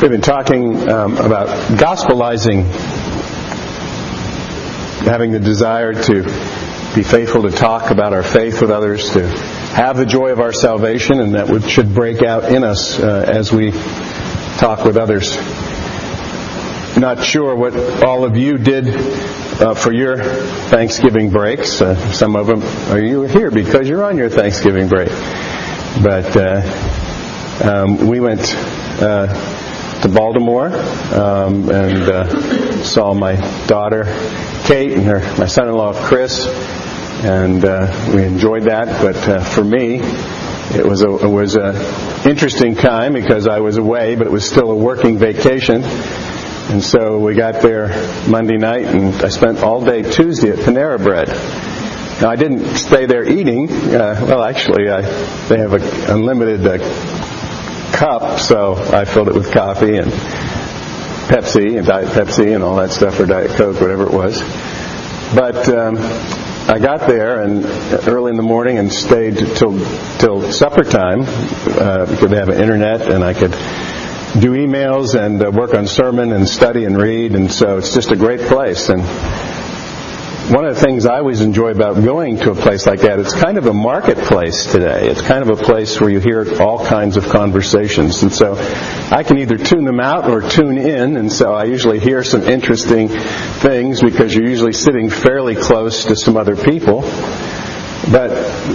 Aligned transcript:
We've 0.00 0.10
been 0.10 0.22
talking 0.22 0.88
um, 0.88 1.18
about 1.18 1.48
gospelizing, 1.76 2.64
having 5.04 5.32
the 5.32 5.38
desire 5.38 5.92
to 5.92 6.22
be 6.94 7.02
faithful 7.02 7.42
to 7.42 7.50
talk 7.50 7.90
about 7.90 8.14
our 8.14 8.22
faith 8.22 8.62
with 8.62 8.70
others, 8.70 9.12
to 9.12 9.28
have 9.28 9.98
the 9.98 10.06
joy 10.06 10.30
of 10.30 10.40
our 10.40 10.54
salvation, 10.54 11.20
and 11.20 11.34
that 11.34 11.68
should 11.68 11.94
break 11.94 12.22
out 12.22 12.50
in 12.50 12.64
us 12.64 12.98
uh, 12.98 13.26
as 13.28 13.52
we 13.52 13.72
talk 14.56 14.86
with 14.86 14.96
others. 14.96 15.36
Not 16.96 17.22
sure 17.22 17.54
what 17.54 17.76
all 18.02 18.24
of 18.24 18.38
you 18.38 18.56
did 18.56 18.88
uh, 18.88 19.74
for 19.74 19.92
your 19.92 20.16
Thanksgiving 20.16 21.28
breaks. 21.28 21.82
Uh, 21.82 22.10
some 22.12 22.36
of 22.36 22.46
them 22.46 22.62
are 22.90 22.98
you 22.98 23.24
here 23.24 23.50
because 23.50 23.86
you're 23.86 24.04
on 24.04 24.16
your 24.16 24.30
Thanksgiving 24.30 24.88
break. 24.88 25.10
But 26.02 26.34
uh, 26.34 26.62
um, 27.62 28.08
we 28.08 28.20
went 28.20 28.40
uh, 29.02 29.59
to 30.02 30.08
Baltimore 30.08 30.68
um, 30.68 31.68
and 31.68 32.02
uh, 32.02 32.82
saw 32.82 33.12
my 33.12 33.36
daughter 33.66 34.04
Kate 34.64 34.92
and 34.92 35.02
her, 35.04 35.20
my 35.36 35.46
son-in-law 35.46 36.04
Chris, 36.06 36.46
and 37.24 37.64
uh, 37.64 38.12
we 38.14 38.24
enjoyed 38.24 38.64
that. 38.64 39.02
But 39.02 39.44
for 39.44 39.64
me, 39.64 40.00
it 40.72 40.86
was 40.86 41.02
a 41.02 41.12
it 41.16 41.28
was 41.28 41.56
a 41.56 42.28
interesting 42.28 42.76
time 42.76 43.12
because 43.12 43.48
I 43.48 43.58
was 43.60 43.76
away, 43.76 44.14
but 44.14 44.26
it 44.26 44.32
was 44.32 44.48
still 44.48 44.70
a 44.70 44.76
working 44.76 45.18
vacation. 45.18 45.82
And 45.82 46.82
so 46.82 47.18
we 47.18 47.34
got 47.34 47.62
there 47.62 47.88
Monday 48.28 48.56
night, 48.56 48.84
and 48.84 49.12
I 49.16 49.28
spent 49.28 49.58
all 49.58 49.84
day 49.84 50.02
Tuesday 50.02 50.50
at 50.50 50.58
Panera 50.58 51.02
Bread. 51.02 51.28
Now 52.22 52.30
I 52.30 52.36
didn't 52.36 52.76
stay 52.76 53.06
there 53.06 53.28
eating. 53.28 53.68
Uh, 53.68 54.24
well, 54.28 54.44
actually, 54.44 54.88
I, 54.88 55.00
they 55.48 55.58
have 55.58 55.72
an 55.72 55.82
unlimited 56.08 56.64
uh, 56.64 56.78
cup, 57.92 58.38
so 58.40 58.74
I 58.74 59.04
filled 59.04 59.28
it 59.28 59.34
with 59.34 59.52
coffee 59.52 59.96
and 59.96 60.10
Pepsi 61.30 61.78
and 61.78 61.86
Diet 61.86 62.08
Pepsi 62.08 62.54
and 62.54 62.64
all 62.64 62.76
that 62.76 62.90
stuff, 62.90 63.20
or 63.20 63.26
Diet 63.26 63.50
Coke, 63.52 63.80
whatever 63.80 64.04
it 64.04 64.12
was. 64.12 64.40
But 65.34 65.68
um, 65.68 65.96
I 65.98 66.78
got 66.78 67.06
there 67.08 67.42
and 67.42 67.64
early 68.08 68.30
in 68.30 68.36
the 68.36 68.42
morning 68.42 68.78
and 68.78 68.92
stayed 68.92 69.36
till 69.36 69.78
till 70.18 70.50
supper 70.50 70.84
time 70.84 71.22
uh, 71.22 72.06
because 72.06 72.30
they 72.30 72.36
have 72.36 72.48
an 72.48 72.60
internet 72.60 73.02
and 73.02 73.22
I 73.22 73.34
could 73.34 73.52
do 74.40 74.52
emails 74.52 75.18
and 75.18 75.44
uh, 75.44 75.50
work 75.50 75.74
on 75.74 75.86
sermon 75.86 76.32
and 76.32 76.48
study 76.48 76.84
and 76.84 76.96
read, 76.96 77.34
and 77.34 77.50
so 77.50 77.78
it's 77.78 77.94
just 77.94 78.12
a 78.12 78.16
great 78.16 78.40
place. 78.40 78.88
And 78.88 79.02
one 80.48 80.64
of 80.64 80.74
the 80.74 80.80
things 80.80 81.06
I 81.06 81.18
always 81.18 81.42
enjoy 81.42 81.70
about 81.70 82.02
going 82.02 82.38
to 82.38 82.50
a 82.50 82.54
place 82.54 82.86
like 82.86 83.00
that, 83.00 83.20
it's 83.20 83.34
kind 83.34 83.58
of 83.58 83.66
a 83.66 83.72
marketplace 83.72 84.66
today. 84.66 85.08
It's 85.08 85.22
kind 85.22 85.48
of 85.48 85.60
a 85.60 85.62
place 85.62 86.00
where 86.00 86.10
you 86.10 86.18
hear 86.18 86.60
all 86.60 86.84
kinds 86.84 87.16
of 87.16 87.28
conversations. 87.28 88.22
And 88.22 88.32
so 88.32 88.54
I 89.10 89.22
can 89.22 89.38
either 89.38 89.56
tune 89.58 89.84
them 89.84 90.00
out 90.00 90.28
or 90.28 90.40
tune 90.40 90.78
in, 90.78 91.16
and 91.16 91.30
so 91.30 91.54
I 91.54 91.64
usually 91.64 92.00
hear 92.00 92.24
some 92.24 92.42
interesting 92.42 93.08
things 93.08 94.00
because 94.00 94.34
you're 94.34 94.48
usually 94.48 94.72
sitting 94.72 95.10
fairly 95.10 95.54
close 95.54 96.06
to 96.06 96.16
some 96.16 96.36
other 96.36 96.56
people. 96.56 97.02
But 97.02 98.30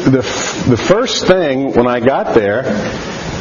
the, 0.06 0.22
the 0.70 0.78
first 0.78 1.26
thing 1.26 1.74
when 1.74 1.88
I 1.88 2.00
got 2.00 2.36
there, 2.36 2.64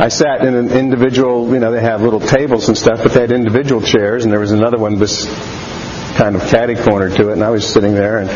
I 0.00 0.08
sat 0.08 0.44
in 0.44 0.54
an 0.54 0.70
individual, 0.70 1.52
you 1.52 1.60
know, 1.60 1.70
they 1.70 1.80
have 1.80 2.02
little 2.02 2.20
tables 2.20 2.68
and 2.68 2.76
stuff, 2.76 3.00
but 3.02 3.12
they 3.12 3.20
had 3.20 3.30
individual 3.30 3.80
chairs, 3.80 4.24
and 4.24 4.32
there 4.32 4.40
was 4.40 4.50
another 4.50 4.78
one 4.78 4.98
this 4.98 5.24
kind 6.16 6.36
of 6.36 6.42
catty 6.42 6.74
corner 6.74 7.10
to 7.10 7.30
it, 7.30 7.32
and 7.32 7.42
I 7.42 7.50
was 7.50 7.66
sitting 7.66 7.94
there 7.94 8.18
and 8.18 8.28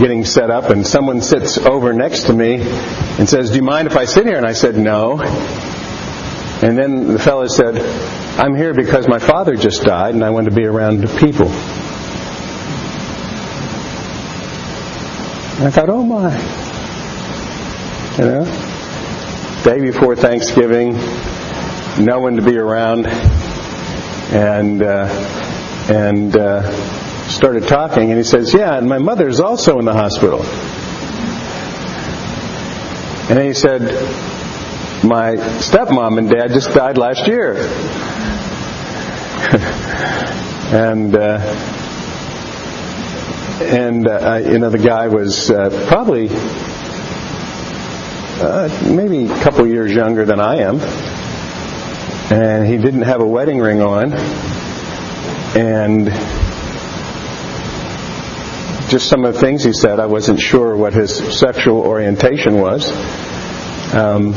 getting 0.00 0.24
set 0.24 0.50
up, 0.50 0.70
and 0.70 0.86
someone 0.86 1.20
sits 1.20 1.58
over 1.58 1.92
next 1.92 2.24
to 2.24 2.32
me 2.32 2.60
and 3.18 3.28
says, 3.28 3.50
"Do 3.50 3.56
you 3.56 3.62
mind 3.62 3.86
if 3.86 3.96
I 3.96 4.04
sit 4.04 4.26
here?" 4.26 4.36
And 4.36 4.46
I 4.46 4.52
said, 4.52 4.76
"No." 4.76 5.20
And 5.20 6.76
then 6.76 7.08
the 7.08 7.18
fellow 7.18 7.46
said, 7.46 7.78
"I'm 8.38 8.54
here 8.54 8.74
because 8.74 9.06
my 9.08 9.18
father 9.18 9.56
just 9.56 9.84
died, 9.84 10.14
and 10.14 10.24
I 10.24 10.30
want 10.30 10.46
to 10.46 10.54
be 10.54 10.64
around 10.64 11.08
people." 11.18 11.48
And 15.56 15.66
I 15.66 15.70
thought, 15.70 15.88
"Oh 15.88 16.02
my," 16.02 16.36
you 18.18 18.24
know 18.24 18.68
day 19.64 19.80
before 19.80 20.14
Thanksgiving, 20.14 20.92
no 21.98 22.20
one 22.20 22.36
to 22.36 22.42
be 22.42 22.56
around, 22.56 23.06
and 24.32 24.82
uh, 24.82 25.08
and 25.90 26.36
uh, 26.36 26.62
started 27.28 27.64
talking. 27.68 28.10
And 28.10 28.18
he 28.18 28.24
says, 28.24 28.52
"Yeah, 28.54 28.76
and 28.76 28.88
my 28.88 28.98
mother's 28.98 29.40
also 29.40 29.78
in 29.78 29.84
the 29.84 29.92
hospital." 29.92 30.42
And 33.30 33.38
he 33.38 33.54
said, 33.54 33.82
"My 35.04 35.36
stepmom 35.36 36.18
and 36.18 36.30
dad 36.30 36.48
just 36.48 36.74
died 36.74 36.98
last 36.98 37.26
year." 37.26 37.54
and 40.72 41.14
uh, 41.14 41.38
and 43.60 44.06
uh, 44.06 44.40
you 44.44 44.58
know 44.58 44.70
the 44.70 44.78
guy 44.78 45.08
was 45.08 45.50
uh, 45.50 45.86
probably 45.88 46.28
uh, 48.40 48.68
maybe 48.88 49.24
a 49.24 49.40
couple 49.42 49.66
years 49.66 49.92
younger 49.92 50.24
than 50.24 50.40
I 50.40 50.58
am. 50.58 50.80
And 52.30 52.66
he 52.66 52.76
didn't 52.76 53.02
have 53.02 53.20
a 53.20 53.26
wedding 53.26 53.58
ring 53.58 53.80
on. 53.80 54.12
And 55.56 56.08
just 58.88 59.08
some 59.08 59.24
of 59.24 59.34
the 59.34 59.40
things 59.40 59.64
he 59.64 59.72
said, 59.72 60.00
I 60.00 60.06
wasn't 60.06 60.40
sure 60.40 60.76
what 60.76 60.92
his 60.92 61.38
sexual 61.38 61.80
orientation 61.80 62.60
was. 62.60 62.90
Um, 63.94 64.32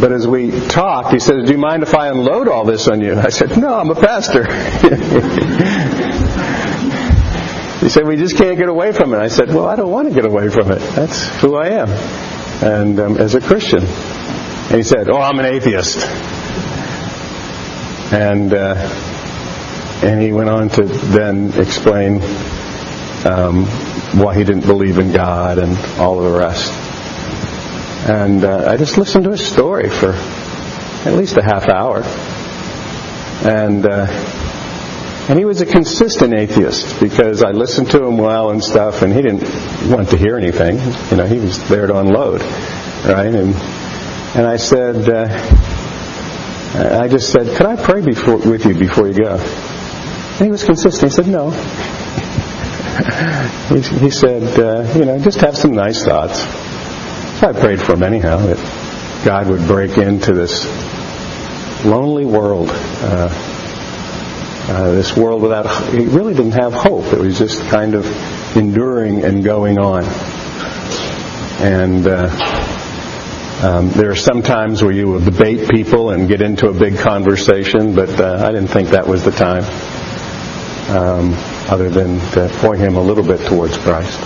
but 0.00 0.12
as 0.12 0.26
we 0.26 0.50
talked, 0.68 1.12
he 1.12 1.18
said, 1.18 1.44
Do 1.44 1.52
you 1.52 1.58
mind 1.58 1.82
if 1.82 1.94
I 1.94 2.08
unload 2.08 2.48
all 2.48 2.64
this 2.64 2.88
on 2.88 3.00
you? 3.00 3.18
I 3.18 3.28
said, 3.28 3.56
No, 3.58 3.74
I'm 3.74 3.90
a 3.90 3.94
pastor. 3.94 4.46
He 7.82 7.88
said, 7.88 8.06
we 8.06 8.14
just 8.14 8.36
can't 8.36 8.56
get 8.56 8.68
away 8.68 8.92
from 8.92 9.12
it. 9.12 9.18
I 9.18 9.26
said, 9.26 9.48
well, 9.48 9.66
I 9.66 9.74
don't 9.74 9.90
want 9.90 10.06
to 10.06 10.14
get 10.14 10.24
away 10.24 10.48
from 10.50 10.70
it. 10.70 10.78
That's 10.78 11.26
who 11.40 11.56
I 11.56 11.70
am. 11.70 11.88
And 12.62 13.00
um, 13.00 13.16
as 13.16 13.34
a 13.34 13.40
Christian. 13.40 13.80
And 13.82 14.76
he 14.76 14.84
said, 14.84 15.10
oh, 15.10 15.20
I'm 15.20 15.40
an 15.40 15.46
atheist. 15.46 15.98
And, 18.12 18.54
uh, 18.54 19.11
and 20.02 20.20
he 20.20 20.32
went 20.32 20.48
on 20.48 20.68
to 20.70 20.82
then 20.82 21.52
explain 21.54 22.20
um, 23.24 23.66
why 24.18 24.34
he 24.36 24.44
didn't 24.44 24.66
believe 24.66 24.98
in 24.98 25.12
God 25.12 25.58
and 25.58 25.76
all 25.98 26.18
of 26.18 26.32
the 26.32 26.38
rest. 26.38 26.72
And 28.08 28.44
uh, 28.44 28.68
I 28.68 28.76
just 28.76 28.98
listened 28.98 29.24
to 29.24 29.30
his 29.30 29.46
story 29.46 29.88
for 29.88 30.12
at 31.08 31.14
least 31.14 31.36
a 31.36 31.42
half 31.42 31.68
hour. 31.68 32.02
And 33.44 33.86
uh, 33.86 34.06
and 35.28 35.38
he 35.38 35.44
was 35.44 35.60
a 35.60 35.66
consistent 35.66 36.34
atheist 36.34 37.00
because 37.00 37.44
I 37.44 37.52
listened 37.52 37.90
to 37.92 38.04
him 38.04 38.18
well 38.18 38.50
and 38.50 38.62
stuff, 38.62 39.02
and 39.02 39.12
he 39.12 39.22
didn't 39.22 39.42
want 39.88 40.10
to 40.10 40.16
hear 40.16 40.36
anything. 40.36 40.78
You 41.10 41.16
know, 41.16 41.26
he 41.26 41.38
was 41.38 41.68
there 41.68 41.86
to 41.86 41.96
unload, 41.96 42.40
right? 43.04 43.32
And 43.32 43.54
and 44.34 44.46
I 44.46 44.56
said, 44.56 45.08
uh, 45.08 45.28
I 47.02 47.06
just 47.06 47.30
said, 47.30 47.56
could 47.56 47.66
I 47.66 47.76
pray 47.76 48.00
before, 48.00 48.38
with 48.38 48.64
you 48.66 48.74
before 48.74 49.06
you 49.06 49.14
go? 49.14 49.38
And 50.42 50.48
he 50.48 50.50
was 50.50 50.64
consistent. 50.64 51.12
He 51.12 51.14
said, 51.14 51.28
no. 51.28 51.50
he, 53.68 53.80
he, 54.00 54.10
said, 54.10 54.42
uh, 54.58 54.92
you 54.98 55.04
know, 55.04 55.16
just 55.20 55.40
have 55.40 55.56
some 55.56 55.70
nice 55.70 56.04
thoughts. 56.04 56.40
So 57.38 57.48
I 57.48 57.52
prayed 57.52 57.80
for 57.80 57.92
him 57.92 58.02
anyhow 58.02 58.38
that 58.38 59.22
God 59.24 59.46
would 59.46 59.64
break 59.68 59.96
into 59.98 60.32
this 60.32 60.64
lonely 61.84 62.24
world. 62.24 62.70
Uh, 62.72 63.28
uh, 64.68 64.90
this 64.90 65.16
world 65.16 65.42
without, 65.42 65.92
he 65.94 66.06
really 66.06 66.34
didn't 66.34 66.60
have 66.60 66.72
hope. 66.72 67.12
It 67.12 67.20
was 67.20 67.38
just 67.38 67.62
kind 67.68 67.94
of 67.94 68.04
enduring 68.56 69.22
and 69.22 69.44
going 69.44 69.78
on. 69.78 70.02
And 71.62 72.04
uh, 72.04 72.26
um, 73.62 73.90
there 73.90 74.10
are 74.10 74.16
some 74.16 74.42
times 74.42 74.82
where 74.82 74.90
you 74.90 75.06
will 75.06 75.20
debate 75.20 75.70
people 75.70 76.10
and 76.10 76.26
get 76.26 76.40
into 76.40 76.66
a 76.66 76.72
big 76.72 76.98
conversation, 76.98 77.94
but 77.94 78.20
uh, 78.20 78.44
I 78.44 78.50
didn't 78.50 78.70
think 78.70 78.88
that 78.88 79.06
was 79.06 79.24
the 79.24 79.30
time, 79.30 79.62
um, 80.90 81.34
other 81.70 81.88
than 81.88 82.18
to 82.32 82.48
point 82.60 82.80
him 82.80 82.96
a 82.96 83.02
little 83.02 83.24
bit 83.24 83.40
towards 83.46 83.76
Christ. 83.78 84.18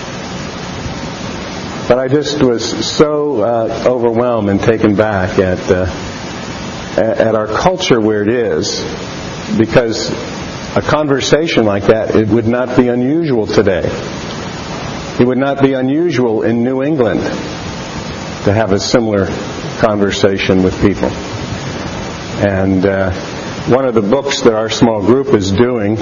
But 1.87 1.99
I 1.99 2.07
just 2.07 2.41
was 2.41 2.85
so 2.85 3.41
uh, 3.41 3.83
overwhelmed 3.85 4.49
and 4.49 4.59
taken 4.59 4.95
back 4.95 5.39
at 5.39 5.59
uh, 5.71 5.85
at 6.97 7.35
our 7.35 7.47
culture 7.47 8.01
where 8.01 8.23
it 8.23 8.29
is 8.29 8.81
because 9.57 10.09
a 10.75 10.81
conversation 10.81 11.65
like 11.65 11.83
that 11.85 12.15
it 12.15 12.27
would 12.27 12.47
not 12.47 12.75
be 12.75 12.87
unusual 12.87 13.47
today. 13.47 13.83
It 15.19 15.25
would 15.25 15.37
not 15.37 15.61
be 15.61 15.73
unusual 15.73 16.43
in 16.43 16.63
New 16.63 16.83
England 16.83 17.21
to 17.21 18.53
have 18.53 18.71
a 18.71 18.79
similar 18.79 19.27
conversation 19.79 20.63
with 20.63 20.79
people. 20.81 21.09
And 22.47 22.85
uh, 22.85 23.11
one 23.67 23.85
of 23.85 23.93
the 23.93 24.01
books 24.01 24.41
that 24.41 24.53
our 24.53 24.69
small 24.69 25.01
group 25.01 25.33
is 25.33 25.51
doing 25.51 25.97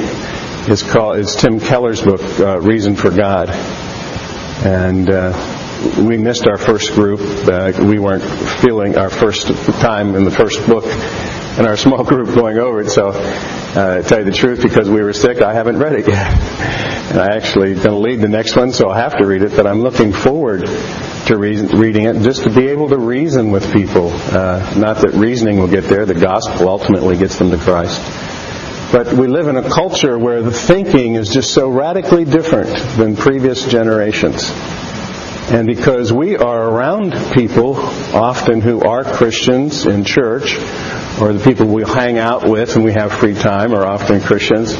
is 0.67 0.81
called 0.81 1.27
Tim 1.27 1.59
Keller's 1.59 2.01
book, 2.01 2.21
uh, 2.39 2.59
Reason 2.59 2.95
for 2.95 3.11
God. 3.11 3.49
And 3.49 5.09
uh, 5.09 6.03
we 6.07 6.17
missed 6.17 6.47
our 6.47 6.57
first 6.57 6.93
group. 6.93 7.19
Uh, 7.21 7.71
we 7.85 7.99
weren't 7.99 8.23
feeling 8.61 8.97
our 8.97 9.09
first 9.09 9.47
time 9.47 10.15
in 10.15 10.23
the 10.23 10.31
first 10.31 10.65
book 10.65 10.85
in 10.85 11.65
our 11.65 11.77
small 11.85 12.03
group 12.03 12.33
going 12.33 12.57
over 12.57 12.81
it. 12.81 12.89
So, 12.89 13.09
uh, 13.09 13.97
to 13.97 14.03
tell 14.03 14.19
you 14.19 14.25
the 14.25 14.31
truth, 14.31 14.63
because 14.63 14.89
we 14.89 15.03
were 15.03 15.13
sick, 15.13 15.41
I 15.41 15.53
haven't 15.53 15.77
read 15.77 15.93
it 15.93 16.07
yet. 16.07 16.81
And 17.05 17.19
I 17.19 17.35
actually 17.35 17.75
going 17.75 17.83
to 17.83 17.95
lead 17.97 18.19
the 18.19 18.27
next 18.27 18.55
one, 18.57 18.73
so 18.73 18.89
I'll 18.89 18.95
have 18.95 19.19
to 19.19 19.27
read 19.27 19.43
it. 19.43 19.55
But 19.55 19.67
I'm 19.67 19.81
looking 19.81 20.11
forward 20.11 20.65
to 20.65 21.37
reason, 21.37 21.79
reading 21.79 22.05
it, 22.05 22.23
just 22.23 22.43
to 22.45 22.49
be 22.49 22.67
able 22.69 22.89
to 22.89 22.97
reason 22.97 23.51
with 23.51 23.71
people. 23.71 24.09
Uh, 24.09 24.73
not 24.75 24.97
that 24.97 25.11
reasoning 25.13 25.59
will 25.59 25.67
get 25.67 25.83
there; 25.83 26.07
the 26.07 26.15
gospel 26.15 26.67
ultimately 26.67 27.15
gets 27.15 27.37
them 27.37 27.51
to 27.51 27.57
Christ. 27.57 28.01
But 28.95 29.11
we 29.11 29.27
live 29.27 29.49
in 29.49 29.57
a 29.57 29.69
culture 29.69 30.17
where 30.17 30.41
the 30.41 30.53
thinking 30.53 31.15
is 31.15 31.33
just 31.33 31.53
so 31.53 31.67
radically 31.67 32.23
different 32.23 32.69
than 32.95 33.17
previous 33.17 33.67
generations. 33.67 34.49
And 35.51 35.67
because 35.67 36.13
we 36.13 36.37
are 36.37 36.69
around 36.69 37.11
people 37.33 37.75
often 37.75 38.61
who 38.61 38.79
are 38.79 39.03
Christians 39.03 39.85
in 39.85 40.05
church, 40.05 40.55
or 41.19 41.33
the 41.33 41.41
people 41.43 41.65
we 41.65 41.83
hang 41.83 42.19
out 42.19 42.47
with 42.47 42.77
and 42.77 42.85
we 42.85 42.93
have 42.93 43.11
free 43.11 43.33
time 43.33 43.73
are 43.73 43.85
often 43.85 44.21
Christians, 44.21 44.73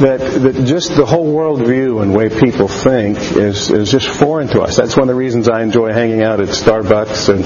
that, 0.00 0.18
that 0.18 0.66
just 0.66 0.94
the 0.94 1.06
whole 1.06 1.32
worldview 1.32 2.02
and 2.02 2.14
way 2.14 2.28
people 2.28 2.68
think 2.68 3.16
is, 3.16 3.70
is 3.70 3.90
just 3.90 4.06
foreign 4.06 4.48
to 4.48 4.60
us. 4.60 4.76
That's 4.76 4.98
one 4.98 5.08
of 5.08 5.14
the 5.14 5.18
reasons 5.18 5.48
I 5.48 5.62
enjoy 5.62 5.94
hanging 5.94 6.22
out 6.22 6.40
at 6.40 6.48
Starbucks 6.48 7.30
and, 7.30 7.44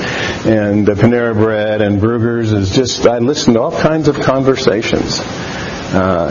and 0.52 0.88
Panera 0.88 1.34
Bread 1.34 1.82
and 1.82 2.00
Bruegger's 2.00 2.50
is 2.50 2.74
just, 2.74 3.06
I 3.06 3.18
listen 3.18 3.54
to 3.54 3.60
all 3.60 3.80
kinds 3.80 4.08
of 4.08 4.18
conversations. 4.18 5.20
Uh, 5.94 6.28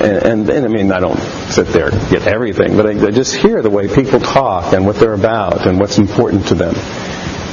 and, 0.00 0.48
and, 0.48 0.64
I 0.64 0.68
mean, 0.68 0.90
I 0.90 1.00
don't 1.00 1.18
sit 1.50 1.66
there 1.68 1.88
and 1.88 2.10
get 2.10 2.26
everything, 2.26 2.76
but 2.76 2.86
I, 2.86 3.06
I, 3.06 3.10
just 3.10 3.34
hear 3.34 3.60
the 3.60 3.70
way 3.70 3.86
people 3.86 4.18
talk 4.18 4.72
and 4.72 4.86
what 4.86 4.96
they're 4.96 5.12
about 5.12 5.66
and 5.66 5.78
what's 5.78 5.98
important 5.98 6.46
to 6.48 6.54
them, 6.54 6.74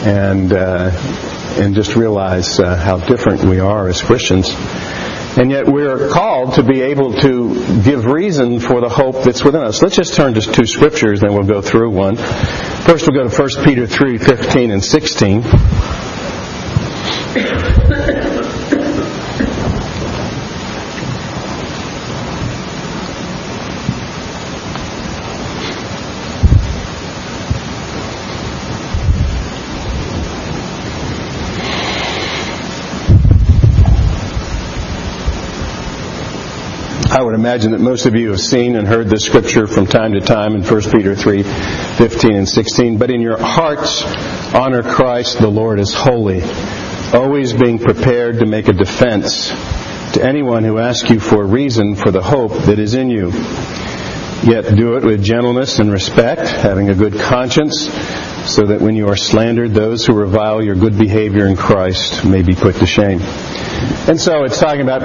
and 0.04 0.54
uh, 0.54 0.92
and 1.60 1.76
just 1.76 1.96
realize 1.96 2.60
uh, 2.60 2.76
how 2.76 2.98
different 2.98 3.44
we 3.44 3.60
are 3.60 3.90
as 3.90 4.02
Christians. 4.02 4.50
And 5.38 5.50
yet 5.50 5.68
we're 5.68 6.10
called 6.10 6.56
to 6.56 6.64
be 6.64 6.82
able 6.82 7.14
to 7.22 7.84
give 7.84 8.06
reason 8.06 8.60
for 8.60 8.82
the 8.82 8.90
hope 8.90 9.24
that's 9.24 9.44
within 9.44 9.64
us. 9.64 9.82
Let's 9.82 9.96
just 9.96 10.14
turn 10.14 10.34
to 10.34 10.42
two 10.42 10.66
scriptures, 10.66 11.22
then 11.22 11.34
we'll 11.34 11.44
go 11.44 11.62
through 11.62 11.92
one. 11.92 12.18
First, 12.18 13.08
we'll 13.08 13.24
go 13.24 13.30
to 13.30 13.42
1 13.42 13.50
Peter 13.64 13.88
3, 13.88 14.18
15 14.18 14.72
and 14.72 14.84
16. 14.84 15.44
I 37.22 37.24
would 37.24 37.36
imagine 37.36 37.74
that 37.74 37.82
most 37.82 38.08
of 38.08 38.16
you 38.16 38.32
have 38.32 38.40
seen 38.40 38.76
and 38.76 38.88
heard 38.88 39.08
this 39.08 39.24
scripture 39.26 39.68
from 39.68 39.86
time 39.86 40.14
to 40.14 40.22
time 40.22 40.56
in 40.56 40.64
1 40.64 40.82
Peter 40.90 41.14
3, 41.14 41.44
15 41.44 42.36
and 42.36 42.50
16. 42.50 42.98
But 42.98 43.12
in 43.12 43.22
your 43.22 43.38
hearts, 43.38 44.02
honor 44.56 44.82
Christ 44.82 45.38
the 45.38 45.48
Lord 45.48 45.80
as 45.80 45.94
holy, 45.94 46.42
always 47.14 47.54
being 47.54 47.78
prepared 47.78 48.40
to 48.40 48.48
make 48.48 48.70
a 48.70 48.74
defense 48.74 49.50
to 49.50 50.24
anyone 50.24 50.64
who 50.64 50.80
asks 50.80 51.12
you 51.12 51.20
for 51.20 51.44
a 51.44 51.46
reason 51.46 51.94
for 51.94 52.10
the 52.10 52.24
hope 52.24 52.54
that 52.64 52.80
is 52.80 52.96
in 52.96 53.12
you. 53.12 53.28
Yet 54.42 54.76
do 54.76 54.96
it 54.96 55.04
with 55.04 55.24
gentleness 55.24 55.78
and 55.78 55.92
respect, 55.92 56.48
having 56.48 56.90
a 56.90 56.96
good 56.96 57.20
conscience, 57.20 57.84
so 58.52 58.66
that 58.66 58.82
when 58.82 58.96
you 58.96 59.10
are 59.10 59.16
slandered, 59.16 59.76
those 59.76 60.08
who 60.08 60.14
revile 60.14 60.64
your 60.64 60.74
good 60.74 60.98
behavior 60.98 61.46
in 61.46 61.56
Christ 61.56 62.26
may 62.26 62.42
be 62.42 62.56
put 62.56 62.78
to 62.78 62.88
shame. 62.88 63.20
And 64.08 64.20
so 64.20 64.44
it's 64.44 64.60
talking 64.60 64.82
about 64.82 65.02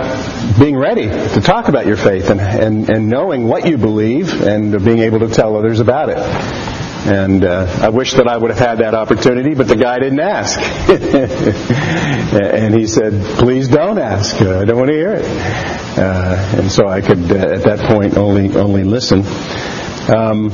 being 0.59 0.77
ready 0.77 1.09
to 1.09 1.41
talk 1.41 1.69
about 1.69 1.87
your 1.87 1.97
faith 1.97 2.31
and, 2.31 2.41
and, 2.41 2.89
and 2.89 3.09
knowing 3.09 3.47
what 3.47 3.67
you 3.67 3.77
believe 3.77 4.43
and 4.43 4.85
being 4.85 5.01
able 5.01 5.21
to 5.21 5.29
tell 5.29 5.57
others 5.57 5.81
about 5.81 6.09
it. 6.09 6.19
And 7.07 7.45
uh, 7.45 7.69
I 7.83 7.91
wish 7.91 8.15
that 8.15 8.27
I 8.27 8.37
would 8.37 8.51
have 8.51 8.59
had 8.59 8.79
that 8.79 8.95
opportunity, 8.95 9.55
but 9.55 9.69
the 9.69 9.77
guy 9.77 10.01
didn't 10.01 10.19
ask. 10.19 10.59
and 12.33 12.75
he 12.75 12.89
said, 12.89 13.23
please 13.39 13.69
don't 13.69 13.99
ask. 13.99 14.35
I 14.43 14.65
don't 14.65 14.77
want 14.77 14.89
to 14.89 14.97
hear 14.97 15.13
it. 15.13 15.25
Uh, 15.25 16.57
and 16.59 16.73
so 16.73 16.89
I 16.89 17.01
could, 17.03 17.31
uh, 17.31 17.55
at 17.55 17.63
that 17.63 17.89
point, 17.89 18.17
only, 18.17 18.57
only 18.57 18.83
listen. 18.83 19.21
Um, 20.09 20.51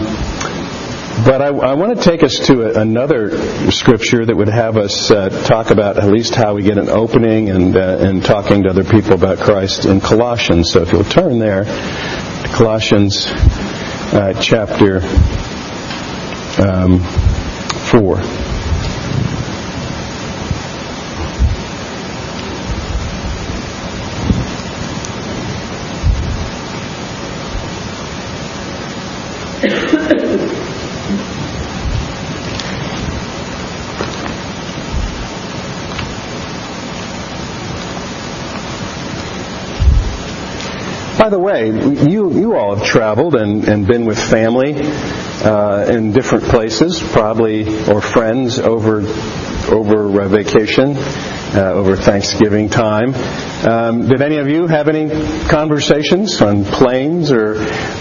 but 1.24 1.42
I, 1.42 1.48
I, 1.48 1.74
want 1.74 1.96
to 1.96 2.02
take 2.02 2.22
us 2.22 2.38
to 2.46 2.62
a, 2.62 2.80
another 2.80 3.36
scripture 3.70 4.24
that 4.24 4.34
would 4.34 4.48
have 4.48 4.78
us 4.78 5.10
uh, 5.10 5.28
talk 5.44 5.70
about 5.70 5.98
at 5.98 6.08
least 6.08 6.34
how 6.34 6.54
we 6.54 6.62
get 6.62 6.78
an 6.78 6.88
opening 6.88 7.50
and, 7.50 7.76
uh, 7.76 7.98
and 8.00 8.24
talking 8.24 8.62
to 8.62 8.70
other 8.70 8.82
people 8.82 9.12
about 9.12 9.38
Christ 9.38 9.84
in 9.84 10.00
Colossians. 10.00 10.72
So 10.72 10.80
if 10.80 10.92
you'll 10.92 11.04
turn 11.04 11.38
there, 11.38 11.64
Colossians 12.54 13.26
uh, 13.28 14.32
chapter 14.40 15.00
um, 16.58 17.00
4. 17.90 18.22
By 41.22 41.28
the 41.28 41.38
way, 41.38 41.68
you, 41.68 42.32
you 42.32 42.56
all 42.56 42.74
have 42.74 42.84
traveled 42.84 43.36
and, 43.36 43.62
and 43.68 43.86
been 43.86 44.06
with 44.06 44.18
family 44.18 44.74
uh, 44.74 45.86
in 45.88 46.10
different 46.10 46.46
places, 46.46 47.00
probably, 47.00 47.62
or 47.88 48.00
friends 48.00 48.58
over, 48.58 49.02
over 49.70 50.22
uh, 50.22 50.26
vacation, 50.26 50.96
uh, 50.96 51.74
over 51.74 51.94
Thanksgiving 51.94 52.70
time. 52.70 53.14
Um, 53.64 54.08
did 54.08 54.20
any 54.20 54.38
of 54.38 54.48
you 54.48 54.66
have 54.66 54.88
any 54.88 55.10
conversations 55.46 56.42
on 56.42 56.64
planes 56.64 57.30
or 57.30 57.54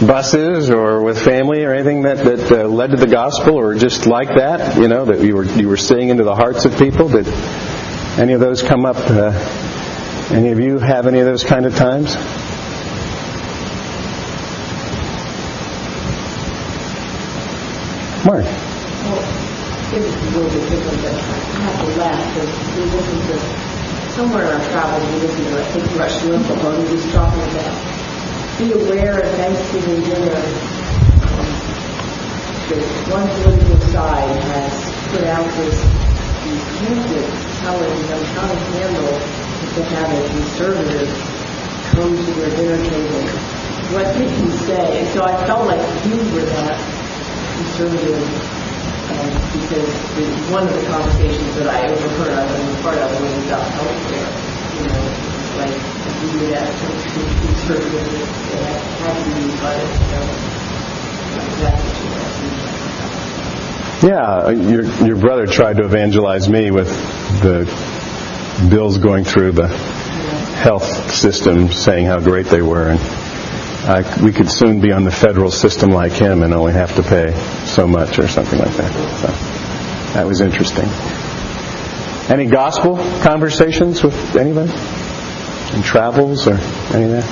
buses 0.03 0.71
or 0.71 1.03
with 1.03 1.23
family 1.23 1.63
or 1.63 1.75
anything 1.75 2.01
that, 2.01 2.25
that 2.25 2.51
uh, 2.51 2.67
led 2.67 2.89
to 2.89 2.97
the 2.97 3.05
gospel 3.05 3.53
or 3.53 3.75
just 3.75 4.07
like 4.07 4.29
that, 4.29 4.77
you 4.77 4.87
know, 4.87 5.05
that 5.05 5.21
you 5.23 5.35
were, 5.35 5.45
you 5.45 5.67
were 5.67 5.77
seeing 5.77 6.09
into 6.09 6.23
the 6.23 6.35
hearts 6.35 6.65
of 6.65 6.75
people? 6.79 7.07
Did 7.07 7.27
any 8.17 8.33
of 8.33 8.39
those 8.39 8.63
come 8.63 8.83
up? 8.83 8.97
Uh, 8.97 9.29
any 10.31 10.49
of 10.49 10.59
you 10.59 10.79
have 10.79 11.05
any 11.05 11.19
of 11.19 11.27
those 11.27 11.43
kind 11.43 11.67
of 11.67 11.75
times? 11.75 12.15
Mark. 18.23 18.45
Well, 18.45 19.17
it 19.97 20.05
was 20.05 20.13
a 20.13 20.29
little 20.37 20.49
bit 20.53 20.69
different, 20.69 21.01
but 21.01 21.13
I 21.13 21.61
have 21.65 21.79
to 21.81 21.87
laugh 21.97 22.21
because 22.33 22.77
we 22.77 22.85
listened 22.93 23.23
to 23.33 24.11
somewhere 24.13 24.45
in 24.45 24.61
our 24.61 24.69
travels, 24.69 25.09
we 25.09 25.19
listened 25.25 25.47
to, 25.47 25.57
I 25.57 25.63
think, 25.73 25.97
Rush 25.97 26.21
Limbaugh, 26.21 26.85
he 26.85 26.93
was 26.93 27.11
talking 27.11 27.41
about 27.41 27.91
be 28.59 28.73
aware 28.73 29.17
of 29.17 29.31
Thanksgiving 29.41 30.01
dinner. 30.05 30.37
Um, 30.37 31.49
the 32.69 32.77
one 33.09 33.27
political 33.41 33.79
side 33.89 34.37
has 34.37 34.71
put 35.09 35.23
out 35.25 35.49
this 35.57 35.81
these 36.45 36.63
pamphlet 36.77 37.25
telling 37.65 38.01
them 38.05 38.23
how 38.37 38.47
to 38.47 38.59
handle 38.77 39.17
to 39.17 39.83
have 39.95 40.13
a 40.13 40.29
conservative 40.29 41.09
come 41.89 42.15
to 42.15 42.31
their 42.33 42.55
dinner 42.55 42.77
table. 42.87 43.21
What 43.97 44.13
did 44.15 44.29
he 44.29 44.51
say? 44.51 44.99
And 44.99 45.07
so 45.09 45.23
I 45.23 45.43
felt 45.47 45.65
like 45.65 45.81
you 46.05 46.17
were 46.35 46.45
that 46.45 47.00
conservative 47.61 48.25
um, 49.11 49.29
because 49.53 49.89
the, 50.17 50.25
one 50.49 50.65
of 50.67 50.73
the 50.73 50.85
conversations 50.87 51.55
that 51.55 51.67
I 51.67 51.85
overheard, 51.85 52.33
I 52.33 52.45
was 52.45 52.81
part 52.81 52.97
of, 52.97 53.11
was 53.21 53.45
about 53.45 53.61
healthcare. 53.77 54.29
You 54.77 54.89
know, 54.89 55.01
like 55.61 55.77
we 56.21 56.27
would 56.41 56.49
be 56.49 56.57
conservative, 57.45 58.09
they 58.49 58.65
had 58.65 59.13
to 59.13 59.29
be 59.37 59.45
but 59.61 59.77
you 59.77 60.09
know, 60.09 60.25
that's 61.61 61.81
what 61.85 62.01
you 62.05 62.11
yeah, 64.01 64.49
your 64.49 64.83
your 65.05 65.15
brother 65.15 65.45
tried 65.45 65.77
to 65.77 65.85
evangelize 65.85 66.49
me 66.49 66.71
with 66.71 66.89
the 67.43 67.65
bills 68.67 68.97
going 68.97 69.23
through 69.23 69.51
the 69.51 69.67
health 69.67 71.11
system, 71.11 71.71
saying 71.71 72.07
how 72.07 72.19
great 72.19 72.47
they 72.47 72.63
were, 72.63 72.89
and 72.89 72.99
I, 73.83 74.23
we 74.23 74.31
could 74.31 74.49
soon 74.49 74.79
be 74.79 74.91
on 74.91 75.03
the 75.03 75.11
federal 75.11 75.49
system 75.49 75.89
like 75.89 76.11
him 76.11 76.43
and 76.43 76.53
only 76.53 76.73
have 76.73 76.95
to 76.97 77.03
pay 77.03 77.33
so 77.65 77.87
much 77.87 78.19
or 78.19 78.27
something 78.27 78.59
like 78.59 78.73
that. 78.77 78.91
So 79.19 80.13
that 80.13 80.27
was 80.27 80.39
interesting. 80.41 80.85
Any 82.29 82.45
gospel 82.45 82.97
conversations 83.23 84.03
with 84.03 84.35
anybody? 84.35 84.71
And 85.73 85.83
travels 85.83 86.47
or 86.47 86.53
any 86.93 87.05
of 87.05 87.11
that? 87.11 87.25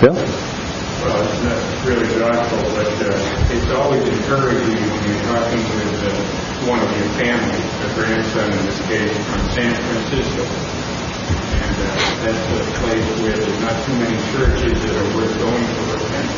Bill? 0.00 0.14
Well, 0.14 1.20
it's 1.20 1.42
not 1.44 1.86
really 1.86 2.18
gospel, 2.18 2.62
but 2.72 2.88
uh, 2.88 3.52
it's 3.52 3.70
always 3.72 4.08
encouraging 4.08 4.80
when 4.80 5.02
you're 5.04 5.24
talking 5.28 5.60
with 5.76 6.04
uh, 6.08 6.66
one 6.66 6.80
of 6.80 6.90
your 6.96 7.08
family, 7.20 7.60
a 7.60 7.94
grandson 7.94 8.52
in 8.52 8.64
this 8.64 8.80
case, 8.86 9.12
from 9.28 9.40
San 9.50 9.74
Francisco. 9.74 10.79
And 11.30 11.76
uh, 11.76 11.94
that's 12.24 12.44
a 12.50 12.62
place 12.80 13.08
where 13.20 13.36
there's 13.36 13.60
not 13.60 13.76
too 13.84 13.96
many 13.96 14.16
churches 14.32 14.76
that 14.82 14.96
are 14.96 15.10
worth 15.16 15.34
going 15.38 15.66
for. 15.78 15.96
And 16.14 16.28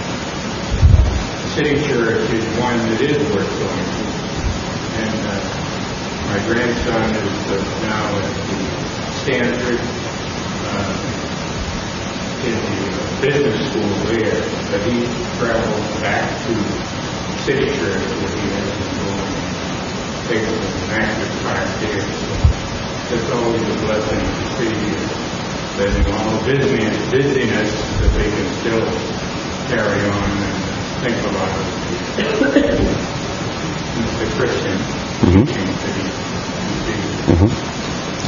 City 1.53 1.77
Church 1.87 2.31
is 2.31 2.45
one 2.59 2.79
that 2.89 3.01
is 3.01 3.19
worth 3.35 3.53
going 3.61 3.85
to. 3.85 4.03
And 5.03 5.19
uh, 5.27 5.63
my 6.33 6.39
grandson 6.47 7.15
is 7.17 7.37
uh, 7.51 7.57
now 7.85 8.17
at 8.17 8.29
the 8.49 8.59
Stanford 9.21 9.81
uh, 10.73 10.97
in 12.45 12.57
the 12.57 12.81
uh, 12.89 13.21
business 13.21 13.69
school 13.69 13.93
there, 14.09 14.41
but 14.71 14.81
he 14.89 15.05
travels 15.39 15.87
back 16.01 16.25
to 16.47 16.53
City 17.45 17.67
Church 17.77 18.01
where 18.01 18.35
he 18.41 18.49
has 18.51 18.71
to 18.73 18.87
go 18.99 19.11
and 19.13 19.45
take 20.29 20.45
an 20.47 20.91
active 20.91 21.33
part 21.43 21.69
there. 21.81 22.01
So 22.01 22.62
it's 23.13 23.31
always 23.31 23.63
a 23.63 23.77
blessing 23.85 24.21
to 24.21 24.45
see 24.57 24.77
that 25.77 25.91
in 25.97 26.05
all 26.13 26.37
busyness, 26.45 26.97
busyness 27.11 27.71
that 28.01 28.13
they 28.17 28.29
can 28.31 28.47
still 28.61 28.87
carry 29.69 30.03
on 30.09 30.31
and 30.33 30.55
think 31.03 31.17
about 31.29 31.53
the, 32.17 32.63
Christian 34.37 34.77
Mhm. 35.21 35.45
teaching 35.47 35.67
that 35.67 35.93
he 35.95 36.03
receives. 36.73 37.17
hmm 37.39 37.51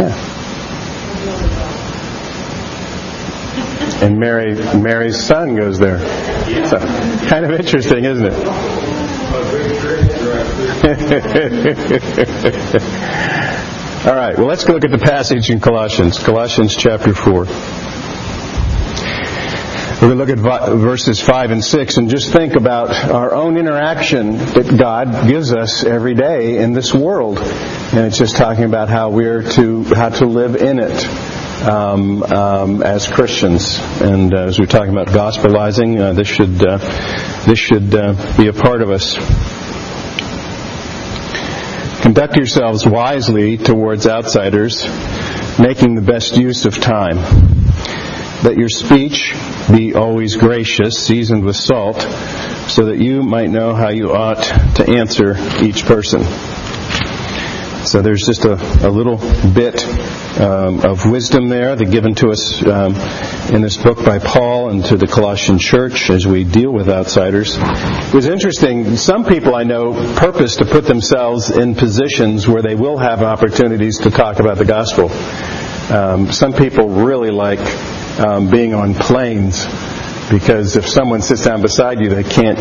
Yeah. 0.03 0.15
And 4.05 4.19
Mary, 4.19 4.55
Mary's 4.77 5.19
son 5.25 5.55
goes 5.57 5.79
there. 5.79 5.99
So, 6.67 6.79
kind 7.29 7.45
of 7.45 7.53
interesting, 7.53 8.05
isn't 8.05 8.27
it? 8.27 8.33
A 9.35 9.43
good 9.51 9.81
church 9.81 10.09
director. 10.21 10.75
All 14.07 14.15
right, 14.15 14.37
well, 14.37 14.49
let's 14.49 14.69
look 14.69 14.85
at 14.85 14.91
the 14.91 14.99
passage 14.99 15.49
in 15.49 15.61
Colossians, 15.61 16.19
Colossians 16.19 16.77
chapter 16.77 17.15
4. 17.15 17.33
We're 17.35 17.47
going 19.99 20.19
to 20.19 20.25
look 20.27 20.29
at 20.29 20.77
verses 20.77 21.23
5 21.23 21.53
and 21.53 21.65
6 21.65 21.97
and 21.97 22.11
just 22.11 22.31
think 22.31 22.55
about 22.55 22.91
our 23.11 23.35
own 23.35 23.57
interaction 23.57 24.37
that 24.37 24.77
God 24.79 25.27
gives 25.27 25.55
us 25.55 25.85
every 25.85 26.13
day 26.13 26.59
in 26.59 26.75
this 26.75 26.93
world. 26.93 27.39
And 27.39 28.01
it's 28.01 28.19
just 28.19 28.37
talking 28.37 28.65
about 28.65 28.91
how 28.91 29.09
we're 29.09 29.43
to, 29.53 29.85
how 29.85 30.11
to 30.11 30.27
live 30.27 30.57
in 30.57 30.81
it. 30.81 31.07
Um, 31.67 32.23
um, 32.25 32.83
as 32.83 33.09
Christians, 33.09 33.79
and 34.03 34.35
uh, 34.35 34.49
as 34.49 34.59
we're 34.59 34.67
talking 34.67 34.93
about 34.93 35.07
gospelizing, 35.07 35.99
uh, 35.99 36.13
this 36.13 36.29
should 36.29 36.63
uh, 36.63 36.77
this 37.47 37.59
should 37.59 37.95
uh, 37.95 38.37
be 38.37 38.49
a 38.49 38.53
part 38.53 38.83
of 38.83 38.91
us. 38.91 39.17
Conduct 42.05 42.37
yourselves 42.37 42.87
wisely 42.87 43.57
towards 43.57 44.07
outsiders, 44.07 44.85
making 45.59 45.95
the 45.95 46.03
best 46.03 46.37
use 46.37 46.67
of 46.67 46.79
time. 46.79 47.17
Let 48.45 48.59
your 48.59 48.69
speech 48.69 49.35
be 49.73 49.95
always 49.95 50.37
gracious, 50.37 50.99
seasoned 50.99 51.47
with 51.47 51.57
salt, 51.57 52.03
so 52.69 52.85
that 52.85 52.99
you 52.99 53.23
might 53.23 53.49
know 53.49 53.75
how 53.75 53.89
you 53.89 54.13
ought 54.13 54.43
to 54.77 54.87
answer 54.87 55.35
each 55.63 55.87
person. 55.87 56.21
So 57.85 58.01
there's 58.01 58.23
just 58.25 58.45
a, 58.47 58.55
a 58.87 58.89
little 58.89 59.19
bit 59.53 59.85
um, 60.41 60.81
of 60.81 61.05
wisdom 61.11 61.49
there 61.49 61.77
that 61.77 61.91
given 61.91 62.15
to 62.17 62.31
us 62.31 62.65
um, 62.67 62.95
in 63.55 63.61
this 63.61 63.77
book 63.77 64.05
by 64.05 64.19
Paul 64.19 64.71
and 64.71 64.85
to 64.87 64.97
the 64.97 65.07
Colossian 65.07 65.59
church 65.59 66.09
as 66.09 66.27
we 66.27 66.45
deal 66.45 66.73
with 66.73 66.89
outsiders. 66.89 67.57
It 67.59 68.15
was 68.15 68.27
interesting. 68.27 68.97
Some 68.97 69.27
people 69.27 69.55
I 69.55 69.65
know 69.65 69.93
purpose 70.17 70.57
to 70.57 70.65
put 70.65 70.87
themselves 70.87 71.51
in 71.51 71.75
positions 71.75 72.49
where 72.49 72.63
they 72.63 72.75
will 72.75 72.97
have 72.97 73.23
opportunities 73.23 73.99
to 74.01 74.11
talk 74.11 74.41
about 74.41 74.57
the 74.57 74.65
gospel. 74.65 75.11
Um, 75.95 76.33
some 76.33 76.55
people 76.55 76.89
really 76.89 77.31
like 77.31 77.61
um, 78.19 78.51
being 78.51 78.73
on 78.73 78.95
planes 78.95 79.67
because 80.31 80.77
if 80.77 80.89
someone 80.89 81.21
sits 81.21 81.45
down 81.45 81.61
beside 81.61 82.01
you, 82.01 82.09
they 82.09 82.25
can't 82.25 82.59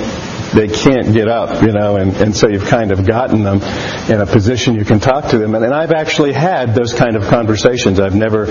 they 0.53 0.67
can't 0.67 1.13
get 1.13 1.27
up, 1.27 1.61
you 1.61 1.71
know, 1.71 1.97
and, 1.97 2.15
and 2.17 2.35
so 2.35 2.47
you've 2.47 2.65
kind 2.65 2.91
of 2.91 3.05
gotten 3.05 3.43
them 3.43 3.61
in 4.09 4.21
a 4.21 4.25
position 4.25 4.75
you 4.75 4.85
can 4.85 4.99
talk 4.99 5.29
to 5.29 5.37
them. 5.37 5.55
And, 5.55 5.65
and 5.65 5.73
I've 5.73 5.91
actually 5.91 6.33
had 6.33 6.75
those 6.75 6.93
kind 6.93 7.15
of 7.15 7.23
conversations. 7.23 7.99
I've 7.99 8.15
never 8.15 8.45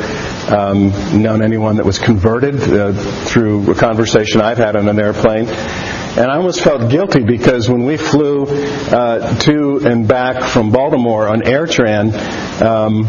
um, 0.53 0.91
known 1.23 1.43
anyone 1.43 1.77
that 1.77 1.87
was 1.87 1.99
converted 1.99 2.57
uh, 2.57 2.93
through 2.93 3.71
a 3.71 3.75
conversation 3.75 4.41
I've 4.41 4.59
had 4.59 4.77
on 4.77 4.89
an 4.89 4.99
airplane. 4.99 5.47
And 5.49 6.31
I 6.31 6.37
almost 6.37 6.61
felt 6.61 6.91
guilty 6.91 7.23
because 7.23 7.71
when 7.71 7.85
we 7.85 7.97
flew 7.97 8.45
uh, 8.47 9.35
to 9.41 9.81
and 9.85 10.07
back 10.07 10.43
from 10.43 10.71
Baltimore 10.71 11.29
on 11.29 11.41
AirTran, 11.41 12.13
um, 12.61 13.07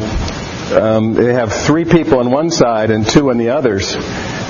um, 0.74 1.14
they 1.14 1.34
have 1.34 1.52
three 1.52 1.84
people 1.84 2.20
on 2.20 2.32
one 2.32 2.50
side 2.50 2.92
and 2.92 3.06
two 3.06 3.30
on 3.30 3.38
the 3.38 3.50
others 3.50 3.96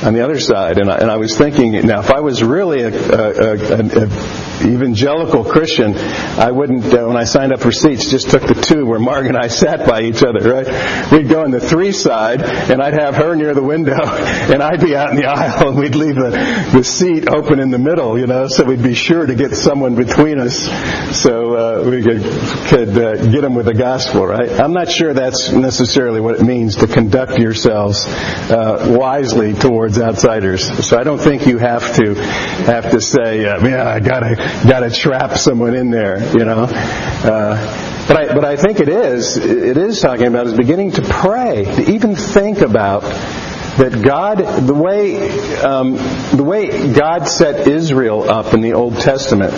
on 0.03 0.13
the 0.13 0.23
other 0.23 0.39
side. 0.39 0.77
And 0.77 0.89
I, 0.89 0.97
and 0.97 1.09
I 1.09 1.17
was 1.17 1.37
thinking, 1.37 1.71
now 1.85 2.01
if 2.01 2.11
I 2.11 2.19
was 2.19 2.43
really 2.43 2.81
a, 2.81 2.89
a, 2.89 3.53
a, 3.53 4.03
a 4.03 4.53
evangelical 4.65 5.43
Christian, 5.43 5.95
I 5.95 6.51
wouldn't, 6.51 6.85
uh, 6.85 7.05
when 7.05 7.17
I 7.17 7.23
signed 7.25 7.53
up 7.53 7.59
for 7.59 7.71
seats, 7.71 8.09
just 8.09 8.29
took 8.29 8.43
the 8.43 8.53
two 8.53 8.85
where 8.85 8.99
Marg 8.99 9.27
and 9.27 9.37
I 9.37 9.47
sat 9.47 9.87
by 9.87 10.01
each 10.01 10.23
other, 10.23 10.39
right? 10.39 11.11
We'd 11.11 11.29
go 11.29 11.43
on 11.43 11.51
the 11.51 11.59
three 11.59 11.91
side, 11.91 12.41
and 12.41 12.81
I'd 12.81 12.93
have 12.93 13.15
her 13.15 13.35
near 13.35 13.53
the 13.53 13.63
window, 13.63 13.97
and 14.03 14.61
I'd 14.61 14.81
be 14.81 14.95
out 14.95 15.11
in 15.11 15.17
the 15.17 15.25
aisle, 15.25 15.69
and 15.69 15.77
we'd 15.77 15.95
leave 15.95 16.15
the, 16.15 16.31
the 16.73 16.83
seat 16.83 17.27
open 17.27 17.59
in 17.59 17.71
the 17.71 17.79
middle, 17.79 18.17
you 18.17 18.27
know, 18.27 18.47
so 18.47 18.63
we'd 18.63 18.83
be 18.83 18.93
sure 18.93 19.25
to 19.25 19.35
get 19.35 19.55
someone 19.55 19.95
between 19.95 20.39
us 20.39 20.63
so 21.19 21.55
uh, 21.55 21.89
we 21.89 22.01
could, 22.01 22.23
could 22.67 22.97
uh, 22.97 23.15
get 23.31 23.41
them 23.41 23.55
with 23.55 23.65
the 23.65 23.73
gospel, 23.73 24.25
right? 24.25 24.51
I'm 24.51 24.73
not 24.73 24.89
sure 24.89 25.13
that's 25.13 25.51
necessarily 25.51 26.21
what 26.21 26.35
it 26.35 26.43
means 26.43 26.77
to 26.77 26.87
conduct 26.87 27.37
yourselves 27.37 28.05
uh, 28.05 28.95
wisely 28.97 29.53
towards 29.53 29.92
outsiders. 29.99 30.87
So 30.87 30.97
I 30.97 31.03
don't 31.03 31.19
think 31.19 31.47
you 31.47 31.57
have 31.57 31.95
to 31.95 32.15
have 32.15 32.91
to 32.91 33.01
say, 33.01 33.45
uh, 33.45 33.65
"Yeah, 33.65 33.87
I 33.87 33.99
gotta 33.99 34.35
gotta 34.67 34.89
trap 34.89 35.37
someone 35.37 35.75
in 35.75 35.89
there," 35.89 36.19
you 36.37 36.45
know. 36.45 36.67
Uh, 36.69 38.07
but 38.07 38.17
I 38.17 38.33
but 38.33 38.45
I 38.45 38.55
think 38.55 38.79
it 38.79 38.89
is 38.89 39.37
it 39.37 39.77
is 39.77 40.01
talking 40.01 40.27
about 40.27 40.47
is 40.47 40.53
beginning 40.53 40.91
to 40.93 41.01
pray, 41.01 41.65
to 41.65 41.91
even 41.91 42.15
think 42.15 42.61
about 42.61 43.03
that 43.77 44.01
God, 44.03 44.37
the 44.37 44.73
way 44.73 45.29
um, 45.61 45.93
the 46.35 46.43
way 46.43 46.93
God 46.93 47.27
set 47.27 47.67
Israel 47.67 48.29
up 48.29 48.53
in 48.53 48.61
the 48.61 48.73
Old 48.73 48.97
Testament 48.97 49.53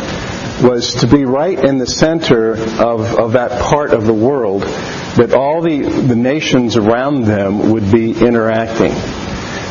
was 0.61 0.95
to 0.95 1.07
be 1.07 1.25
right 1.25 1.61
in 1.61 1.79
the 1.79 1.87
center 1.87 2.53
of, 2.53 3.19
of 3.19 3.33
that 3.33 3.61
part 3.61 3.91
of 3.91 4.05
the 4.05 4.13
world, 4.13 4.61
that 4.61 5.33
all 5.33 5.61
the, 5.61 5.81
the 5.81 6.15
nations 6.15 6.77
around 6.77 7.23
them 7.25 7.71
would 7.71 7.91
be 7.91 8.11
interacting 8.11 8.93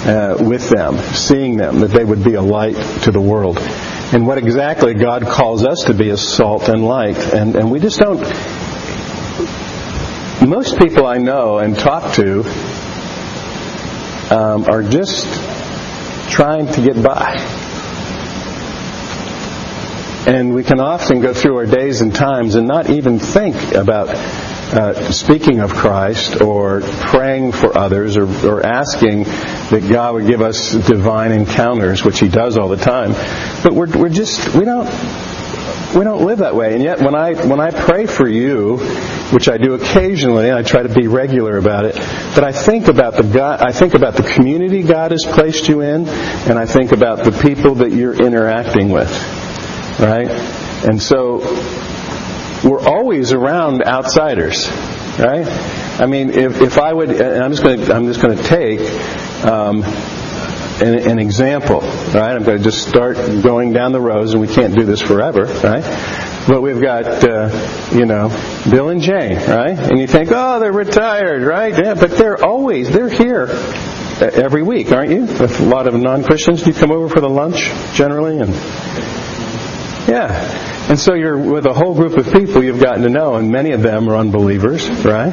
uh, 0.05 0.37
with 0.41 0.69
them, 0.69 0.99
seeing 1.15 1.57
them, 1.57 1.81
that 1.81 1.91
they 1.91 2.05
would 2.05 2.23
be 2.23 2.35
a 2.35 2.43
light 2.43 2.77
to 3.03 3.11
the 3.11 3.21
world. 3.21 3.59
And 3.59 4.27
what 4.27 4.39
exactly 4.39 4.95
God 4.95 5.27
calls 5.27 5.65
us 5.65 5.85
to 5.85 5.95
be 5.95 6.09
is 6.09 6.21
salt 6.21 6.69
and 6.69 6.85
light. 6.85 7.17
And, 7.33 7.57
and 7.57 7.71
we 7.71 7.81
just 7.81 7.99
don't. 7.99 8.21
Most 10.47 10.79
people 10.79 11.07
I 11.07 11.17
know 11.17 11.59
and 11.59 11.77
talk 11.77 12.15
to 12.15 12.41
um, 14.31 14.65
are 14.67 14.83
just 14.83 15.27
trying 16.31 16.67
to 16.67 16.83
get 16.83 17.03
by. 17.03 17.35
And 20.27 20.55
we 20.55 20.65
can 20.65 20.81
often 20.81 21.21
go 21.21 21.35
through 21.35 21.57
our 21.57 21.67
days 21.67 22.01
and 22.01 22.15
times 22.15 22.55
and 22.55 22.67
not 22.67 22.89
even 22.89 23.19
think 23.19 23.75
about 23.75 24.09
uh, 24.73 25.13
speaking 25.13 25.61
of 25.61 25.73
Christ 25.73 26.41
or 26.41 26.81
praying 26.81 27.53
for 27.53 27.77
others 27.77 28.17
or, 28.17 28.25
or 28.47 28.65
asking 28.65 29.25
that 29.25 29.87
God 29.89 30.15
would 30.15 30.27
give 30.27 30.41
us 30.41 30.73
divine 30.73 31.33
encounters, 31.33 32.05
which 32.05 32.19
He 32.21 32.29
does 32.29 32.57
all 32.57 32.69
the 32.69 32.77
time. 32.77 33.13
But 33.63 33.75
we're, 33.75 33.91
we're 33.97 34.09
just, 34.09 34.55
we 34.55 34.65
don't, 34.65 34.87
we 35.95 36.03
don't 36.03 36.25
live 36.25 36.39
that 36.39 36.57
way. 36.57 36.75
And 36.75 36.83
yet 36.83 37.01
when 37.01 37.15
I, 37.15 37.35
when 37.47 37.61
I 37.61 37.71
pray 37.71 38.07
for 38.07 38.29
you, 38.29 38.79
which 39.33 39.49
I 39.49 39.59
do 39.59 39.75
occasionally, 39.75 40.53
I 40.53 40.63
try 40.63 40.83
to 40.83 40.89
be 40.89 41.07
regular 41.07 41.57
about 41.57 41.85
it, 41.85 41.95
but 42.35 42.45
I 42.45 42.53
think 42.53 42.89
about 42.89 43.15
the 43.15 43.23
God, 43.23 43.61
I 43.61 43.73
think 43.73 43.95
about 43.95 44.15
the 44.15 44.23
community 44.23 44.83
God 44.83 45.13
has 45.13 45.25
placed 45.25 45.69
you 45.69 45.83
in, 45.83 46.09
and 46.09 46.59
I 46.59 46.67
think 46.67 46.93
about 46.93 47.25
the 47.25 47.33
people 47.33 47.77
that 47.77 47.93
you're 47.93 48.15
interacting 48.15 48.91
with. 48.91 49.11
Right? 50.01 50.29
And 50.87 51.01
so, 51.01 51.41
we're 52.65 52.81
always 52.81 53.33
around 53.33 53.83
outsiders, 53.83 54.69
right? 55.19 55.47
I 56.01 56.07
mean, 56.07 56.31
if, 56.31 56.61
if 56.61 56.79
I 56.79 56.93
would, 56.93 57.11
I'm 57.21 57.51
just 57.51 57.63
going 57.63 57.81
to, 57.81 57.95
I'm 57.95 58.07
just 58.07 58.21
going 58.21 58.37
to 58.37 58.43
take 58.43 58.81
um, 59.45 59.85
an, 59.85 61.11
an 61.11 61.19
example, 61.19 61.81
right? 61.81 62.35
I'm 62.35 62.43
going 62.43 62.59
to 62.59 62.65
just 62.65 62.89
start 62.89 63.17
going 63.43 63.73
down 63.73 63.93
the 63.93 64.01
rows, 64.01 64.33
and 64.33 64.41
we 64.41 64.49
can't 64.49 64.75
do 64.75 64.85
this 64.85 65.03
forever, 65.03 65.45
right? 65.45 65.85
But 66.49 66.63
we've 66.63 66.81
got, 66.81 67.05
uh, 67.07 67.91
you 67.93 68.07
know, 68.07 68.29
Bill 68.71 68.89
and 68.89 69.01
Jane, 69.01 69.37
right? 69.37 69.79
And 69.79 69.99
you 69.99 70.07
think, 70.07 70.31
oh, 70.33 70.59
they're 70.59 70.73
retired, 70.73 71.43
right? 71.43 71.73
Yeah, 71.73 71.95
but 71.95 72.13
they're 72.13 72.43
always, 72.43 72.91
they're 72.91 73.09
here 73.09 73.49
every 74.21 74.63
week, 74.63 74.91
aren't 74.91 75.11
you? 75.11 75.23
With 75.23 75.61
a 75.61 75.65
lot 75.65 75.87
of 75.87 75.95
non-Christians, 75.95 76.63
do 76.63 76.71
you 76.71 76.77
come 76.77 76.91
over 76.91 77.09
for 77.09 77.21
the 77.21 77.31
lunch 77.31 77.57
generally? 77.95 78.39
And 78.39 78.51
yeah. 80.09 80.74
And 80.89 80.99
so 80.99 81.15
you're 81.15 81.39
with 81.39 81.67
a 81.67 81.73
whole 81.73 81.95
group 81.95 82.17
of 82.19 82.33
people 82.33 82.63
you've 82.63 82.81
gotten 82.81 83.03
to 83.03 83.09
know, 83.09 83.37
and 83.37 83.51
many 83.51 83.73
of 83.73 83.83
them 83.83 84.09
are 84.09 84.17
unbelievers, 84.17 84.89
right? 85.05 85.33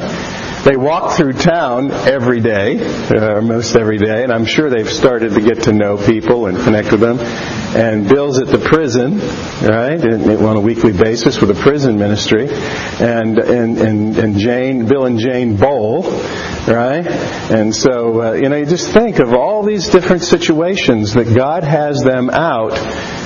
they 0.64 0.76
walk 0.76 1.16
through 1.16 1.32
town 1.32 1.90
every 1.90 2.40
day, 2.40 2.78
uh, 3.08 3.40
most 3.40 3.74
every 3.74 3.98
day, 3.98 4.22
and 4.22 4.32
I'm 4.32 4.44
sure 4.44 4.70
they've 4.70 4.88
started 4.88 5.32
to 5.32 5.40
get 5.40 5.64
to 5.64 5.72
know 5.72 5.96
people 5.96 6.46
and 6.46 6.56
connect 6.56 6.92
with 6.92 7.00
them. 7.00 7.18
And 7.18 8.08
Bill's 8.08 8.40
at 8.40 8.46
the 8.46 8.58
prison, 8.58 9.18
right, 9.18 10.00
on 10.00 10.56
a 10.56 10.60
weekly 10.60 10.92
basis 10.92 11.40
with 11.40 11.50
a 11.50 11.60
prison 11.60 11.98
ministry, 11.98 12.48
and 12.48 13.38
and 13.38 13.78
and, 13.78 14.16
and 14.18 14.36
Jane, 14.36 14.86
Bill 14.86 15.06
and 15.06 15.18
Jane 15.18 15.56
bowl, 15.56 16.02
right? 16.02 17.06
And 17.06 17.74
so 17.74 18.22
uh, 18.22 18.32
you 18.34 18.48
know, 18.48 18.56
you 18.56 18.66
just 18.66 18.92
think 18.92 19.18
of 19.18 19.32
all 19.32 19.64
these 19.64 19.88
different 19.88 20.22
situations 20.22 21.14
that 21.14 21.34
God 21.34 21.64
has 21.64 22.02
them 22.02 22.30
out. 22.30 22.78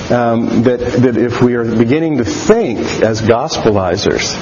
Um, 0.09 0.63
that 0.63 0.79
that 0.79 1.17
if 1.17 1.41
we 1.41 1.55
are 1.55 1.65
beginning 1.65 2.17
to 2.17 2.23
think 2.23 2.79
as 3.01 3.21
gospelizers 3.21 4.35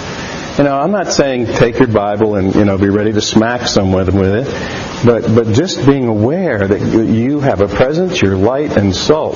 you 0.57 0.63
know, 0.63 0.79
I'm 0.79 0.91
not 0.91 1.11
saying 1.11 1.47
take 1.47 1.79
your 1.79 1.89
Bible 1.89 2.35
and, 2.35 2.55
you 2.55 2.63
know, 2.63 2.77
be 2.77 2.87
ready 2.87 3.11
to 3.11 3.19
smack 3.19 3.67
someone 3.67 4.05
with 4.15 4.47
it, 4.47 5.05
but, 5.05 5.23
but 5.35 5.53
just 5.53 5.85
being 5.85 6.07
aware 6.07 6.65
that 6.65 6.79
you 7.09 7.41
have 7.41 7.59
a 7.59 7.67
presence, 7.67 8.21
you're 8.21 8.37
light 8.37 8.77
and 8.77 8.95
salt. 8.95 9.35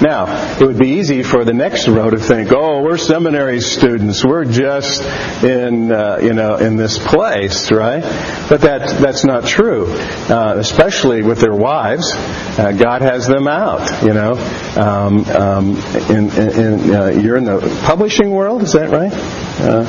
Now, 0.00 0.56
it 0.58 0.66
would 0.66 0.78
be 0.78 0.92
easy 0.98 1.22
for 1.22 1.44
the 1.44 1.52
next 1.52 1.86
row 1.86 2.08
to 2.08 2.18
think, 2.18 2.52
oh, 2.52 2.82
we're 2.82 2.96
seminary 2.96 3.60
students, 3.60 4.24
we're 4.24 4.46
just 4.46 5.02
in, 5.44 5.92
uh, 5.92 6.20
you 6.22 6.32
know, 6.32 6.56
in 6.56 6.76
this 6.76 6.98
place, 6.98 7.70
right? 7.70 8.02
But 8.48 8.62
that, 8.62 8.98
that's 9.00 9.24
not 9.24 9.44
true, 9.44 9.86
uh, 9.88 10.54
especially 10.56 11.22
with 11.22 11.40
their 11.40 11.54
wives. 11.54 12.12
Uh, 12.14 12.72
God 12.72 13.02
has 13.02 13.26
them 13.26 13.46
out, 13.46 14.02
you 14.02 14.14
know. 14.14 14.36
Um, 14.76 15.24
um, 15.26 15.76
in, 16.08 16.30
in, 16.30 16.94
uh, 16.94 17.06
you're 17.08 17.36
in 17.36 17.44
the 17.44 17.82
publishing 17.84 18.30
world, 18.30 18.62
is 18.62 18.72
that 18.72 18.88
right? 18.90 19.12
Uh, 19.12 19.84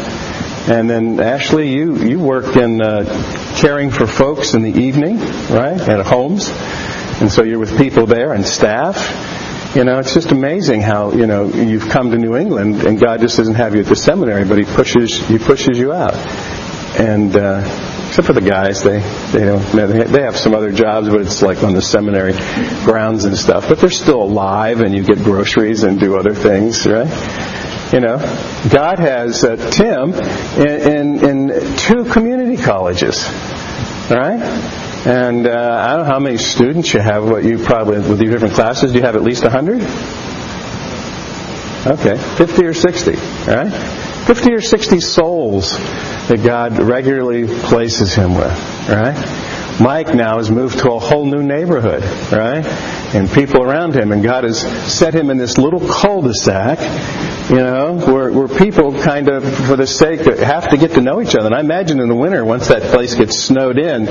and 0.70 0.90
then 0.90 1.20
Ashley, 1.20 1.74
you 1.74 1.96
you 1.98 2.20
work 2.20 2.56
in 2.56 2.82
uh, 2.82 3.04
caring 3.58 3.90
for 3.90 4.06
folks 4.06 4.54
in 4.54 4.62
the 4.62 4.72
evening, 4.72 5.18
right, 5.50 5.80
at 5.82 6.06
homes, 6.06 6.50
and 7.20 7.32
so 7.32 7.42
you're 7.42 7.58
with 7.58 7.78
people 7.80 8.06
there 8.06 8.34
and 8.34 8.46
staff. 8.46 8.96
You 9.76 9.86
know, 9.86 10.00
it's 10.00 10.14
just 10.14 10.32
amazing 10.32 10.82
how 10.82 11.14
you 11.14 11.28
know 11.28 11.48
you've 11.48 11.88
come 11.88 12.12
to 12.12 12.18
New 12.18 12.36
England, 12.36 12.84
and 12.84 13.00
God 13.00 13.22
just 13.22 13.38
doesn't 13.38 13.56
have 13.56 13.74
you 13.74 13.82
at 13.82 13.88
the 13.88 13.96
seminary, 13.96 14.44
but 14.44 14.58
He 14.58 14.66
pushes 14.66 15.18
He 15.28 15.38
pushes 15.38 15.78
you 15.78 15.94
out. 15.94 16.16
And 17.00 17.34
uh, 17.38 17.62
except 18.10 18.28
for 18.28 18.34
the 18.34 18.42
guys, 18.42 18.84
they 18.84 19.00
they 19.32 19.46
don't 19.46 20.12
they 20.12 20.24
have 20.24 20.36
some 20.36 20.54
other 20.54 20.74
jobs, 20.74 21.08
but 21.08 21.22
it's 21.22 21.42
like 21.42 21.64
on 21.64 21.74
the 21.74 21.82
seminary 21.82 22.34
grounds 22.84 23.24
and 23.24 23.38
stuff. 23.38 23.70
But 23.70 23.80
they're 23.80 23.90
still 23.90 24.22
alive, 24.22 24.82
and 24.82 24.94
you 24.94 25.04
get 25.04 25.20
groceries 25.24 25.84
and 25.84 25.98
do 25.98 26.18
other 26.18 26.34
things, 26.34 26.86
right? 26.86 27.08
You 27.94 28.02
know, 28.02 28.18
God 28.70 29.00
has 29.00 29.46
uh, 29.46 29.56
Tim 29.56 30.14
in, 30.60 31.24
in, 31.24 31.50
in, 31.50 31.78
two 31.78 32.04
community 32.06 32.56
colleges, 32.62 33.26
right? 34.10 34.91
And 35.06 35.48
uh, 35.48 35.80
I 35.82 35.96
don't 35.96 36.06
know 36.06 36.12
how 36.12 36.20
many 36.20 36.38
students 36.38 36.94
you 36.94 37.00
have. 37.00 37.24
What 37.24 37.44
you 37.44 37.58
probably 37.58 37.98
with 37.98 38.22
your 38.22 38.34
different 38.34 38.54
classes, 38.54 38.92
do 38.92 39.00
you 39.00 39.04
have 39.04 39.16
at 39.16 39.24
least 39.24 39.44
hundred? 39.44 39.82
Okay, 41.88 42.16
fifty 42.38 42.66
or 42.66 42.74
sixty, 42.76 43.16
right? 43.48 43.72
Fifty 44.28 44.54
or 44.54 44.62
sixty 44.62 45.00
souls 45.00 45.72
that 46.28 46.42
God 46.44 46.80
regularly 46.80 47.48
places 47.48 48.14
him 48.14 48.36
with, 48.36 48.88
right? 48.88 49.18
Mike 49.80 50.14
now 50.14 50.38
has 50.38 50.50
moved 50.50 50.80
to 50.80 50.92
a 50.92 51.00
whole 51.00 51.26
new 51.26 51.44
neighborhood, 51.44 52.04
right? 52.32 52.66
And 53.16 53.30
people 53.30 53.64
around 53.64 53.96
him, 53.96 54.12
and 54.12 54.24
God 54.24 54.44
has 54.44 54.60
set 54.60 55.14
him 55.14 55.30
in 55.30 55.38
this 55.38 55.58
little 55.58 55.80
cul-de-sac, 55.80 56.80
you 57.50 57.58
know, 57.58 57.96
where, 57.96 58.32
where 58.32 58.48
people 58.48 58.94
kind 59.02 59.28
of, 59.28 59.44
for 59.68 59.76
the 59.76 59.88
sake 59.88 60.22
have 60.22 60.70
to 60.70 60.78
get 60.78 60.92
to 60.92 61.02
know 61.02 61.20
each 61.22 61.36
other. 61.36 61.48
And 61.48 61.56
I 61.56 61.60
imagine 61.60 62.00
in 62.00 62.08
the 62.08 62.16
winter, 62.16 62.46
once 62.46 62.68
that 62.70 62.84
place 62.84 63.16
gets 63.16 63.40
snowed 63.40 63.78
in, 63.78 64.06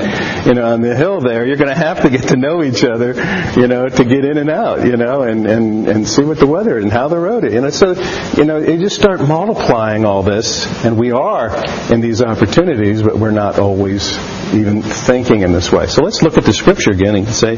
you 0.45 0.53
know, 0.53 0.73
on 0.73 0.81
the 0.81 0.95
hill 0.95 1.21
there, 1.21 1.47
you're 1.47 1.55
going 1.55 1.73
to 1.73 1.75
have 1.75 2.01
to 2.01 2.09
get 2.09 2.27
to 2.29 2.35
know 2.35 2.63
each 2.63 2.83
other, 2.83 3.13
you 3.59 3.67
know, 3.67 3.87
to 3.87 4.03
get 4.03 4.25
in 4.25 4.37
and 4.37 4.49
out, 4.49 4.85
you 4.85 4.97
know, 4.97 5.23
and, 5.23 5.47
and, 5.47 5.87
and 5.87 6.07
see 6.07 6.23
what 6.23 6.37
the 6.37 6.45
weather 6.45 6.77
and 6.77 6.91
how 6.91 7.07
the 7.07 7.17
road 7.17 7.45
is. 7.45 7.53
You 7.53 7.61
know, 7.61 7.69
so, 7.69 7.93
you 8.37 8.45
know, 8.45 8.57
you 8.57 8.77
just 8.77 8.95
start 8.95 9.21
multiplying 9.21 10.05
all 10.05 10.21
this, 10.21 10.67
and 10.85 10.97
we 10.97 11.11
are 11.11 11.49
in 11.91 12.01
these 12.01 12.21
opportunities, 12.21 13.01
but 13.01 13.17
we're 13.17 13.31
not 13.31 13.57
always 13.57 14.17
even 14.53 14.81
thinking 14.81 15.43
in 15.51 15.55
this 15.55 15.71
way. 15.71 15.87
So 15.87 16.03
let's 16.03 16.21
look 16.21 16.37
at 16.37 16.45
the 16.45 16.53
scripture 16.53 16.91
again 16.91 17.15
and 17.15 17.27
say, 17.27 17.57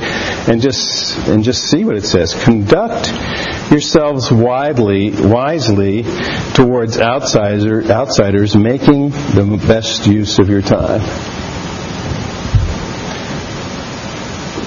and 0.52 0.62
just 0.62 1.18
and 1.28 1.44
just 1.44 1.70
see 1.70 1.86
what 1.86 1.96
it 1.96 2.04
says. 2.04 2.34
Conduct 2.34 3.12
yourselves 3.72 4.32
widely, 4.32 5.12
wisely 5.12 6.04
towards 6.54 7.00
outsider, 7.00 7.84
outsiders, 7.92 8.56
making 8.56 9.10
the 9.10 9.62
best 9.68 10.08
use 10.08 10.40
of 10.40 10.50
your 10.50 10.62
time. 10.62 11.02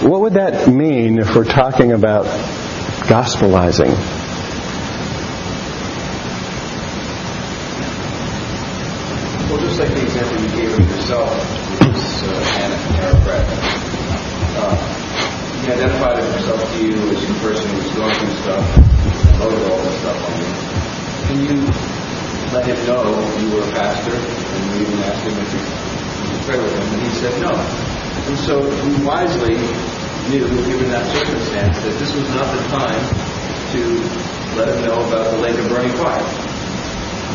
What 0.09 0.21
would 0.21 0.35
that 0.35 0.69
mean 0.69 1.19
if 1.19 1.35
we're 1.35 1.45
talking 1.45 1.93
about 1.93 2.27
gospelizing? 3.07 3.91
Well, 9.51 9.61
just 9.61 9.81
like 9.81 9.89
the 9.89 10.03
example 10.03 10.43
you 10.45 10.49
gave 10.51 10.79
of 10.79 10.91
yourself, 10.91 11.66
Uh, 13.29 14.77
he 15.62 15.73
identified 15.73 16.23
himself 16.23 16.62
to 16.62 16.79
you 16.79 16.95
as 17.11 17.19
a 17.23 17.35
person 17.43 17.67
who 17.71 17.83
was 17.83 17.93
going 17.99 18.15
through 18.15 18.37
stuff, 18.47 18.62
loaded 19.41 19.67
all 19.67 19.83
this 19.83 19.99
stuff 19.99 20.15
on 20.15 20.35
you. 20.39 20.47
And 21.27 21.39
you 21.43 21.57
let 22.55 22.65
him 22.65 22.79
know 22.87 23.03
you 23.43 23.51
were 23.51 23.67
a 23.67 23.73
pastor, 23.73 24.15
and 24.15 24.62
you 24.79 24.87
even 24.87 24.99
asked 25.03 25.27
him 25.27 25.35
if 25.43 25.51
you 25.51 25.59
could 25.59 26.43
pray 26.47 26.59
with 26.62 26.71
him, 26.71 26.87
and 26.95 27.03
he 27.03 27.11
said 27.19 27.35
no. 27.43 27.51
And 27.51 28.39
so 28.39 28.62
you 28.62 29.05
wisely 29.05 29.59
knew, 30.31 30.47
given 30.71 30.89
that 30.91 31.07
circumstance, 31.11 31.83
that 31.83 31.99
this 31.99 32.15
was 32.15 32.29
not 32.31 32.47
the 32.55 32.62
time 32.71 33.03
to 33.75 33.83
let 34.55 34.69
him 34.71 34.87
know 34.87 35.03
about 35.09 35.35
the 35.35 35.39
lake 35.39 35.59
of 35.59 35.69
burning 35.69 35.93
fire, 35.99 36.23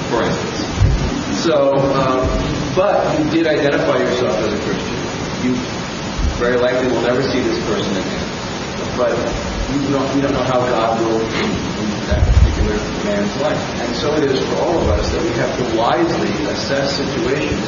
for 0.08 0.24
instance. 0.24 1.44
So, 1.44 1.76
um, 1.76 2.28
but 2.76 3.20
you 3.20 3.30
did 3.30 3.48
identify 3.48 3.98
yourself 3.98 4.36
as 4.40 4.54
a 4.54 4.60
Christian. 4.64 4.98
You 5.44 5.81
very 6.42 6.58
likely 6.58 6.90
we'll 6.90 7.06
never 7.06 7.22
see 7.22 7.40
this 7.40 7.62
person 7.70 7.94
again. 7.94 8.26
But 8.98 9.14
you 9.70 9.94
don't, 9.94 10.10
you 10.18 10.22
don't 10.26 10.34
know 10.34 10.42
how 10.50 10.58
God 10.58 10.98
will 11.00 11.22
in 11.22 11.50
that 12.10 12.26
particular 12.26 12.74
man's 13.06 13.30
life. 13.46 13.62
And 13.86 13.96
so 13.96 14.10
it 14.18 14.26
is 14.26 14.42
for 14.50 14.56
all 14.66 14.82
of 14.82 14.90
us 14.90 15.06
that 15.14 15.22
we 15.22 15.30
have 15.38 15.54
to 15.54 15.78
wisely 15.78 16.34
assess 16.50 16.98
situations 16.98 17.62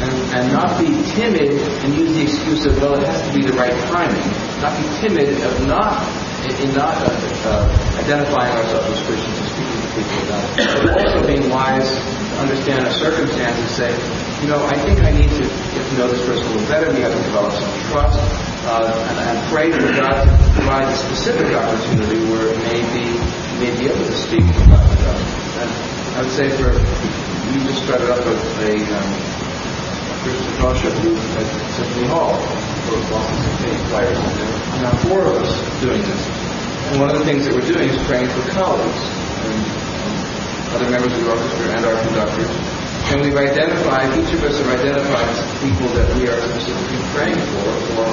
and, 0.00 0.12
and 0.32 0.44
not 0.48 0.80
be 0.80 0.88
timid 1.12 1.60
and 1.84 1.92
use 1.92 2.16
the 2.16 2.22
excuse 2.22 2.64
of, 2.64 2.80
well, 2.80 2.96
it 2.96 3.04
has 3.04 3.20
to 3.28 3.32
be 3.36 3.44
the 3.44 3.52
right 3.52 3.76
timing. 3.92 4.24
Not 4.64 4.72
be 4.80 4.88
timid 5.04 5.28
of 5.44 5.68
not 5.68 6.00
in 6.56 6.72
not 6.72 6.96
uh, 6.96 7.12
uh, 7.12 8.00
identifying 8.00 8.52
ourselves 8.56 8.96
as 8.96 9.00
Christians 9.04 9.36
and 9.36 9.48
speaking 9.52 9.76
to 9.76 9.88
people 9.92 10.24
about 10.24 10.40
it, 10.56 10.88
but 10.88 11.04
also 11.04 11.26
being 11.26 11.50
wise 11.50 11.90
to 11.90 12.34
understand 12.40 12.86
a 12.86 12.92
circumstance 12.94 13.58
and 13.60 13.68
say, 13.68 14.25
you 14.42 14.48
know, 14.48 14.60
I 14.66 14.76
think 14.84 15.00
I 15.00 15.10
need 15.10 15.30
to 15.30 15.44
get 15.48 15.84
to 15.88 15.94
know 15.96 16.08
this 16.08 16.20
person 16.26 16.44
a 16.44 16.50
little 16.52 16.68
better. 16.68 16.92
We 16.92 17.00
have 17.00 17.14
to 17.14 17.22
develop 17.24 17.52
some 17.52 17.72
trust 17.88 18.20
uh, 18.68 18.84
and, 18.84 19.18
and 19.18 19.36
pray 19.48 19.72
for 19.72 19.88
God 19.96 20.24
to 20.24 20.52
provide 20.52 20.88
a 20.92 20.96
specific 20.96 21.56
opportunity 21.56 22.20
where 22.28 22.52
it 22.52 22.58
may 22.60 22.82
be 23.80 23.86
able 23.88 24.04
to 24.04 24.16
speak 24.16 24.44
the 24.44 24.64
gospel. 24.68 25.16
And 25.60 25.70
I 26.16 26.22
would 26.22 26.34
say 26.36 26.52
for 26.52 26.68
we 26.72 27.64
just 27.64 27.84
started 27.84 28.12
up 28.12 28.20
a, 28.20 28.36
a 28.36 28.72
um, 28.76 29.10
Christian 30.20 30.52
fellowship 30.60 30.92
at 30.92 31.46
Symphony 31.72 32.06
Hall 32.08 32.36
for 32.84 32.98
Boston 33.08 33.38
Symphony 33.40 33.78
players, 33.88 34.18
and 34.18 34.82
now 34.82 34.92
four 35.08 35.24
of 35.24 35.36
us 35.40 35.80
doing 35.80 36.02
this. 36.02 36.22
And 36.92 37.00
one 37.00 37.10
of 37.10 37.18
the 37.18 37.24
things 37.24 37.46
that 37.46 37.54
we're 37.54 37.66
doing 37.66 37.88
is 37.88 38.02
praying 38.06 38.28
for 38.28 38.42
colleagues. 38.52 39.00
And, 39.48 39.86
other 40.76 40.90
members 40.90 41.12
of 41.14 41.20
the 41.24 41.30
orchestra 41.30 41.66
and 41.72 41.86
our 41.86 41.96
conductors. 42.04 42.75
And 43.06 43.22
we've 43.22 43.38
identified, 43.38 44.10
each 44.18 44.34
of 44.34 44.42
us 44.42 44.58
have 44.58 44.66
identified 44.66 45.30
people 45.62 45.86
that 45.94 46.10
we 46.18 46.26
are 46.26 46.42
specifically 46.42 46.98
praying 47.14 47.38
for, 47.54 47.70
for, 47.94 48.06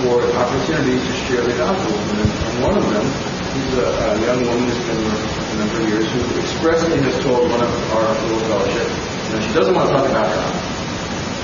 for 0.00 0.16
opportunities 0.40 1.04
to 1.04 1.12
share 1.28 1.44
the 1.44 1.52
gospel 1.60 1.92
with 1.92 2.08
them. 2.16 2.30
And 2.32 2.62
one 2.64 2.76
of 2.80 2.88
them 2.88 3.04
is 3.04 3.76
a, 3.76 3.84
a 3.84 4.20
young 4.24 4.40
woman 4.48 4.64
who's 4.64 4.80
been 4.88 4.96
with 5.04 5.12
us 5.12 5.44
a 5.52 5.56
number 5.60 5.76
of 5.76 5.88
years 5.88 6.08
who 6.10 6.40
expressly 6.40 6.98
has 7.04 7.22
told 7.22 7.50
one 7.50 7.60
of 7.60 7.68
our 7.92 8.08
little 8.24 8.40
fellowship, 8.48 8.88
she 9.44 9.52
doesn't 9.52 9.74
want 9.74 9.90
to 9.90 9.94
talk 9.94 10.08
about 10.08 10.24
God. 10.32 10.54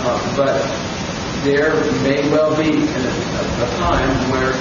Uh, 0.01 0.37
but 0.41 0.57
there 1.45 1.85
may 2.01 2.25
well 2.33 2.57
be 2.57 2.81
a, 2.81 3.01
a 3.61 3.69
time 3.77 4.09
where 4.33 4.57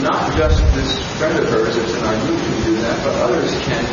not 0.00 0.32
just 0.34 0.64
this 0.72 0.96
friend 1.18 1.38
of 1.38 1.44
hers 1.50 1.76
that's 1.76 1.92
in 1.92 2.02
our 2.04 2.16
group 2.24 2.40
can 2.40 2.64
do 2.64 2.76
that, 2.80 3.04
but 3.04 3.14
others 3.20 3.52
can 3.68 3.84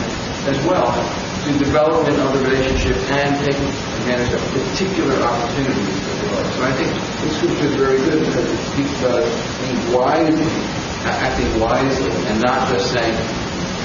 as 0.48 0.58
well 0.66 1.27
to 1.48 1.60
develop 1.60 2.08
another 2.08 2.40
relationship 2.44 2.98
and 3.16 3.40
taking 3.40 3.72
advantage 4.04 4.34
of 4.36 4.42
particular 4.52 5.16
opportunities 5.24 5.96
that 6.04 6.18
there. 6.28 6.52
So 6.52 6.62
I 6.64 6.74
think 6.76 6.92
this 7.24 7.38
scripture 7.40 7.68
is 7.72 7.76
very 7.76 7.98
good 8.04 8.20
because 8.26 8.44
it 8.44 8.60
speaks 8.76 8.92
about 9.00 9.24
being 9.64 9.80
wise, 9.96 10.36
acting 11.08 11.48
wisely, 11.60 12.12
and 12.28 12.42
not 12.44 12.68
just 12.68 12.92
saying, 12.92 13.16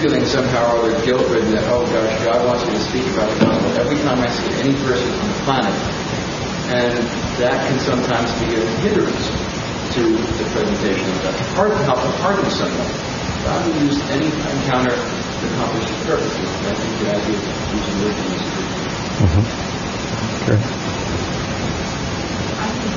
feeling 0.02 0.24
somehow 0.26 0.74
or 0.74 0.90
other 0.90 0.98
guilt-ridden 1.06 1.52
that, 1.54 1.62
oh 1.70 1.86
gosh, 1.86 2.10
God 2.26 2.42
wants 2.46 2.66
me 2.66 2.74
to 2.74 2.82
speak 2.90 3.06
about 3.14 3.30
the 3.30 3.46
gospel 3.46 3.70
every 3.78 3.98
time 4.02 4.18
I 4.18 4.26
see 4.26 4.50
any 4.58 4.74
person 4.82 5.06
on 5.14 5.28
the 5.30 5.38
planet. 5.46 5.76
And 6.74 7.06
that 7.38 7.68
can 7.68 7.78
sometimes 7.78 8.32
be 8.42 8.58
a 8.58 8.62
hindrance 8.82 9.30
to 9.94 10.02
the 10.42 10.46
presentation 10.50 11.06
of 11.06 11.22
God. 11.22 11.34
Hard 11.54 11.70
to 11.70 11.82
pardon 12.18 12.48
someone. 12.50 12.90
God 13.44 13.66
will 13.66 13.82
use 13.86 13.98
any 14.10 14.26
encounter 14.26 14.94
accomplish 15.50 15.88
his 15.88 16.00
purposes. 16.06 16.48
And 16.62 16.66
I 16.68 16.74
think 16.74 16.92
the 17.00 17.08
idea 17.10 17.38
of 17.38 17.74
using 17.74 17.96
wisdom 18.04 18.26
is 18.32 18.42
Sure. 20.44 20.58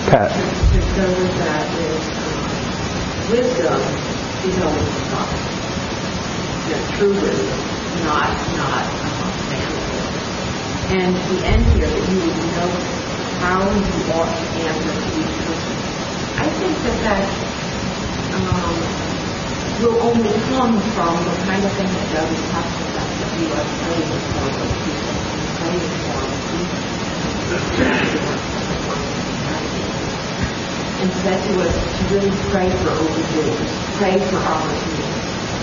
Pat. 0.10 0.30
To 0.74 0.80
go 0.96 1.06
with 1.22 1.36
that 1.38 1.66
is 1.78 2.04
um, 2.26 3.32
wisdom 3.32 3.82
is 4.46 4.56
only 4.62 4.86
from 4.92 5.06
God. 5.14 5.30
You 6.66 6.74
know, 6.76 6.84
true 6.98 7.14
wisdom, 7.22 7.60
not 8.06 8.30
not 8.58 8.86
um, 9.06 9.30
man. 9.50 9.72
And 10.90 11.12
the 11.30 11.40
end 11.46 11.64
here 11.78 11.90
that 11.90 12.06
you 12.10 12.18
would 12.26 12.40
know 12.54 12.70
how 13.42 13.62
you 13.74 13.98
ought 14.14 14.34
to 14.34 14.46
answer 14.66 14.94
to 14.94 15.10
each 15.22 15.36
person. 15.46 15.76
I 16.38 16.48
think 16.60 16.74
that 16.84 16.98
that 17.06 17.26
um, 18.34 18.65
will 19.82 20.02
only 20.02 20.32
come 20.54 20.80
from 20.96 21.24
the 21.26 21.36
kind 21.44 21.66
of 21.66 21.72
thing 21.74 21.88
that 21.88 22.32
is 22.32 22.40
talking 22.52 22.86
about, 22.92 23.10
that 23.20 23.32
you 23.40 23.52
are 23.52 23.66
praying 23.84 24.08
for 24.08 24.48
those 24.56 24.76
people, 24.84 25.14
praying 25.60 25.90
for 26.06 26.20
people. 26.52 26.86
and 31.02 31.12
said 31.22 31.40
to 31.48 31.62
us 31.62 31.76
to 31.98 32.16
really 32.16 32.32
pray 32.50 32.72
for 32.82 32.90
open 32.90 33.24
pray 34.00 34.18
for 34.30 34.38
opportunities. 34.38 35.16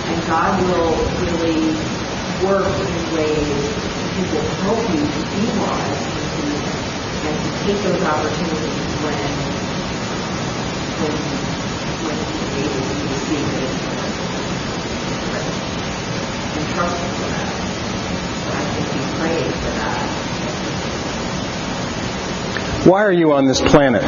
And 0.07 0.27
God 0.27 0.61
will 0.63 0.93
really 1.25 1.73
work 2.45 2.69
in 2.69 3.15
ways 3.17 3.65
He 4.15 4.23
will 4.31 4.49
help 4.63 4.83
you 4.93 5.01
to 5.01 5.21
be 5.33 5.43
wise 5.59 6.03
and 6.13 6.29
to, 6.37 6.45
and 7.29 7.37
to 7.43 7.51
take 7.65 7.81
those 7.83 8.03
opportunities 8.03 8.93
when 9.03 9.33
when 11.01 11.17
when 12.07 12.19
He's 12.29 12.53
able 12.63 12.83
to 12.87 12.95
receive 13.09 13.49
it 13.49 13.92
for 16.75 17.27
that. 17.29 17.49
So 18.45 18.51
I 18.53 18.65
think 18.75 18.89
for 19.55 19.73
that. 19.79 19.97
Why 22.87 23.03
are 23.05 23.13
you 23.13 23.33
on 23.33 23.47
this 23.47 23.61
planet? 23.61 24.03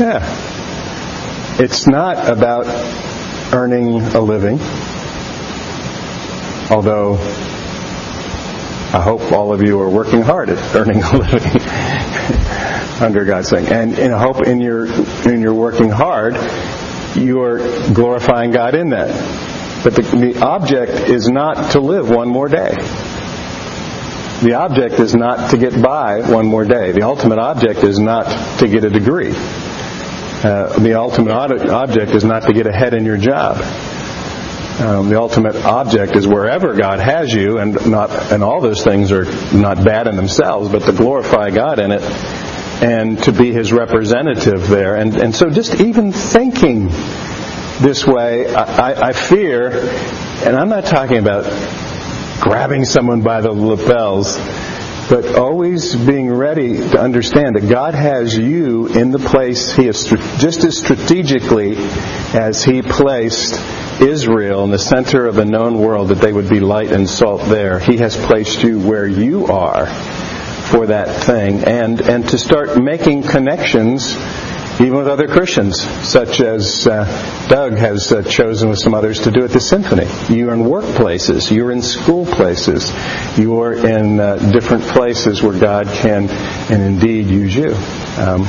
Yeah. 0.00 0.22
It's 1.60 1.86
not 1.86 2.28
about 2.28 2.66
earning 3.54 4.00
a 4.02 4.18
living, 4.20 4.58
although 6.68 7.14
I 8.92 9.00
hope 9.00 9.30
all 9.30 9.52
of 9.52 9.62
you 9.62 9.80
are 9.80 9.88
working 9.88 10.22
hard 10.22 10.50
at 10.50 10.74
earning 10.74 11.00
a 11.00 11.16
living 11.16 11.60
under 13.00 13.24
God's 13.24 13.50
thing. 13.50 13.66
And, 13.66 13.98
in 13.98 14.12
hope 14.12 14.46
in 14.46 14.60
your 14.60 14.86
in 15.26 15.40
your 15.40 15.54
working 15.54 15.90
hard, 15.90 16.36
you 17.16 17.42
are 17.42 17.58
glorifying 17.92 18.50
God 18.50 18.74
in 18.74 18.90
that. 18.90 19.82
But 19.84 19.94
the, 19.96 20.02
the 20.02 20.42
object 20.42 20.92
is 21.10 21.28
not 21.28 21.72
to 21.72 21.80
live 21.80 22.08
one 22.08 22.28
more 22.28 22.48
day. 22.48 22.74
The 24.42 24.54
object 24.54 24.98
is 24.98 25.14
not 25.14 25.50
to 25.50 25.58
get 25.58 25.80
by 25.80 26.20
one 26.20 26.46
more 26.46 26.64
day. 26.64 26.92
The 26.92 27.02
ultimate 27.02 27.38
object 27.38 27.82
is 27.84 27.98
not 27.98 28.58
to 28.58 28.68
get 28.68 28.84
a 28.84 28.90
degree. 28.90 29.32
Uh, 29.32 30.78
the 30.78 30.94
ultimate 30.94 31.32
ob- 31.32 31.68
object 31.70 32.12
is 32.12 32.24
not 32.24 32.42
to 32.44 32.52
get 32.52 32.66
ahead 32.66 32.94
in 32.94 33.04
your 33.04 33.16
job. 33.16 33.56
Um, 34.80 35.08
the 35.08 35.20
ultimate 35.20 35.56
object 35.64 36.16
is 36.16 36.26
wherever 36.26 36.74
God 36.74 36.98
has 36.98 37.32
you, 37.32 37.58
and 37.58 37.74
not 37.88 38.10
and 38.32 38.42
all 38.42 38.60
those 38.60 38.82
things 38.82 39.12
are 39.12 39.24
not 39.56 39.84
bad 39.84 40.08
in 40.08 40.16
themselves, 40.16 40.68
but 40.68 40.82
to 40.82 40.92
glorify 40.92 41.50
God 41.50 41.78
in 41.78 41.92
it 41.92 42.02
and 42.82 43.22
to 43.24 43.32
be 43.32 43.52
His 43.52 43.72
representative 43.72 44.68
there. 44.68 44.96
And 44.96 45.16
and 45.16 45.34
so 45.34 45.50
just 45.50 45.80
even 45.80 46.12
thinking 46.12 46.90
this 47.80 48.06
way, 48.06 48.54
I, 48.54 49.08
I, 49.08 49.12
fear, 49.12 49.70
and 50.46 50.56
I'm 50.56 50.68
not 50.68 50.84
talking 50.84 51.18
about 51.18 51.44
grabbing 52.40 52.84
someone 52.84 53.22
by 53.22 53.40
the 53.40 53.50
lapels, 53.50 54.36
but 55.08 55.34
always 55.34 55.94
being 55.96 56.32
ready 56.32 56.76
to 56.76 57.00
understand 57.00 57.56
that 57.56 57.68
God 57.68 57.94
has 57.94 58.36
you 58.36 58.86
in 58.86 59.10
the 59.10 59.18
place 59.18 59.72
He 59.72 59.86
has 59.86 60.04
just 60.38 60.64
as 60.64 60.78
strategically 60.78 61.76
as 62.32 62.62
He 62.62 62.80
placed 62.80 63.60
Israel 64.00 64.64
in 64.64 64.70
the 64.70 64.78
center 64.78 65.26
of 65.26 65.38
a 65.38 65.44
known 65.44 65.78
world 65.78 66.08
that 66.08 66.18
they 66.18 66.32
would 66.32 66.48
be 66.48 66.60
light 66.60 66.92
and 66.92 67.08
salt 67.08 67.42
there. 67.48 67.80
He 67.80 67.96
has 67.98 68.16
placed 68.16 68.62
you 68.62 68.80
where 68.80 69.06
you 69.06 69.46
are 69.46 69.86
for 70.70 70.86
that 70.86 71.24
thing, 71.24 71.64
and 71.64 72.00
and 72.00 72.28
to 72.28 72.38
start 72.38 72.82
making 72.82 73.22
connections 73.22 74.16
even 74.80 74.96
with 74.96 75.06
other 75.06 75.28
Christians, 75.28 75.80
such 75.80 76.40
as 76.40 76.86
uh, 76.86 77.04
Doug 77.48 77.74
has 77.74 78.12
uh, 78.12 78.22
chosen 78.22 78.70
with 78.70 78.80
some 78.80 78.92
others 78.92 79.20
to 79.20 79.30
do 79.30 79.44
at 79.44 79.50
the 79.50 79.60
symphony. 79.60 80.06
You're 80.34 80.52
in 80.52 80.60
workplaces, 80.60 81.54
you're 81.54 81.70
in 81.70 81.80
school 81.80 82.26
places, 82.26 82.92
you're 83.38 83.74
in 83.74 84.18
uh, 84.18 84.36
different 84.50 84.82
places 84.82 85.42
where 85.42 85.58
God 85.58 85.86
can 85.86 86.28
and 86.28 86.82
indeed 86.82 87.26
use 87.26 87.54
you. 87.54 87.72
Um, 88.20 88.46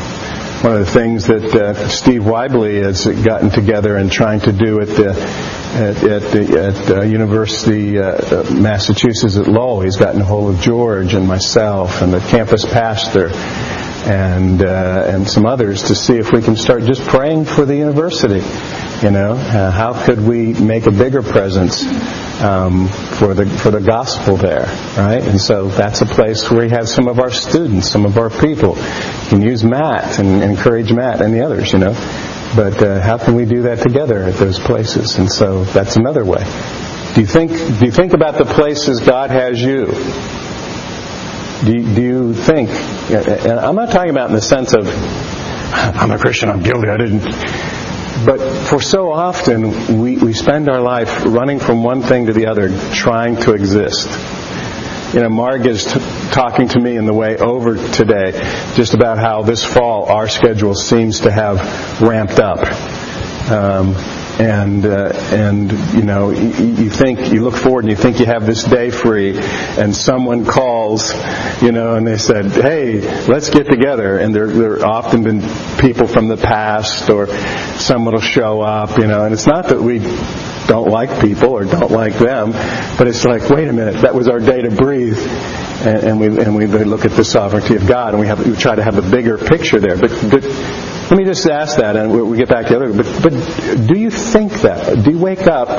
one 0.64 0.74
of 0.74 0.80
the 0.80 0.92
things 0.92 1.28
that 1.28 1.44
uh, 1.56 1.90
Steve 1.90 2.22
Weibly 2.24 2.82
has 2.82 3.06
gotten 3.06 3.50
together 3.50 3.96
and 3.98 4.12
trying 4.12 4.40
to 4.42 4.52
do 4.52 4.82
at 4.82 4.88
the 4.88 5.10
at, 5.10 6.04
at 6.04 6.22
the 6.32 6.62
at 6.62 6.98
uh, 6.98 7.02
University 7.02 8.00
uh, 8.00 8.52
Massachusetts 8.54 9.38
at 9.38 9.48
Lowell, 9.48 9.82
he's 9.82 9.98
gotten 9.98 10.22
a 10.22 10.26
hold 10.26 10.56
of 10.56 10.62
George 10.62 11.14
and 11.14 11.28
myself 11.28 12.02
and 12.02 12.14
the 12.14 12.20
campus 12.20 12.66
pastor 12.66 13.30
and 14.06 14.64
uh, 14.64 15.06
and 15.08 15.28
some 15.28 15.46
others 15.46 15.84
to 15.84 15.96
see 15.96 16.16
if 16.18 16.32
we 16.32 16.42
can 16.42 16.56
start 16.56 16.84
just 16.84 17.02
praying 17.02 17.46
for 17.46 17.66
the 17.66 17.76
university. 17.76 18.44
You 19.06 19.12
know, 19.12 19.34
uh, 19.34 19.72
how 19.72 20.06
could 20.06 20.20
we 20.20 20.54
make 20.54 20.86
a 20.86 20.92
bigger 20.92 21.22
presence 21.22 21.84
um, 22.42 22.88
for 23.20 23.34
the 23.34 23.46
for 23.46 23.72
the 23.72 23.82
gospel 23.82 24.38
there, 24.38 24.66
right? 24.98 25.24
And 25.24 25.40
so 25.40 25.70
that's 25.70 26.02
a 26.02 26.06
place 26.06 26.50
where 26.50 26.62
we 26.62 26.70
have 26.70 26.88
some 26.88 27.08
of 27.08 27.20
our 27.20 27.32
students, 27.32 27.90
some 27.90 28.06
of 28.06 28.18
our 28.18 28.30
people. 28.30 28.76
You 28.78 29.30
can 29.30 29.42
use 29.42 29.64
Matt 29.64 30.20
and 30.20 30.44
encourage 30.44 30.92
Matt 30.92 31.22
and 31.22 31.34
the 31.34 31.42
others. 31.42 31.74
You 31.74 31.80
know, 31.80 31.94
but 32.56 32.82
uh, 32.82 33.02
how 33.02 33.18
can 33.18 33.36
we 33.36 33.46
do 33.46 33.64
that 33.64 33.80
together 33.80 34.24
at 34.24 34.36
those 34.36 34.60
places? 34.60 35.18
And 35.18 35.32
so 35.32 35.64
that's 35.66 35.96
another 35.96 36.26
way. 36.26 36.44
Do 37.16 37.22
you 37.22 37.28
think 37.28 37.52
do 37.52 37.86
you 37.86 37.92
think 37.92 38.14
about 38.14 38.38
the 38.38 38.46
places 38.46 39.00
God 39.00 39.30
has 39.30 39.62
you? 39.62 39.88
Do 41.64 41.72
you, 41.72 41.96
do 41.96 42.02
you 42.02 42.34
think, 42.34 42.70
and 42.70 43.60
I'm 43.60 43.76
not 43.76 43.90
talking 43.90 44.12
about 44.12 44.30
in 44.30 44.36
the 44.36 44.42
sense 44.42 44.74
of, 44.74 44.88
I'm 45.74 46.12
a 46.12 46.20
Christian, 46.20 46.50
I'm 46.50 46.62
guilty, 46.62 46.90
I 46.90 46.98
didn't. 46.98 47.85
But 48.24 48.40
for 48.68 48.82
so 48.82 49.12
often, 49.12 50.00
we, 50.00 50.18
we 50.18 50.32
spend 50.32 50.70
our 50.70 50.80
life 50.80 51.26
running 51.26 51.60
from 51.60 51.84
one 51.84 52.02
thing 52.02 52.28
to 52.28 52.34
the 52.34 52.46
other, 52.46 52.70
trying 52.94 53.36
to 53.42 53.54
exist. 53.54 54.08
You 55.14 55.22
know, 55.22 55.30
Marg 55.30 55.66
is 55.66 55.84
t- 55.84 56.00
talking 56.32 56.70
to 56.70 56.80
me 56.80 56.96
in 56.96 57.06
the 57.06 57.14
way 57.14 57.38
over 57.38 57.76
today 57.76 58.32
just 58.76 58.94
about 58.94 59.18
how 59.18 59.44
this 59.44 59.64
fall 59.64 60.06
our 60.06 60.30
schedule 60.30 60.76
seems 60.76 61.22
to 61.22 61.32
have 61.32 62.02
ramped 62.02 62.40
up. 62.40 62.60
Um, 63.52 63.96
and 64.40 64.86
uh, 64.86 65.12
and 65.32 65.72
you 65.94 66.04
know 66.04 66.30
you, 66.32 66.50
you 66.66 66.90
think 66.90 67.32
you 67.32 67.44
look 67.44 67.56
forward 67.56 67.86
and 67.86 67.90
you 67.92 67.96
think 67.96 68.20
you 68.20 68.26
have 68.26 68.46
this 68.46 68.64
day 68.64 68.90
free, 68.90 69.38
and 69.38 69.96
someone 69.96 70.46
calls, 70.46 71.14
you 71.62 71.72
know, 71.72 71.96
and 71.96 72.06
they 72.06 72.18
said, 72.18 72.46
"Hey, 72.48 73.02
let's 73.28 73.50
get 73.50 73.68
together." 73.68 74.18
And 74.18 74.36
there 74.36 74.48
there 74.48 74.80
are 74.80 74.86
often 74.86 75.24
been 75.24 75.42
people 75.80 76.08
from 76.08 76.28
the 76.28 76.38
past, 76.38 77.10
or 77.10 77.28
someone 77.78 78.14
will 78.14 78.22
show 78.22 78.62
up, 78.62 78.98
you 78.98 79.08
know. 79.08 79.24
And 79.24 79.34
it's 79.34 79.48
not 79.48 79.70
that 79.70 79.82
we 79.82 80.00
don't 80.68 80.90
like 80.90 81.22
people 81.22 81.50
or 81.50 81.64
don't 81.66 81.92
like 81.92 82.18
them, 82.18 82.52
but 82.98 83.08
it's 83.08 83.24
like, 83.24 83.50
wait 83.50 83.68
a 83.68 83.74
minute, 83.74 84.02
that 84.02 84.16
was 84.16 84.28
our 84.28 84.40
day 84.40 84.62
to 84.62 84.72
breathe. 84.72 85.18
And, 85.86 86.04
and 86.04 86.20
we 86.20 86.28
and 86.42 86.56
we 86.56 86.68
look 86.68 87.06
at 87.06 87.12
the 87.12 87.26
sovereignty 87.26 87.76
of 87.76 87.86
God, 87.86 88.14
and 88.14 88.20
we 88.20 88.28
have 88.28 88.46
we 88.46 88.56
try 88.56 88.76
to 88.76 88.84
have 88.84 88.98
a 88.98 89.08
bigger 89.08 89.38
picture 89.38 89.80
there. 89.80 89.98
But, 89.98 90.10
but 90.32 90.44
let 91.10 91.18
me 91.18 91.24
just 91.24 91.48
ask 91.48 91.78
that, 91.78 91.96
and 91.96 92.30
we 92.30 92.38
get 92.38 92.50
back 92.50 92.66
to 92.66 92.74
the 92.74 92.84
other. 92.84 92.94
But, 92.94 93.06
but 93.22 93.32
do 93.88 94.00
you 94.00 94.10
think 94.10 94.54
that? 94.62 95.04
Do 95.04 95.12
you 95.12 95.20
wake 95.20 95.46
up 95.46 95.70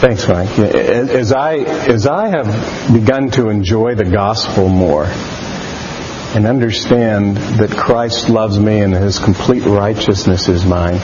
Thanks, 0.00 0.26
Mike. 0.26 0.58
As 0.58 1.30
I, 1.30 1.56
as 1.56 2.06
I 2.06 2.28
have 2.28 2.90
begun 2.90 3.30
to 3.32 3.50
enjoy 3.50 3.96
the 3.96 4.06
gospel 4.06 4.66
more 4.66 5.04
and 5.04 6.46
understand 6.46 7.36
that 7.36 7.70
Christ 7.70 8.30
loves 8.30 8.58
me 8.58 8.80
and 8.80 8.94
his 8.94 9.18
complete 9.18 9.62
righteousness 9.64 10.48
is 10.48 10.64
mine, 10.64 10.94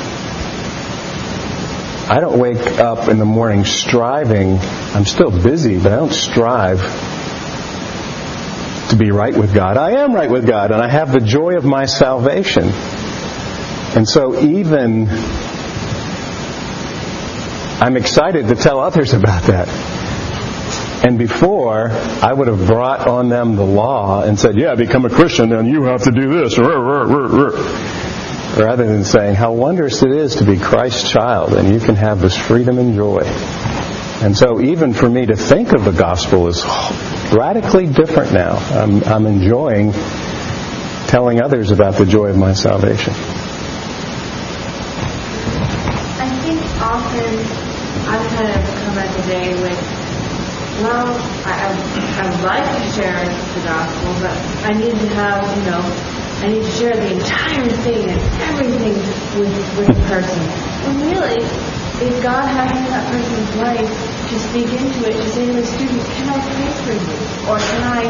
I 2.09 2.21
don't 2.23 2.39
wake 2.39 2.67
up 2.79 3.11
in 3.11 3.19
the 3.19 3.27
morning 3.27 3.67
striving. 3.67 4.57
I'm 4.95 5.05
still 5.05 5.31
busy, 5.31 5.77
but 5.79 5.93
I 5.93 5.97
don't 5.97 6.15
strive 6.15 6.81
to 8.89 8.97
be 8.97 9.11
right 9.11 9.37
with 9.37 9.53
God. 9.53 9.77
I 9.77 10.03
am 10.05 10.15
right 10.15 10.31
with 10.31 10.47
God, 10.47 10.71
and 10.71 10.81
I 10.81 10.89
have 10.89 11.13
the 11.13 11.21
joy 11.21 11.59
of 11.59 11.67
my 11.67 11.85
salvation. 11.85 12.71
And 13.95 14.09
so 14.09 14.41
even 14.41 15.07
I'm 17.79 17.97
excited 17.97 18.49
to 18.49 18.55
tell 18.55 18.81
others 18.81 19.13
about 19.13 19.45
that. 19.45 19.69
And 21.07 21.19
before, 21.19 21.91
I 21.91 22.33
would 22.33 22.49
have 22.49 22.67
brought 22.67 23.07
on 23.07 23.29
them 23.29 23.55
the 23.55 23.65
law 23.65 24.23
and 24.23 24.41
said, 24.41 24.57
yeah, 24.57 24.75
become 24.75 25.05
a 25.05 25.11
Christian 25.11 25.53
and 25.53 25.69
you 25.69 25.85
have 25.85 26.05
to 26.05 26.11
do 26.11 26.41
this. 26.41 26.59
Rather 28.59 28.87
than 28.87 29.05
saying 29.05 29.35
how 29.35 29.53
wondrous 29.53 30.03
it 30.03 30.11
is 30.11 30.37
to 30.37 30.45
be 30.45 30.59
Christ's 30.59 31.11
child 31.11 31.53
and 31.53 31.69
you 31.69 31.79
can 31.79 31.97
have 31.97 32.21
this 32.21 32.37
freedom 32.37 32.79
and 32.79 32.95
joy. 32.95 33.21
And 34.23 34.35
so 34.37 34.61
even 34.63 34.95
for 34.95 35.09
me 35.09 35.27
to 35.27 35.37
think 35.37 35.75
of 35.75 35.85
the 35.85 35.93
gospel 35.93 36.49
is 36.49 36.65
radically 37.33 37.87
different 37.87 38.33
now. 38.33 38.57
I'm, 38.57 39.05
I'm 39.05 39.27
enjoying 39.27 39.93
telling 41.07 41.43
others 41.43 41.71
about 41.71 41.97
the 41.97 42.07
joy 42.07 42.29
of 42.29 42.37
my 42.39 42.55
salvation. 42.55 43.13
I 46.19 46.29
think 46.43 46.66
often 46.81 47.25
I've 48.07 48.27
kind 48.37 48.51
of 48.53 48.61
come 48.85 48.99
at 48.99 49.11
the 49.17 49.23
day 49.27 49.55
with, 49.61 49.81
well, 50.85 51.17
I, 51.49 51.53
I, 51.57 52.21
I 52.21 52.31
would 52.31 52.45
like 52.45 52.69
to 52.69 52.85
share 52.93 53.17
the 53.17 53.63
gospel, 53.65 54.13
but 54.21 54.37
I 54.69 54.73
need 54.73 54.93
to 54.93 55.09
have, 55.17 55.43
you 55.57 55.65
know, 55.71 55.83
I 56.45 56.49
need 56.49 56.63
to 56.63 56.71
share 56.73 56.95
the 56.95 57.13
entire 57.17 57.69
thing 57.83 58.11
and 58.11 58.21
everything 58.45 58.95
with, 59.41 59.53
with 59.79 59.89
the 59.89 60.03
person. 60.05 60.39
And 60.85 61.01
really, 61.11 61.41
if 62.05 62.23
God 62.23 62.45
has 62.45 62.77
that 62.93 63.11
person's 63.11 63.57
life 63.57 63.89
to 64.29 64.39
speak 64.39 64.69
into 64.69 65.09
it, 65.09 65.17
to 65.17 65.29
say 65.31 65.47
to 65.47 65.53
the 65.53 65.65
student, 65.65 66.05
can 66.13 66.29
I 66.29 66.39
pray 66.45 66.71
for 66.85 66.93
you? 66.93 67.17
Or 67.49 67.59
can 67.59 67.83
I, 67.83 68.05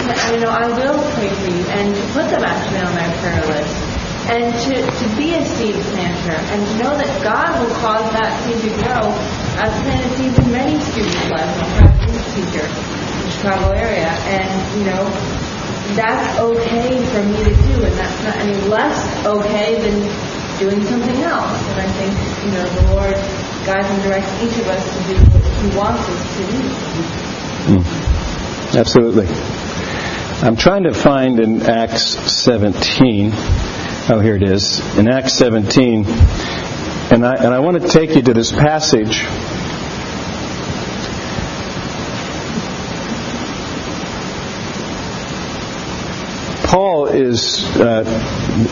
can 0.00 0.34
you 0.34 0.40
know, 0.40 0.50
I 0.50 0.66
will 0.68 1.02
pray 1.12 1.28
for 1.28 1.48
you, 1.52 1.64
and 1.68 1.94
put 2.12 2.30
them 2.30 2.42
actually 2.42 2.80
on 2.80 2.94
my 2.94 3.12
prayer 3.20 3.44
list 3.46 3.95
and 4.26 4.50
to, 4.66 4.74
to 4.74 5.16
be 5.16 5.34
a 5.34 5.44
seed 5.44 5.74
planter 5.94 6.34
and 6.50 6.66
to 6.66 6.72
know 6.82 6.98
that 6.98 7.22
God 7.22 7.62
will 7.62 7.74
cause 7.76 8.10
that 8.12 8.34
seed 8.42 8.58
to 8.58 8.70
grow. 8.82 9.06
I've 9.54 9.72
planted 9.86 10.10
seeds 10.18 10.38
in 10.38 10.50
many 10.50 10.80
students' 10.82 11.30
lives. 11.30 11.54
I'm 11.54 11.86
a 11.86 12.26
teacher 12.34 12.66
in 12.66 13.18
the 13.22 13.30
Chicago 13.30 13.70
area, 13.70 14.10
and 14.10 14.78
you 14.78 14.84
know 14.84 15.06
that's 15.94 16.38
okay 16.40 16.98
for 17.06 17.22
me 17.22 17.38
to 17.38 17.54
do, 17.54 17.74
and 17.86 17.94
that's 17.94 18.22
not 18.24 18.36
any 18.42 18.58
less 18.68 18.98
okay 19.24 19.78
than 19.78 20.02
doing 20.58 20.82
something 20.84 21.22
else. 21.22 21.62
And 21.70 21.80
I 21.80 21.88
think 21.94 22.12
you 22.44 22.50
know 22.50 22.66
the 22.66 22.84
Lord 22.94 23.14
guides 23.64 23.88
and 23.88 24.02
directs 24.02 24.32
each 24.42 24.58
of 24.58 24.66
us 24.66 24.82
to 24.82 25.14
do 25.14 25.22
what 25.30 25.44
He 25.62 25.68
wants 25.78 26.02
us 26.02 26.22
to 26.36 26.42
do. 26.50 26.60
Mm. 27.78 28.76
Absolutely. 28.76 29.26
I'm 30.42 30.56
trying 30.56 30.82
to 30.82 30.92
find 30.92 31.38
in 31.38 31.62
Acts 31.62 32.02
17. 32.02 33.32
Oh, 34.08 34.20
here 34.20 34.36
it 34.36 34.44
is. 34.44 34.78
In 34.96 35.08
Acts 35.08 35.32
17. 35.32 36.04
And 36.06 37.26
I, 37.26 37.34
and 37.34 37.52
I 37.52 37.58
want 37.58 37.82
to 37.82 37.88
take 37.88 38.14
you 38.14 38.22
to 38.22 38.34
this 38.34 38.52
passage. 38.52 39.24
Paul 46.68 47.06
is 47.06 47.64
uh, 47.80 48.04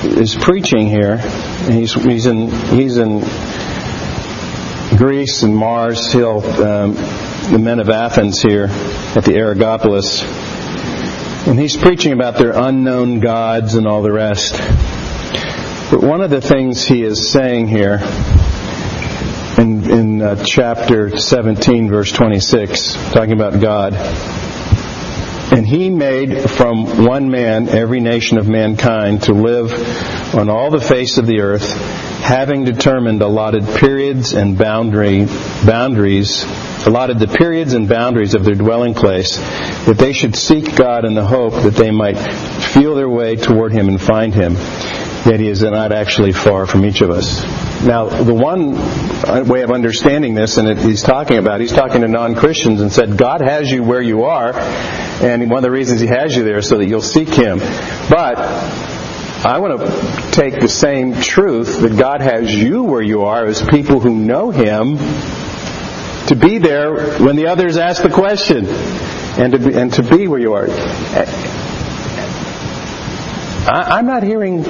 is 0.05 0.37
preaching 0.37 0.87
here. 0.87 1.16
He's 1.16 1.94
he's 1.94 2.27
in 2.27 2.51
he's 2.51 2.97
in 2.99 3.18
Greece 4.97 5.42
and 5.42 5.57
Mars 5.57 6.12
Hill, 6.12 6.44
um, 6.62 6.94
the 7.51 7.59
men 7.61 7.81
of 7.81 7.90
Athens 7.90 8.40
here 8.40 8.68
at 8.70 9.25
the 9.25 9.35
Areopagus, 9.35 10.23
and 11.49 11.59
he's 11.59 11.77
preaching 11.77 12.12
about 12.12 12.38
their 12.38 12.53
unknown 12.53 13.18
gods 13.18 13.75
and 13.75 13.88
all 13.88 14.03
the 14.03 14.12
rest. 14.12 14.61
But 15.94 16.02
one 16.02 16.22
of 16.22 16.30
the 16.30 16.40
things 16.40 16.85
he 16.85 17.04
is 17.04 17.30
saying 17.30 17.68
here 17.68 18.00
in, 19.57 19.88
in 19.88 20.22
uh, 20.22 20.44
chapter 20.44 21.16
17, 21.16 21.88
verse 21.88 22.11
26, 22.11 22.94
talking 23.12 23.33
about 23.33 23.61
God, 23.61 23.94
and 25.54 25.64
he 25.64 25.90
made 25.90 26.50
from 26.50 27.04
one 27.04 27.30
man 27.30 27.68
every 27.68 28.00
nation 28.00 28.38
of 28.38 28.48
mankind 28.48 29.22
to 29.24 29.35
live 29.35 29.72
on 30.35 30.48
all 30.50 30.72
the 30.72 30.80
face 30.80 31.16
of 31.18 31.26
the 31.26 31.42
earth, 31.42 31.70
having 32.24 32.64
determined 32.64 33.22
allotted 33.22 33.64
periods 33.76 34.33
and 34.33 34.59
boundary, 34.59 35.26
boundaries, 35.64 36.42
allotted 36.88 37.20
the 37.20 37.28
periods 37.28 37.72
and 37.72 37.88
boundaries 37.88 38.35
of 38.35 38.44
their 38.44 38.57
dwelling 38.57 38.94
place, 38.94 39.37
that 39.87 39.96
they 39.96 40.12
should 40.12 40.35
seek 40.35 40.74
God 40.74 41.04
in 41.04 41.14
the 41.14 41.24
hope 41.24 41.52
that 41.62 41.74
they 41.74 41.92
might 41.92 42.18
feel 42.18 42.96
their 42.96 43.09
way 43.09 43.37
toward 43.37 43.70
him 43.70 43.87
and 43.87 44.02
find 44.02 44.35
him 44.35 44.57
yet 45.26 45.40
he 45.40 45.48
is 45.48 45.62
not 45.62 45.92
actually 45.92 46.32
far 46.32 46.66
from 46.66 46.84
each 46.84 47.00
of 47.00 47.10
us. 47.10 47.42
Now, 47.84 48.08
the 48.08 48.34
one 48.34 48.74
way 49.48 49.62
of 49.62 49.70
understanding 49.70 50.34
this, 50.34 50.56
and 50.56 50.78
he's 50.78 51.02
talking 51.02 51.38
about, 51.38 51.60
he's 51.60 51.72
talking 51.72 52.02
to 52.02 52.08
non-Christians 52.08 52.80
and 52.80 52.92
said, 52.92 53.16
God 53.16 53.40
has 53.40 53.70
you 53.70 53.82
where 53.82 54.02
you 54.02 54.24
are, 54.24 54.52
and 54.54 55.50
one 55.50 55.58
of 55.58 55.62
the 55.62 55.70
reasons 55.70 56.00
he 56.00 56.06
has 56.06 56.34
you 56.34 56.44
there 56.44 56.58
is 56.58 56.68
so 56.68 56.78
that 56.78 56.87
you'll 56.87 57.00
seek 57.00 57.28
him. 57.28 57.58
But 57.58 58.38
I 59.46 59.58
want 59.58 59.80
to 59.80 60.30
take 60.30 60.58
the 60.58 60.68
same 60.68 61.20
truth 61.20 61.80
that 61.80 61.98
God 61.98 62.22
has 62.22 62.52
you 62.54 62.84
where 62.84 63.02
you 63.02 63.24
are 63.24 63.44
as 63.44 63.62
people 63.62 64.00
who 64.00 64.16
know 64.16 64.50
him 64.50 64.96
to 66.28 66.34
be 66.34 66.56
there 66.58 67.18
when 67.18 67.37
the 67.37 67.48
others 67.48 67.76
ask 67.76 68.02
the 68.02 68.08
question 68.08 68.66
and 68.66 69.52
to 69.52 69.58
be, 69.58 69.74
and 69.74 69.92
to 69.92 70.02
be 70.02 70.26
where 70.28 70.40
you 70.40 70.54
are. 70.54 70.66
I, 73.66 73.98
I'm 73.98 74.06
not 74.06 74.22
hearing 74.22 74.64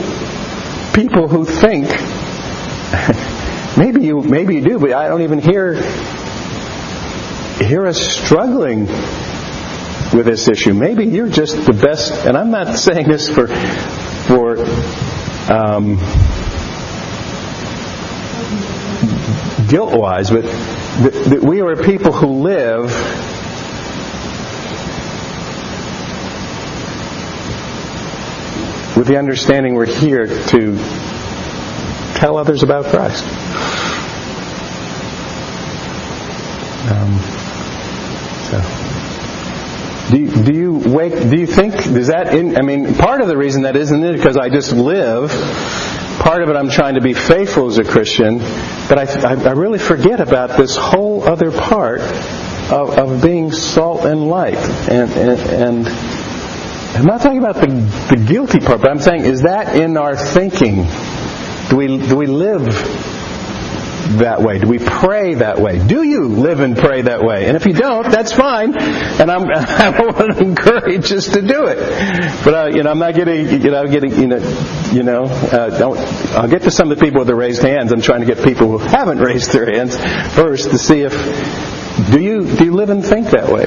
people 0.95 1.27
who 1.27 1.45
think 1.45 1.87
maybe 3.77 4.07
you 4.07 4.23
maybe 4.23 4.55
you 4.57 4.63
do, 4.63 4.79
but 4.79 4.93
I 4.93 5.09
don't 5.09 5.23
even 5.23 5.41
hear 5.41 5.75
hear 7.59 7.87
us 7.87 7.99
struggling 7.99 8.87
with 8.87 10.27
this 10.27 10.49
issue. 10.49 10.73
Maybe 10.73 11.07
you're 11.07 11.29
just 11.29 11.67
the 11.67 11.73
best, 11.73 12.27
and 12.27 12.37
I'm 12.37 12.51
not 12.51 12.79
saying 12.79 13.09
this 13.09 13.29
for 13.29 13.49
for 13.49 14.61
um, 15.53 15.97
guilt 19.69 19.99
wise, 19.99 20.31
but 20.31 20.43
that, 20.43 21.27
that 21.31 21.43
we 21.43 21.61
are 21.61 21.75
people 21.75 22.13
who 22.13 22.43
live 22.43 22.93
with 29.05 29.13
the 29.13 29.19
understanding 29.19 29.75
we're 29.75 29.85
here 29.85 30.27
to 30.27 30.77
tell 32.15 32.39
others 32.39 32.63
about 32.63 32.87
Christ. 32.87 33.23
Um, 36.91 37.19
so. 38.49 40.11
Do 40.11 40.21
you, 40.23 40.43
do 40.43 40.55
you 40.55 40.95
wake? 40.95 41.29
Do 41.29 41.39
you 41.39 41.47
think 41.47 41.75
Is 41.75 42.07
that? 42.07 42.35
In, 42.35 42.57
I 42.57 42.63
mean, 42.63 42.95
part 42.95 43.21
of 43.21 43.29
the 43.29 43.37
reason 43.37 43.63
that 43.63 43.77
isn't 43.77 44.03
it 44.03 44.17
because 44.17 44.39
I 44.39 44.49
just 44.49 44.73
live 44.73 45.31
part 46.21 46.43
of 46.43 46.49
it 46.49 46.57
I'm 46.57 46.71
trying 46.71 46.95
to 46.95 47.03
be 47.03 47.13
faithful 47.13 47.67
as 47.67 47.77
a 47.77 47.85
Christian, 47.85 48.39
but 48.39 48.99
I, 48.99 49.35
I, 49.35 49.35
I 49.35 49.53
really 49.53 49.79
forget 49.79 50.21
about 50.21 50.57
this 50.57 50.77
whole 50.77 51.23
other 51.25 51.51
part 51.51 52.01
of, 52.01 52.97
of 52.99 53.23
being 53.23 53.53
salt 53.53 54.07
and 54.07 54.29
light. 54.29 54.57
And, 54.89 55.11
and, 55.13 55.41
and 55.41 56.14
I'm 56.95 57.07
not 57.07 57.23
talking 57.23 57.39
about 57.39 57.57
the, 57.57 57.67
the 57.67 58.25
guilty 58.25 58.61
part, 58.61 58.81
but 58.81 58.91
I'm 58.91 59.01
saying, 59.01 59.25
is 59.25 59.43
that 59.43 59.75
in 59.75 59.97
our 59.97 60.17
thinking? 60.17 60.87
Do 61.69 61.77
we, 61.77 61.99
do 61.99 62.17
we 62.17 62.27
live 62.27 62.65
that 64.19 64.41
way? 64.41 64.59
Do 64.61 64.69
we 64.69 64.79
pray 64.79 65.35
that 65.35 65.59
way? 65.61 65.85
Do 65.85 66.05
you 66.05 66.29
live 66.29 66.61
and 66.61 66.77
pray 66.77 67.03
that 67.03 67.23
way? 67.23 67.47
And 67.47 67.57
if 67.57 67.67
you 67.67 67.73
don't, 67.73 68.09
that's 68.11 68.33
fine. 68.33 68.79
And 68.79 69.31
I'm, 69.31 69.43
I 69.51 69.91
want 70.01 70.37
to 70.37 70.39
encourage 70.41 71.13
us 71.13 71.31
to 71.31 71.43
do 71.43 71.65
it. 71.67 72.45
But 72.45 72.55
uh, 72.55 72.67
you 72.67 72.85
know, 72.85 72.91
I'm 72.91 72.99
not 73.01 73.15
getting, 73.15 73.51
you 73.63 73.71
know, 73.71 73.87
getting, 73.87 74.13
you 74.15 74.27
know, 74.29 74.91
you 74.93 75.03
know. 75.03 75.25
Uh, 75.25 75.77
don't, 75.77 75.99
I'll 76.37 76.49
get 76.49 76.63
to 76.63 76.71
some 76.71 76.93
of 76.93 76.99
the 76.99 77.05
people 77.05 77.21
with 77.21 77.29
the 77.29 77.35
raised 77.35 77.63
hands. 77.63 77.93
I'm 77.93 78.03
trying 78.03 78.21
to 78.21 78.27
get 78.27 78.45
people 78.45 78.69
who 78.69 78.79
haven't 78.79 79.19
raised 79.19 79.53
their 79.53 79.67
hands 79.67 79.97
first 80.35 80.71
to 80.71 80.79
see 80.79 81.01
if 81.01 81.13
do 82.13 82.21
you 82.21 82.57
do 82.57 82.65
you 82.65 82.73
live 82.73 82.91
and 82.91 83.05
think 83.05 83.31
that 83.31 83.49
way. 83.51 83.67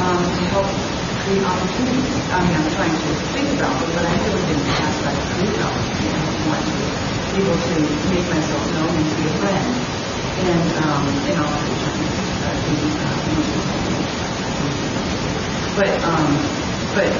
um, 0.00 0.32
to 0.32 0.42
help 0.48 0.68
create 1.22 1.44
opportunities. 1.44 2.16
I 2.32 2.40
mean, 2.48 2.56
I'm 2.56 2.72
trying 2.74 2.96
to 3.04 3.10
think 3.36 3.52
about 3.60 3.84
it, 3.84 3.92
but 3.94 4.04
I 4.08 4.16
really 4.24 4.44
didn't 4.48 4.68
ask 4.68 4.96
God 5.04 5.14
to 5.20 5.26
create 5.36 5.60
opportunities. 5.60 6.16
I 6.16 6.24
want 6.48 6.64
to 6.72 6.72
be 7.30 7.38
able 7.44 7.60
to 7.60 7.76
make 8.08 8.26
myself 8.32 8.64
known 8.72 8.96
and 8.96 9.06
to 9.12 9.16
be 9.16 9.28
a 9.28 9.36
friend. 9.38 9.70
And, 10.38 10.72
um, 10.80 11.06
and 11.28 11.36
also 11.44 11.68
trying 11.84 12.04
to 12.08 12.10
be, 12.16 12.26
uh, 12.40 12.56
but, 15.76 15.92
um, 16.04 16.32
but, 16.94 17.10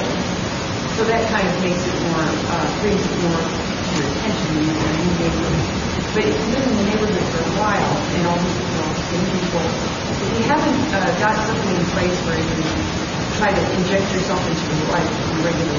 so 0.97 1.05
that 1.07 1.31
kind 1.31 1.49
of 1.55 1.61
makes 1.61 1.83
it 1.87 2.01
more, 2.03 2.25
uh, 2.49 2.81
brings 2.81 3.03
it 3.05 3.16
more 3.21 3.43
to 3.43 3.88
your 3.95 4.09
attention 4.16 4.64
you're 4.64 4.95
in 4.97 5.09
the 5.09 5.14
neighborhood. 5.16 5.80
But 6.11 6.27
you 6.27 6.42
live 6.51 6.66
in 6.66 6.75
the 6.75 6.83
neighborhood 6.90 7.23
for 7.31 7.38
a 7.38 7.55
while, 7.55 7.94
and 8.11 8.27
all 8.27 8.42
these 8.42 8.59
people, 8.59 8.83
same 9.14 9.31
people, 9.31 9.62
if 9.62 10.27
you 10.35 10.42
haven't 10.42 10.90
uh, 10.90 11.14
got 11.23 11.38
something 11.46 11.70
in 11.70 11.87
place 11.94 12.18
where 12.27 12.35
you 12.35 12.51
can 12.51 12.66
try 13.38 13.55
to 13.55 13.62
inject 13.79 14.11
yourself 14.11 14.42
into 14.51 14.59
your 14.75 14.90
life 14.90 15.07
on 15.07 15.38
a 15.38 15.42
regular 15.46 15.79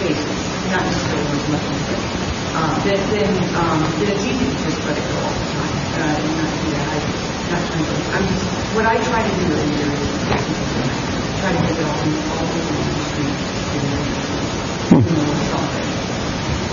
basis, 0.00 0.40
not 0.72 0.88
necessarily 0.88 1.28
as 1.28 1.48
much 1.52 1.60
as 1.60 1.92
it, 1.92 2.00
uh, 2.56 2.72
then, 2.88 3.00
then, 3.12 3.30
um, 3.52 3.84
then 4.00 4.16
it's 4.16 4.24
easy 4.24 4.48
to 4.48 4.56
just 4.64 4.80
let 4.88 4.96
it 4.96 5.04
go 5.12 5.20
all 5.20 5.36
the 5.36 5.48
time. 5.60 5.76
Uh, 5.92 6.24
and 6.24 6.36
not 6.40 6.48
do 6.56 6.70
that. 6.72 6.88
I, 6.88 6.96
not 7.52 7.60
trying 7.68 7.84
to, 7.84 7.94
I'm 8.16 8.24
just, 8.32 8.48
what 8.72 8.86
I 8.88 8.96
try 9.04 9.28
to 9.28 9.34
do 9.44 9.52
every 9.60 9.76
year 9.76 9.92
is 9.92 10.08
try 11.36 11.52
to 11.52 11.60
get 11.68 11.76
it 11.76 11.84
all, 11.84 12.00
all 12.32 12.48
over 12.48 12.64
the 12.64 13.04
street. 13.12 13.28
You 13.76 13.80
know, 15.12 15.36
something. 15.52 15.88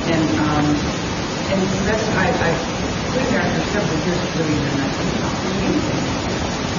And, 0.08 0.40
um, 0.40 0.68
and 1.52 1.60
that's, 1.84 2.08
I, 2.08 2.32
I 2.32 2.83
put 3.14 3.30
there 3.30 3.46
for 3.46 3.62
several 3.70 3.98
years 4.10 4.18
really 4.42 4.58
done 4.58 4.78
that 4.82 4.90
anything. 5.70 6.02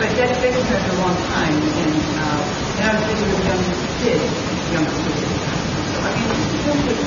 But 0.03 0.11
that, 0.19 0.27
that's 0.27 0.43
been 0.43 0.51
for 0.67 0.91
a 0.91 0.99
long 0.99 1.15
time, 1.31 1.55
and, 1.55 1.95
uh, 2.19 2.43
and 2.75 2.91
I 2.91 2.99
was 2.99 3.07
busy 3.07 3.23
with 3.31 3.39
young 3.47 3.63
kids, 4.03 4.35
young 4.75 4.83
kids 4.83 5.23
the. 5.23 5.47
So, 5.95 6.03
I 6.03 6.11
mean, 6.19 6.27
it's 6.35 6.59
really, 6.67 6.99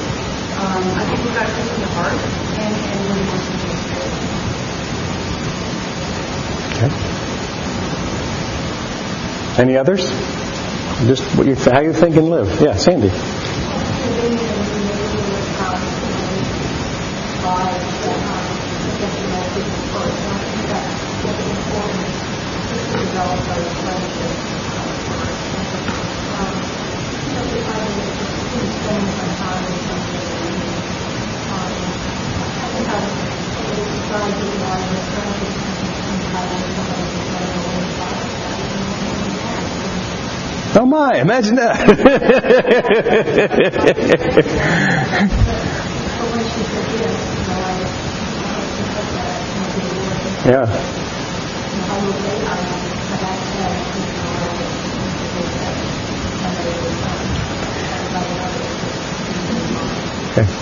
um, 0.55 0.87
I 0.95 1.03
think 1.11 1.19
we've 1.27 1.35
got 1.35 1.47
this 1.51 1.67
in 1.75 1.79
the 1.81 1.91
heart, 1.91 2.15
and, 2.15 2.71
and 2.71 2.99
really 3.11 3.27
wants 3.27 3.45
to 3.47 3.51
be 3.51 3.67
spirit. 3.83 4.15
Okay. 6.71 6.91
Any 9.61 9.75
others? 9.75 10.07
Just 11.05 11.23
what 11.35 11.47
you, 11.47 11.55
how 11.55 11.81
you 11.81 11.91
think 11.91 12.15
and 12.15 12.29
live. 12.29 12.61
Yeah, 12.61 12.77
Sandy. 12.77 13.11
Oh 40.79 40.85
my, 40.85 41.19
imagine 41.19 41.55
that. 41.55 41.87
yeah. 50.45 50.96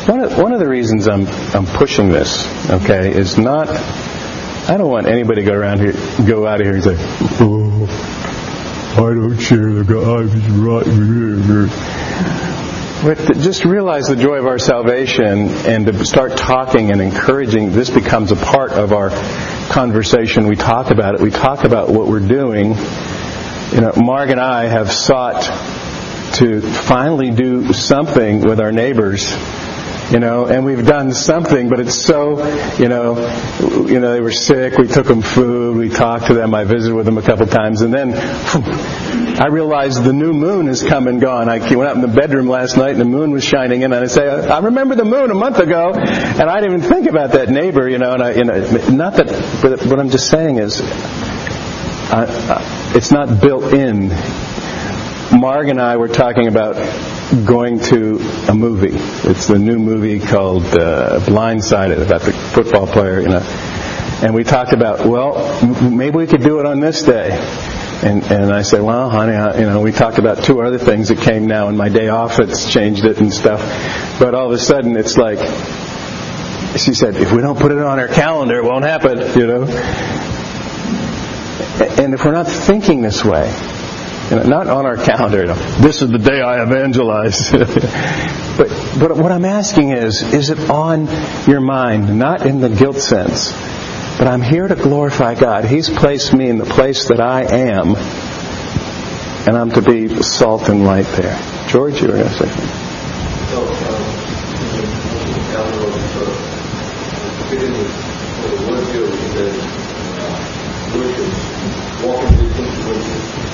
One 0.07 0.19
of, 0.19 0.37
one 0.37 0.53
of 0.53 0.59
the 0.59 0.67
reasons 0.67 1.07
I'm, 1.07 1.25
I'm 1.27 1.65
pushing 1.65 2.09
this, 2.09 2.45
okay, 2.69 3.11
is 3.11 3.39
not, 3.39 3.69
I 3.69 4.77
don't 4.77 4.91
want 4.91 5.07
anybody 5.07 5.41
to 5.41 5.49
go 5.49 5.57
around 5.57 5.79
here, 5.79 5.93
go 6.27 6.45
out 6.45 6.61
of 6.61 6.67
here 6.67 6.75
and 6.75 6.83
say, 6.83 6.95
oh, 7.41 7.87
I 8.97 9.15
don't 9.15 9.39
share 9.39 9.71
the 9.71 9.83
God, 9.83 10.31
right. 10.61 10.85
But 13.03 13.39
just 13.39 13.65
realize 13.65 14.07
the 14.07 14.15
joy 14.15 14.35
of 14.35 14.45
our 14.45 14.59
salvation 14.59 15.49
and 15.65 15.87
to 15.87 16.05
start 16.05 16.37
talking 16.37 16.91
and 16.91 17.01
encouraging, 17.01 17.71
this 17.71 17.89
becomes 17.89 18.31
a 18.31 18.35
part 18.35 18.73
of 18.73 18.93
our 18.93 19.09
conversation. 19.71 20.47
We 20.47 20.55
talk 20.55 20.91
about 20.91 21.15
it. 21.15 21.21
We 21.21 21.31
talk 21.31 21.63
about 21.63 21.89
what 21.89 22.05
we're 22.07 22.27
doing. 22.27 22.75
You 23.73 23.81
know, 23.81 23.93
Mark 23.97 24.29
and 24.29 24.39
I 24.39 24.65
have 24.65 24.91
sought 24.91 25.41
to 26.35 26.61
finally 26.61 27.31
do 27.31 27.73
something 27.73 28.41
with 28.41 28.59
our 28.59 28.71
neighbors 28.71 29.35
you 30.11 30.19
know, 30.19 30.45
and 30.45 30.65
we've 30.65 30.85
done 30.85 31.13
something, 31.13 31.69
but 31.69 31.79
it's 31.79 31.95
so, 31.95 32.37
you 32.77 32.87
know, 32.87 33.17
you 33.87 33.99
know, 33.99 34.13
they 34.13 34.21
were 34.21 34.31
sick, 34.31 34.77
we 34.77 34.87
took 34.87 35.07
them 35.07 35.21
food, 35.21 35.77
we 35.77 35.89
talked 35.89 36.27
to 36.27 36.33
them, 36.33 36.53
I 36.53 36.63
visited 36.63 36.95
with 36.95 37.05
them 37.05 37.17
a 37.17 37.21
couple 37.21 37.47
times, 37.47 37.81
and 37.81 37.93
then 37.93 38.13
I 39.39 39.47
realized 39.47 40.03
the 40.03 40.13
new 40.13 40.33
moon 40.33 40.67
has 40.67 40.83
come 40.83 41.07
and 41.07 41.19
gone. 41.19 41.49
I 41.49 41.59
went 41.59 41.89
out 41.89 41.95
in 41.95 42.01
the 42.01 42.07
bedroom 42.07 42.47
last 42.47 42.77
night 42.77 42.91
and 42.91 43.01
the 43.01 43.05
moon 43.05 43.31
was 43.31 43.43
shining 43.43 43.81
in, 43.81 43.91
and 43.93 44.03
I 44.03 44.07
say, 44.07 44.27
I 44.27 44.59
remember 44.59 44.95
the 44.95 45.05
moon 45.05 45.31
a 45.31 45.35
month 45.35 45.59
ago, 45.59 45.93
and 45.93 46.49
I 46.49 46.61
didn't 46.61 46.77
even 46.77 46.89
think 46.89 47.09
about 47.09 47.31
that 47.31 47.49
neighbor, 47.49 47.89
you 47.89 47.97
know, 47.97 48.13
and 48.13 48.23
I, 48.23 48.33
you 48.33 48.43
know, 48.43 48.59
not 48.89 49.13
that, 49.15 49.27
but 49.61 49.85
what 49.85 49.99
I'm 49.99 50.09
just 50.09 50.29
saying 50.29 50.59
is, 50.59 50.81
it's 52.95 53.11
not 53.11 53.41
built 53.41 53.73
in. 53.73 54.09
Marg 55.37 55.69
and 55.69 55.81
I 55.81 55.97
were 55.97 56.07
talking 56.07 56.47
about 56.47 56.75
going 57.45 57.79
to 57.79 58.17
a 58.47 58.53
movie. 58.53 58.95
It's 59.29 59.47
the 59.47 59.57
new 59.57 59.79
movie 59.79 60.19
called 60.19 60.63
uh, 60.65 61.19
Blindsided 61.21 62.05
about 62.05 62.21
the 62.21 62.31
football 62.31 62.87
player, 62.87 63.19
you 63.21 63.29
know. 63.29 63.41
And 64.21 64.33
we 64.33 64.43
talked 64.43 64.73
about, 64.73 65.05
well, 65.05 65.37
m- 65.61 65.97
maybe 65.97 66.17
we 66.17 66.27
could 66.27 66.43
do 66.43 66.59
it 66.59 66.65
on 66.65 66.79
this 66.79 67.01
day. 67.03 67.31
And 68.03 68.23
and 68.31 68.53
I 68.53 68.61
said, 68.61 68.81
well, 68.81 69.09
honey, 69.09 69.33
I, 69.33 69.57
you 69.59 69.65
know, 69.65 69.81
we 69.81 69.91
talked 69.91 70.19
about 70.19 70.43
two 70.43 70.61
other 70.61 70.77
things 70.77 71.07
that 71.09 71.17
came 71.19 71.47
now, 71.47 71.67
and 71.69 71.77
my 71.77 71.89
day 71.89 72.09
off, 72.09 72.39
it's 72.39 72.71
changed 72.71 73.05
it 73.05 73.19
and 73.19 73.33
stuff. 73.33 73.61
But 74.19 74.35
all 74.35 74.47
of 74.47 74.51
a 74.51 74.59
sudden, 74.59 74.95
it's 74.95 75.17
like, 75.17 75.39
she 76.77 76.93
said, 76.93 77.15
if 77.15 77.31
we 77.31 77.41
don't 77.41 77.57
put 77.57 77.71
it 77.71 77.79
on 77.79 77.99
our 77.99 78.07
calendar, 78.09 78.57
it 78.57 78.63
won't 78.63 78.85
happen, 78.85 79.17
you 79.39 79.47
know. 79.47 79.63
And 81.97 82.13
if 82.13 82.23
we're 82.23 82.31
not 82.33 82.47
thinking 82.47 83.01
this 83.01 83.23
way, 83.25 83.49
not 84.31 84.67
on 84.67 84.85
our 84.85 84.97
calendar. 84.97 85.41
You 85.41 85.47
know, 85.47 85.55
this 85.79 86.01
is 86.01 86.09
the 86.09 86.17
day 86.17 86.41
I 86.41 86.63
evangelize. 86.63 87.51
but 88.57 88.69
but 88.99 89.17
what 89.17 89.31
I'm 89.31 89.45
asking 89.45 89.91
is, 89.91 90.21
is 90.33 90.49
it 90.49 90.69
on 90.69 91.07
your 91.47 91.61
mind? 91.61 92.17
Not 92.17 92.45
in 92.45 92.59
the 92.59 92.69
guilt 92.69 92.97
sense, 92.97 93.51
but 94.17 94.27
I'm 94.27 94.41
here 94.41 94.67
to 94.67 94.75
glorify 94.75 95.35
God. 95.35 95.65
He's 95.65 95.89
placed 95.89 96.33
me 96.33 96.49
in 96.49 96.57
the 96.57 96.65
place 96.65 97.09
that 97.09 97.19
I 97.19 97.43
am, 97.43 97.95
and 99.47 99.57
I'm 99.57 99.71
to 99.71 99.81
be 99.81 100.21
salt 100.23 100.69
and 100.69 100.85
light 100.85 101.07
there. 101.15 101.39
George, 101.67 102.01
you 102.01 102.07
were 102.07 102.13
going 102.13 102.29
to 102.29 102.33
say. 102.33 102.49
So, 103.51 104.05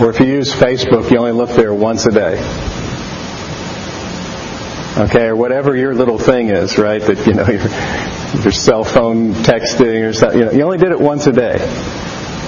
Or 0.00 0.10
if 0.10 0.18
you 0.18 0.26
use 0.26 0.52
Facebook, 0.52 1.10
you 1.10 1.18
only 1.18 1.32
look 1.32 1.50
there 1.50 1.72
once 1.72 2.06
a 2.06 2.10
day. 2.10 2.38
Okay, 4.96 5.26
or 5.26 5.36
whatever 5.36 5.76
your 5.76 5.94
little 5.94 6.18
thing 6.18 6.48
is, 6.48 6.78
right? 6.78 7.00
That 7.02 7.26
you 7.26 7.34
know 7.34 7.46
your, 7.48 8.42
your 8.42 8.52
cell 8.52 8.84
phone 8.84 9.32
texting 9.32 10.08
or 10.08 10.12
something. 10.12 10.38
You, 10.38 10.44
know, 10.46 10.52
you 10.52 10.62
only 10.62 10.78
did 10.78 10.90
it 10.90 11.00
once 11.00 11.26
a 11.26 11.32
day. 11.32 11.58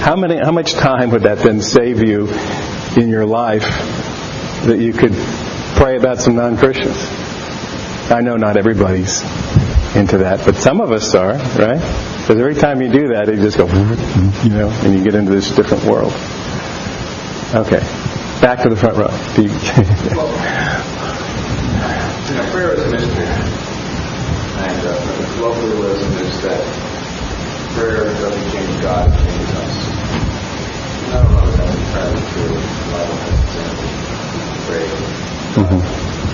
How 0.01 0.17
many? 0.17 0.37
How 0.37 0.53
much 0.53 0.75
time 0.75 1.11
would 1.11 1.23
that 1.23 1.39
then 1.39 1.61
save 1.61 2.03
you 2.03 2.29
in 2.97 3.09
your 3.09 3.27
life 3.27 3.65
that 4.65 4.79
you 4.79 4.93
could 4.93 5.13
pray 5.77 5.97
about 5.97 6.19
some 6.19 6.35
non-Christians? 6.35 6.97
I 8.11 8.21
know 8.23 8.37
not 8.37 8.57
everybody's 8.57 9.23
into 9.97 10.19
that, 10.19 10.43
but 10.45 10.57
some 10.57 10.81
of 10.81 10.93
us 10.93 11.15
are, 11.15 11.33
right? 11.33 11.81
Because 12.21 12.39
every 12.39 12.55
time 12.55 12.83
you 12.83 12.89
do 12.89 13.09
that, 13.09 13.29
you 13.29 13.37
just 13.37 13.57
go, 13.57 13.67
you 14.45 14.51
know, 14.51 14.69
and 14.69 14.95
you 14.95 15.05
get 15.05 15.15
into 15.15 15.33
this 15.33 15.55
different 15.55 15.85
world. 15.85 16.13
Okay, 17.55 17.79
back 18.43 18.61
to 18.63 18.69
the 18.69 18.77
front 18.77 18.97
row. 18.99 19.07
You 19.39 19.47
know, 22.35 22.51
prayer 22.51 22.75
is 22.75 22.83
a 22.83 22.91
mystery. 22.91 23.25
And 23.25 24.81
uh, 24.83 24.91
the 25.17 25.27
colloquialism 25.39 26.13
is 26.27 26.43
that 26.43 26.61
prayer 27.79 28.05
doesn't 28.19 28.51
change 28.51 28.83
God, 28.83 29.07
it 29.09 29.15
changes 29.23 29.55
us. 29.63 29.75
And 31.07 31.15
I 31.15 31.23
don't 31.23 31.33
know 31.39 31.47
if 31.47 31.55
that's 31.57 31.77
entirely 31.77 32.25
true. 32.35 32.51
The 32.51 32.91
Bible 32.91 33.15
doesn't 33.15 33.47
say 33.55 33.69
pray, 34.67 34.87
Mhm. 35.55 35.81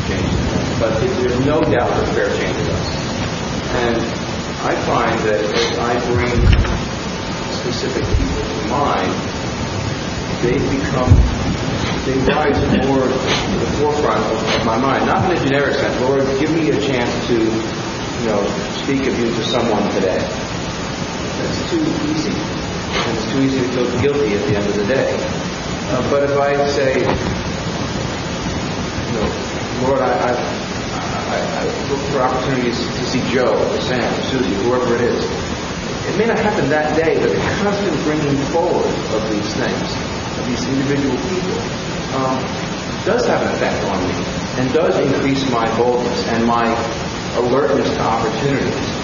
changes 0.08 0.40
us. 0.48 0.66
But 0.80 0.92
there's 1.00 1.40
no 1.44 1.60
doubt 1.60 1.90
that 1.92 2.06
prayer 2.16 2.32
changes 2.40 2.68
us. 2.72 2.88
And 3.84 3.96
I 4.64 4.74
find 4.88 5.18
that 5.28 5.44
as 5.44 5.78
I 5.78 5.92
bring 6.08 6.40
specific 7.60 8.04
people 8.16 8.42
to 8.48 8.68
mind, 8.72 9.12
they 10.42 10.58
become, 10.58 11.14
they 12.04 12.18
rise 12.34 12.58
more 12.82 13.06
to 13.06 13.58
the 13.62 13.70
forefront 13.78 14.18
of, 14.26 14.66
my 14.66 14.76
mind. 14.76 15.06
Not 15.06 15.30
in 15.30 15.36
a 15.36 15.40
generic 15.44 15.74
sense, 15.74 16.00
Lord, 16.02 16.22
give 16.38 16.50
me 16.52 16.70
a 16.70 16.80
chance 16.80 17.10
to, 17.28 17.34
you 17.38 18.26
know, 18.26 18.42
speak 18.82 19.06
of 19.06 19.18
you 19.18 19.26
to 19.26 19.44
someone 19.44 19.82
today. 19.94 20.18
That's 20.18 21.70
too 21.70 21.82
easy. 22.10 22.34
And 22.34 23.16
it's 23.16 23.30
too 23.32 23.40
easy 23.42 23.60
to 23.60 23.68
feel 23.70 24.00
guilty 24.02 24.34
at 24.34 24.46
the 24.46 24.56
end 24.56 24.66
of 24.66 24.76
the 24.76 24.86
day. 24.86 25.14
Uh, 25.90 26.10
but 26.10 26.24
if 26.24 26.38
I 26.38 26.66
say, 26.68 27.00
you 29.06 29.14
know, 29.18 29.86
Lord, 29.86 30.00
I, 30.00 30.10
I, 30.10 30.32
I, 31.32 31.38
I 31.58 31.64
look 31.90 32.00
for 32.10 32.22
opportunities 32.22 32.78
to 32.78 33.06
see 33.06 33.22
Joe 33.32 33.54
or 33.54 33.80
Sam 33.80 34.02
or 34.02 34.22
Susie, 34.22 34.54
whoever 34.62 34.94
it 34.96 35.02
is. 35.02 35.24
It 36.06 36.18
may 36.18 36.26
not 36.26 36.38
happen 36.38 36.68
that 36.70 36.96
day, 36.96 37.18
but 37.18 37.30
the 37.30 37.38
constant 37.62 37.94
bringing 38.02 38.36
forward 38.50 38.90
of 39.14 39.22
these 39.30 39.54
things, 39.54 40.11
these 40.46 40.66
individual 40.68 41.16
people, 41.28 41.58
um, 42.16 42.38
does 43.04 43.26
have 43.26 43.42
an 43.42 43.48
effect 43.54 43.82
on 43.84 43.98
me 44.06 44.14
and 44.58 44.72
does 44.72 44.98
increase 44.98 45.48
my 45.50 45.66
boldness 45.76 46.26
and 46.28 46.46
my 46.46 46.66
alertness 47.36 47.88
to 47.90 48.00
opportunities 48.00 49.02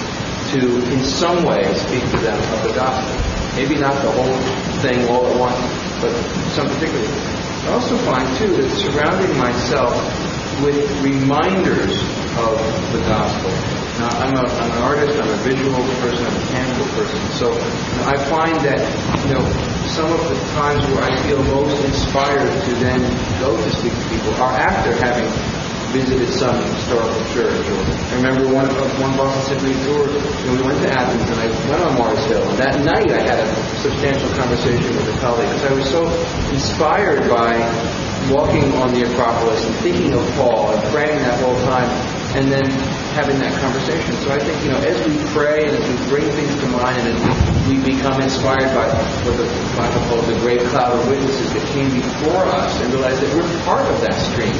to, 0.52 0.92
in 0.92 1.04
some 1.04 1.44
way, 1.44 1.62
speak 1.74 2.02
to 2.10 2.18
them 2.18 2.38
of 2.54 2.62
the 2.62 2.72
gospel. 2.74 3.14
Maybe 3.56 3.76
not 3.76 3.94
the 4.02 4.12
whole 4.12 4.36
thing 4.80 5.06
all 5.08 5.26
at 5.26 5.36
once, 5.38 5.60
but 6.00 6.12
some 6.52 6.68
particular. 6.68 7.04
I 7.04 7.72
also 7.72 7.96
find, 7.98 8.26
too, 8.38 8.56
that 8.56 8.70
surrounding 8.70 9.36
myself 9.36 9.92
with 10.62 11.02
reminders 11.02 12.00
of 12.38 12.92
the 12.92 13.00
gospel. 13.06 13.50
Now, 13.98 14.14
I'm, 14.22 14.34
a, 14.36 14.46
I'm 14.46 14.70
an 14.70 14.82
artist, 14.86 15.18
I'm 15.18 15.28
a 15.28 15.40
visual 15.42 15.82
person, 15.98 16.22
I'm 16.22 16.36
a 16.36 16.46
tangible 16.54 16.86
person. 16.94 17.18
So 17.34 17.50
I 18.06 18.14
find 18.30 18.54
that, 18.62 18.78
you 19.26 19.34
know, 19.34 19.42
some 19.90 20.12
of 20.12 20.22
the 20.22 20.38
times 20.54 20.86
where 20.94 21.02
I 21.02 21.16
feel 21.26 21.42
most 21.42 21.82
inspired 21.84 22.46
to 22.46 22.70
then 22.78 23.00
go 23.40 23.56
to 23.56 23.70
speak 23.74 23.92
to 23.92 24.04
people 24.08 24.34
are 24.38 24.54
after 24.54 24.94
having 25.02 25.26
visited 25.90 26.28
some 26.30 26.62
historical 26.62 27.24
church. 27.34 27.58
Or 27.66 27.80
I 27.82 28.14
remember 28.16 28.46
one 28.54 28.68
one 29.02 29.16
Boston 29.16 29.58
Symphony 29.58 29.74
tour, 29.82 30.06
when 30.06 30.58
we 30.58 30.62
went 30.62 30.78
to 30.82 30.90
Athens 30.92 31.26
and 31.30 31.40
I 31.40 31.48
went 31.68 31.82
on 31.82 31.98
Mars 31.98 32.24
Hill. 32.26 32.48
And 32.50 32.58
that 32.58 32.84
night 32.84 33.10
I 33.10 33.20
had 33.26 33.40
a 33.40 33.48
substantial 33.80 34.30
conversation 34.36 34.94
with 34.94 35.08
a 35.10 35.18
colleague 35.18 35.48
because 35.48 35.64
I 35.64 35.74
was 35.74 35.88
so 35.90 36.06
inspired 36.52 37.28
by 37.28 37.58
walking 38.30 38.70
on 38.74 38.92
the 38.92 39.10
Acropolis 39.10 39.64
and 39.64 39.74
thinking 39.76 40.12
of 40.12 40.22
Paul 40.36 40.70
and 40.70 40.82
praying 40.92 41.18
that 41.18 41.40
whole 41.40 41.58
time 41.64 41.88
and 42.36 42.52
then 42.52 42.68
having 43.16 43.38
that 43.40 43.56
conversation. 43.60 44.12
So 44.20 44.30
I 44.30 44.38
think, 44.38 44.60
you 44.62 44.68
know, 44.68 44.78
as 44.84 45.00
we 45.00 45.16
pray 45.32 45.64
and 45.64 45.72
as 45.72 45.84
we 45.88 45.96
bring 46.12 46.28
things 46.36 46.52
to 46.60 46.68
mind 46.68 47.00
and 47.08 47.16
as 47.16 47.68
we 47.68 47.80
become 47.80 48.20
inspired 48.20 48.68
by 48.76 48.84
what 49.24 49.36
the 49.40 49.48
Bible 49.76 50.02
calls 50.12 50.26
the 50.28 50.36
great 50.44 50.60
cloud 50.68 50.92
of 50.92 51.08
witnesses 51.08 51.52
that 51.54 51.64
came 51.72 51.88
before 51.88 52.44
us 52.52 52.80
and 52.80 52.92
realize 52.92 53.18
that 53.20 53.32
we're 53.32 53.48
part 53.64 53.86
of 53.88 54.00
that 54.04 54.16
stream. 54.28 54.52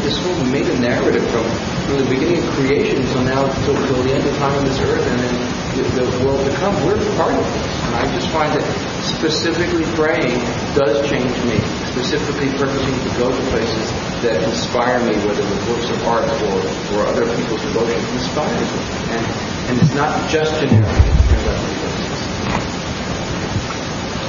This 0.00 0.16
whole 0.24 0.40
metanarrative 0.48 1.24
from, 1.28 1.44
from 1.84 1.96
the 2.00 2.08
beginning 2.08 2.40
of 2.40 2.48
creation 2.56 3.04
until 3.04 3.24
now, 3.24 3.44
till, 3.64 3.76
the 4.02 4.12
end 4.12 4.24
of 4.24 4.34
time 4.38 4.56
on 4.56 4.64
this 4.64 4.80
earth 4.80 5.04
and 5.04 5.18
then 5.20 5.36
the, 5.76 6.00
the 6.00 6.24
world 6.24 6.40
to 6.48 6.52
come. 6.56 6.74
We're 6.86 6.96
part 7.16 7.34
of 7.36 7.44
this. 7.44 7.72
And 7.92 7.94
I 7.96 8.04
just 8.16 8.28
find 8.32 8.52
that 8.56 8.64
specifically 9.04 9.84
praying 9.94 10.40
does 10.74 11.04
change 11.08 11.32
me. 11.44 11.60
Specifically 11.92 12.48
purposing 12.56 12.96
to 13.04 13.18
go 13.20 13.28
to 13.28 13.42
places 13.50 14.11
that 14.22 14.42
inspire 14.42 14.98
me, 15.00 15.14
whether 15.26 15.42
with 15.42 15.68
works 15.68 15.90
of 15.90 16.02
art 16.06 16.24
or, 16.24 16.96
or 16.96 17.06
other 17.06 17.26
people's 17.36 17.60
devotion, 17.62 17.98
inspires 18.14 18.72
me. 18.72 18.78
And, 19.10 19.26
and 19.70 19.80
it's 19.82 19.94
not 19.94 20.30
just 20.30 20.52
generic. 20.60 21.18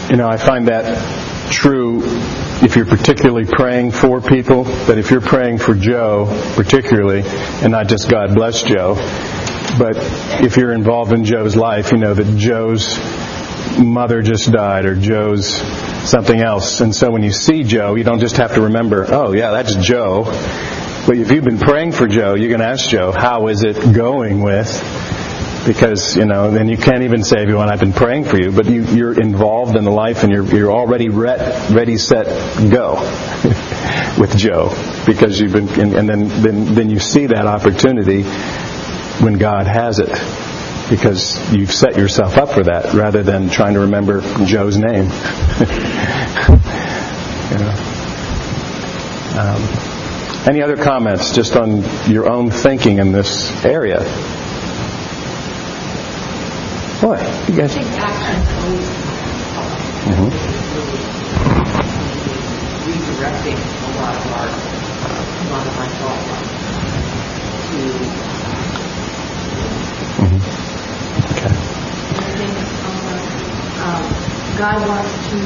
You 0.10 0.18
know, 0.18 0.28
I 0.28 0.38
find 0.38 0.68
that 0.68 1.52
true 1.52 2.02
if 2.64 2.76
you're 2.76 2.86
particularly 2.86 3.46
praying 3.46 3.92
for 3.92 4.22
people, 4.22 4.64
but 4.64 4.98
if 4.98 5.12
you're 5.12 5.22
praying 5.22 5.60
for 5.60 5.76
Joe 5.76 6.26
particularly, 6.56 7.22
and 7.26 7.72
not 7.72 7.88
just 7.88 8.10
God 8.10 8.34
bless 8.34 8.64
Joe, 8.64 8.96
but 9.78 9.96
if 10.44 10.58
you're 10.58 10.74
involved 10.74 11.14
in 11.14 11.26
Joe's 11.26 11.56
life, 11.56 11.92
you 11.92 11.98
know 11.98 12.14
that 12.14 12.38
Joe's 12.38 12.98
mother 13.80 14.22
just 14.22 14.52
died 14.52 14.86
or 14.86 14.96
Joe's 14.96 15.62
something 16.06 16.40
else. 16.40 16.82
And 16.82 16.96
so 16.96 17.12
when 17.12 17.24
you 17.24 17.32
see 17.32 17.64
Joe, 17.64 17.96
you 17.96 18.04
don't 18.04 18.20
just 18.20 18.38
have 18.38 18.56
to 18.56 18.62
remember, 18.62 19.06
oh 19.10 19.34
yeah, 19.34 19.52
that's 19.52 19.76
Joe. 19.76 20.24
But 21.06 21.18
if 21.18 21.32
you've 21.32 21.44
been 21.44 21.60
praying 21.60 21.92
for 21.94 22.08
Joe, 22.08 22.36
you 22.36 22.50
can 22.50 22.62
ask 22.62 22.88
Joe, 22.90 23.12
how 23.12 23.48
is 23.48 23.64
it 23.64 23.94
going 23.94 24.42
with? 24.42 24.68
Because, 25.66 26.16
you 26.18 26.26
know, 26.26 26.52
then 26.52 26.68
you 26.68 26.78
can't 26.78 27.04
even 27.04 27.24
say, 27.24 27.42
everyone, 27.42 27.70
I've 27.70 27.80
been 27.80 27.94
praying 27.94 28.26
for 28.26 28.38
you, 28.38 28.52
but 28.52 28.66
you, 28.66 28.84
you're 28.84 29.20
involved 29.20 29.78
in 29.78 29.86
the 29.86 29.92
life 29.92 30.24
and 30.24 30.32
you're, 30.32 30.46
you're 30.46 30.72
already 30.72 31.10
re- 31.10 31.68
ready, 31.72 31.98
set, 31.98 32.26
go 32.70 32.96
with 34.20 34.36
Joe. 34.38 34.70
Because 35.06 35.40
you've 35.40 35.54
been, 35.54 35.70
and, 35.80 35.94
and 35.94 36.10
then, 36.10 36.28
then, 36.42 36.76
then 36.76 36.90
you 36.90 37.00
see 37.00 37.28
that 37.28 37.48
opportunity 37.48 38.24
when 39.24 39.38
God 39.38 39.68
has 39.68 40.00
it 40.00 40.10
because 40.94 41.52
you've 41.52 41.72
set 41.72 41.98
yourself 41.98 42.38
up 42.38 42.50
for 42.52 42.62
that 42.64 42.94
rather 42.94 43.24
than 43.24 43.50
trying 43.50 43.74
to 43.74 43.80
remember 43.80 44.22
Joe's 44.46 44.78
name. 44.78 45.10
You 47.52 47.60
know. 47.60 47.70
um, 49.38 50.48
any 50.48 50.62
other 50.62 50.78
comments 50.78 51.36
just 51.36 51.56
on 51.56 51.84
your 52.10 52.28
own 52.28 52.50
thinking 52.50 52.98
in 53.00 53.12
this 53.12 53.52
area? 53.66 54.00
Boy, 57.02 57.20
you 57.48 57.56
guys. 57.58 57.74
think 57.74 57.86
actions 58.00 58.48
always 58.64 58.88
Mhm. 60.08 60.30
redirecting 62.88 63.58
a 63.60 63.92
lot 64.00 64.16
of 64.16 64.26
our, 64.34 64.48
a 64.48 65.50
lot 65.52 65.66
of 65.68 65.74
my 65.78 65.88
thought 66.00 66.24
to 67.70 67.78
Mhm. 70.24 70.40
Okay. 71.32 71.54
I 72.16 72.32
think 72.38 72.54
um, 73.84 74.06
God 74.58 74.88
wants 74.88 75.10
to 75.34 75.38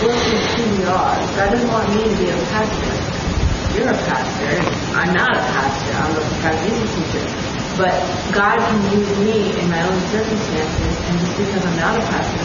work 0.00 0.16
with 0.16 0.44
who 0.56 0.64
we 0.78 0.84
are. 0.88 1.16
God 1.36 1.52
doesn't 1.52 1.68
want 1.68 1.92
me 1.92 2.04
to 2.04 2.16
be 2.16 2.30
a 2.32 2.36
pastor. 2.48 2.96
You're 3.76 3.92
a 3.92 4.00
pastor. 4.08 4.56
I'm 4.96 5.12
not 5.12 5.36
a 5.36 5.40
pastor. 5.52 5.92
I'm 6.00 6.16
a 6.16 6.24
private 6.40 6.80
teacher. 6.96 7.24
But 7.76 8.00
God 8.32 8.56
can 8.56 8.80
use 8.96 9.12
me 9.20 9.52
in 9.60 9.68
my 9.68 9.84
own 9.84 10.00
circumstances, 10.08 10.96
and 10.96 11.20
just 11.20 11.36
because 11.36 11.64
I'm 11.66 11.76
not 11.76 12.00
a 12.00 12.04
pastor 12.08 12.40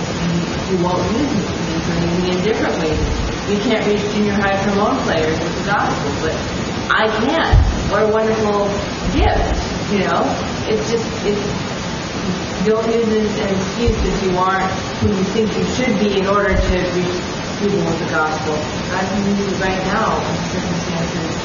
He 0.67 0.75
won't 0.83 0.99
use 1.15 1.31
me. 1.31 1.47
He's 1.71 1.87
going 1.87 2.01
to 2.01 2.07
use 2.07 2.19
me 2.19 2.31
in 2.35 2.43
different 2.43 2.75
ways. 2.83 2.99
You 3.47 3.59
can't 3.63 3.87
reach 3.87 4.03
junior 4.11 4.33
high 4.33 4.61
trombone 4.63 4.99
players 5.07 5.39
with 5.39 5.55
the 5.55 5.71
gospel, 5.71 6.11
but 6.19 6.35
I 6.91 7.07
can. 7.07 7.47
What 7.91 8.03
a 8.03 8.11
wonderful 8.11 8.67
gift, 9.15 9.55
you 9.93 10.03
know? 10.03 10.19
It's 10.67 10.91
just, 10.91 11.07
it's, 11.23 11.74
don't 12.65 12.85
use 12.91 13.07
it 13.07 13.23
as 13.23 13.39
an 13.39 13.49
excuse 13.55 13.95
that 14.01 14.23
you 14.25 14.37
aren't 14.37 14.71
who 14.99 15.07
you 15.09 15.23
think 15.33 15.55
you 15.55 15.63
should 15.75 15.99
be 15.99 16.19
in 16.19 16.25
order 16.25 16.55
to 16.55 16.75
reach 16.97 17.21
people 17.59 17.77
with 17.85 17.99
the 17.99 18.09
gospel. 18.09 18.55
God 18.91 19.05
can 19.05 19.37
use 19.37 19.51
it 19.51 19.59
right 19.61 19.83
now 19.85 20.17
in 20.17 20.35
circumstances. 20.51 21.35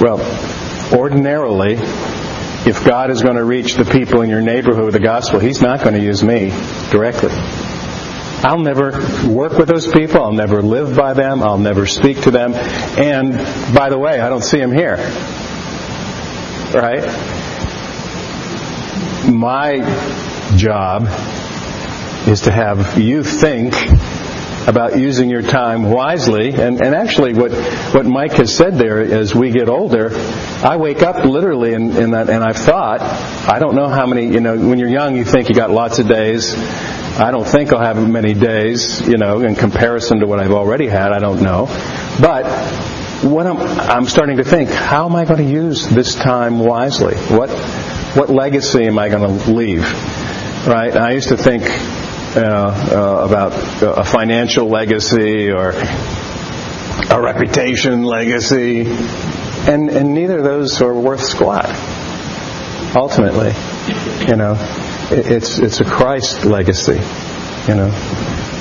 Well, 0.00 0.20
ordinarily, 0.92 1.74
if 2.68 2.84
God 2.84 3.10
is 3.10 3.22
going 3.22 3.36
to 3.36 3.44
reach 3.44 3.74
the 3.74 3.84
people 3.84 4.22
in 4.22 4.30
your 4.30 4.42
neighborhood 4.42 4.84
with 4.84 4.94
the 4.94 5.00
gospel, 5.00 5.40
He's 5.40 5.62
not 5.62 5.80
going 5.82 5.94
to 5.94 6.02
use 6.02 6.22
me 6.22 6.50
directly. 6.90 7.30
I'll 8.40 8.60
never 8.60 8.92
work 9.28 9.58
with 9.58 9.68
those 9.68 9.88
people. 9.90 10.22
I'll 10.22 10.32
never 10.32 10.62
live 10.62 10.94
by 10.96 11.14
them. 11.14 11.42
I'll 11.42 11.58
never 11.58 11.86
speak 11.86 12.22
to 12.22 12.30
them. 12.30 12.54
And 12.54 13.32
by 13.74 13.88
the 13.88 13.98
way, 13.98 14.20
I 14.20 14.28
don't 14.28 14.44
see 14.44 14.58
them 14.58 14.70
here. 14.70 14.96
Right? 16.72 17.37
My 19.26 19.80
job 20.56 21.08
is 22.28 22.42
to 22.42 22.52
have 22.52 22.98
you 22.98 23.22
think 23.24 23.74
about 24.68 24.98
using 24.98 25.30
your 25.30 25.40
time 25.40 25.90
wisely. 25.90 26.52
And, 26.52 26.80
and 26.80 26.94
actually, 26.94 27.32
what, 27.32 27.52
what 27.94 28.04
Mike 28.04 28.32
has 28.32 28.54
said 28.54 28.74
there, 28.74 29.00
as 29.00 29.34
we 29.34 29.50
get 29.50 29.68
older, 29.68 30.10
I 30.12 30.76
wake 30.76 31.02
up 31.02 31.24
literally 31.24 31.72
in, 31.72 31.96
in 31.96 32.10
that, 32.10 32.28
and 32.28 32.44
I've 32.44 32.56
thought, 32.56 33.00
I 33.00 33.58
don't 33.58 33.74
know 33.74 33.88
how 33.88 34.06
many, 34.06 34.26
you 34.26 34.40
know, 34.40 34.58
when 34.58 34.78
you're 34.78 34.90
young, 34.90 35.16
you 35.16 35.24
think 35.24 35.48
you 35.48 35.54
got 35.54 35.70
lots 35.70 35.98
of 35.98 36.06
days. 36.06 36.54
I 36.54 37.30
don't 37.30 37.46
think 37.46 37.72
I'll 37.72 37.80
have 37.80 38.08
many 38.08 38.34
days, 38.34 39.00
you 39.08 39.16
know, 39.16 39.40
in 39.40 39.54
comparison 39.54 40.20
to 40.20 40.26
what 40.26 40.38
I've 40.38 40.52
already 40.52 40.86
had. 40.86 41.12
I 41.12 41.18
don't 41.18 41.42
know. 41.42 41.66
But 42.20 42.44
what 43.22 43.46
I'm, 43.46 43.56
I'm 43.58 44.04
starting 44.06 44.36
to 44.36 44.44
think, 44.44 44.68
how 44.68 45.06
am 45.06 45.16
I 45.16 45.24
going 45.24 45.38
to 45.38 45.50
use 45.50 45.88
this 45.88 46.14
time 46.14 46.58
wisely? 46.58 47.16
What, 47.16 47.48
what 48.14 48.30
legacy 48.30 48.84
am 48.84 48.98
I 48.98 49.08
going 49.08 49.38
to 49.38 49.50
leave? 49.50 49.82
Right? 50.66 50.94
I 50.96 51.12
used 51.12 51.28
to 51.28 51.36
think 51.36 51.64
uh, 52.36 52.40
uh, 52.40 53.26
about 53.26 53.52
a 53.82 54.04
financial 54.04 54.68
legacy 54.68 55.50
or 55.50 55.70
a 55.70 57.20
reputation 57.20 58.02
legacy, 58.02 58.86
and 58.86 59.88
and 59.90 60.14
neither 60.14 60.38
of 60.38 60.44
those 60.44 60.80
are 60.82 60.94
worth 60.94 61.22
squat. 61.22 61.66
Ultimately, 62.94 63.52
you 64.26 64.36
know, 64.36 64.56
it, 65.10 65.26
it's 65.26 65.58
it's 65.58 65.80
a 65.80 65.84
Christ 65.84 66.44
legacy, 66.44 67.00
you 67.68 67.74
know, 67.74 67.90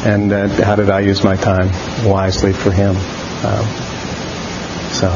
and 0.06 0.32
uh, 0.32 0.48
how 0.64 0.76
did 0.76 0.90
I 0.90 1.02
use 1.02 1.24
my 1.24 1.36
time 1.36 1.70
wisely 2.10 2.54
for 2.54 2.72
Him? 2.72 2.96
Um, 2.96 3.66
so 4.94 5.10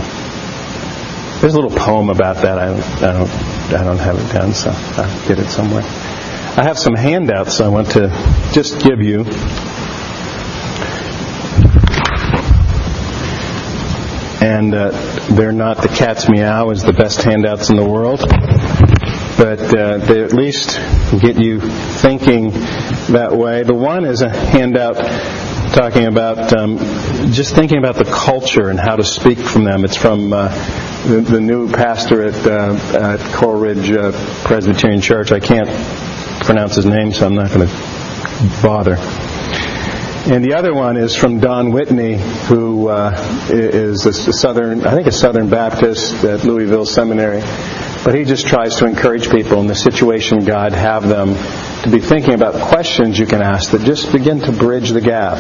there's 1.40 1.54
a 1.54 1.60
little 1.60 1.78
poem 1.78 2.10
about 2.10 2.38
that. 2.38 2.58
I 2.58 2.74
I 2.76 3.14
don't 3.14 3.61
I 3.70 3.84
don't 3.84 3.98
have 3.98 4.18
it 4.18 4.34
done, 4.34 4.54
so 4.54 4.72
I'll 4.72 5.28
get 5.28 5.40
it 5.40 5.50
somewhere. 5.50 5.84
I 5.84 6.64
have 6.64 6.78
some 6.78 6.96
handouts 6.96 7.62
I 7.62 7.70
want 7.70 7.92
to 7.92 8.10
just 8.52 8.82
give 8.82 9.00
you. 9.00 9.20
And 14.42 14.74
uh, 14.74 14.92
they're 15.36 15.54
not 15.54 15.78
the 15.78 15.88
cat's 15.88 16.28
meow 16.28 16.72
as 16.72 16.84
the 16.84 16.92
best 16.92 17.22
handouts 17.22 17.70
in 17.70 17.78
the 17.78 17.88
world, 17.88 18.20
but 19.38 19.62
uh, 19.62 19.98
they 20.00 20.24
at 20.24 20.34
least 20.34 20.78
get 21.22 21.40
you 21.40 21.62
thinking 21.62 22.52
that 23.12 23.32
way. 23.32 23.64
The 23.64 23.74
one 23.74 24.04
is 24.04 24.22
a 24.22 24.30
handout 24.30 24.98
talking 25.74 26.08
about 26.08 26.52
um, 26.54 26.78
just 27.32 27.56
thinking 27.56 27.78
about 27.78 27.96
the 27.96 28.06
culture 28.06 28.70
and 28.70 28.78
how 28.80 28.98
to 28.98 29.04
speak 29.04 29.40
from 29.40 29.64
them. 29.64 29.86
It's 29.86 29.96
from 29.96 30.34
uh, 30.34 30.50
the, 31.08 31.22
the, 31.22 31.42
new 31.42 31.72
pastor 31.72 32.24
at, 32.24 32.46
uh, 32.46 33.16
at 33.16 33.34
Coral 33.34 33.60
Ridge 33.60 33.92
uh, 33.92 34.12
Presbyterian 34.44 35.02
Church. 35.02 35.32
I 35.32 35.40
can't 35.40 35.70
pronounce 36.46 36.76
his 36.76 36.86
name, 36.86 37.12
so 37.12 37.26
I'm 37.26 37.36
not 37.36 37.52
going 37.52 37.68
to 37.68 38.62
bother. 38.62 38.98
And 40.24 40.46
the 40.46 40.54
other 40.54 40.74
one 40.74 40.98
is 40.98 41.16
from 41.16 41.40
Don 41.40 41.72
Whitney, 41.72 42.18
who 42.48 42.90
uh, 42.90 43.48
is 43.50 44.06
a 44.06 44.14
Southern, 44.14 44.86
I 44.86 44.94
think 44.94 45.08
a 45.08 45.12
Southern 45.12 45.50
Baptist 45.50 46.24
at 46.24 46.44
Louisville 46.44 46.86
Seminary. 46.86 47.42
But 48.04 48.16
he 48.16 48.24
just 48.24 48.48
tries 48.48 48.76
to 48.78 48.86
encourage 48.86 49.30
people 49.30 49.60
in 49.62 49.68
the 49.68 49.76
situation 49.76 50.46
God 50.46 50.74
have 50.74 51.08
them 51.08 51.34
to 51.84 51.90
be 51.90 52.00
thinking 52.00 52.36
about 52.36 52.54
questions 52.70 53.18
you 53.18 53.26
can 53.26 53.42
ask 53.42 53.72
that 53.72 53.82
just 53.82 54.12
begin 54.12 54.40
to 54.42 54.52
bridge 54.52 54.90
the 54.90 55.02
gap 55.02 55.38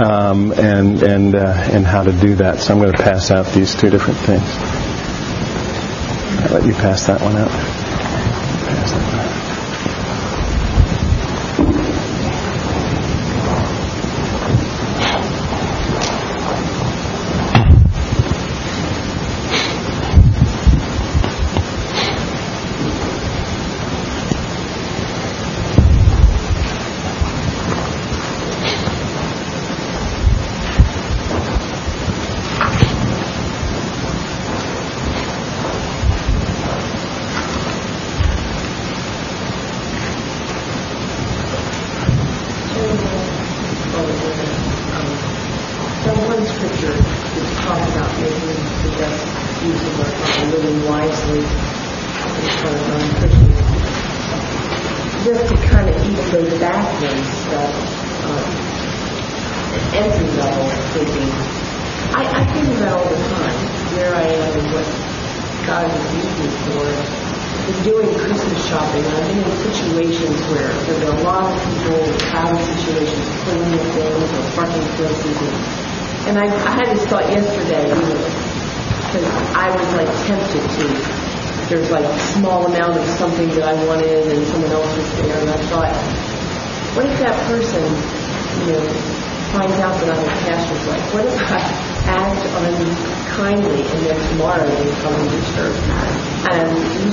um, 0.00 0.52
and 0.52 1.02
and 1.02 1.34
uh, 1.34 1.68
and 1.72 1.84
how 1.86 2.02
to 2.02 2.12
do 2.12 2.36
that. 2.36 2.58
So 2.60 2.74
I'm 2.74 2.80
going 2.80 2.92
to 2.92 3.02
pass 3.02 3.30
out 3.30 3.46
these 3.46 3.74
two 3.74 3.90
different 3.90 4.18
things. 4.20 4.87
I'll 6.30 6.54
let 6.54 6.66
you 6.66 6.74
pass 6.74 7.06
that 7.06 7.20
one 7.20 7.36
out. 7.36 7.48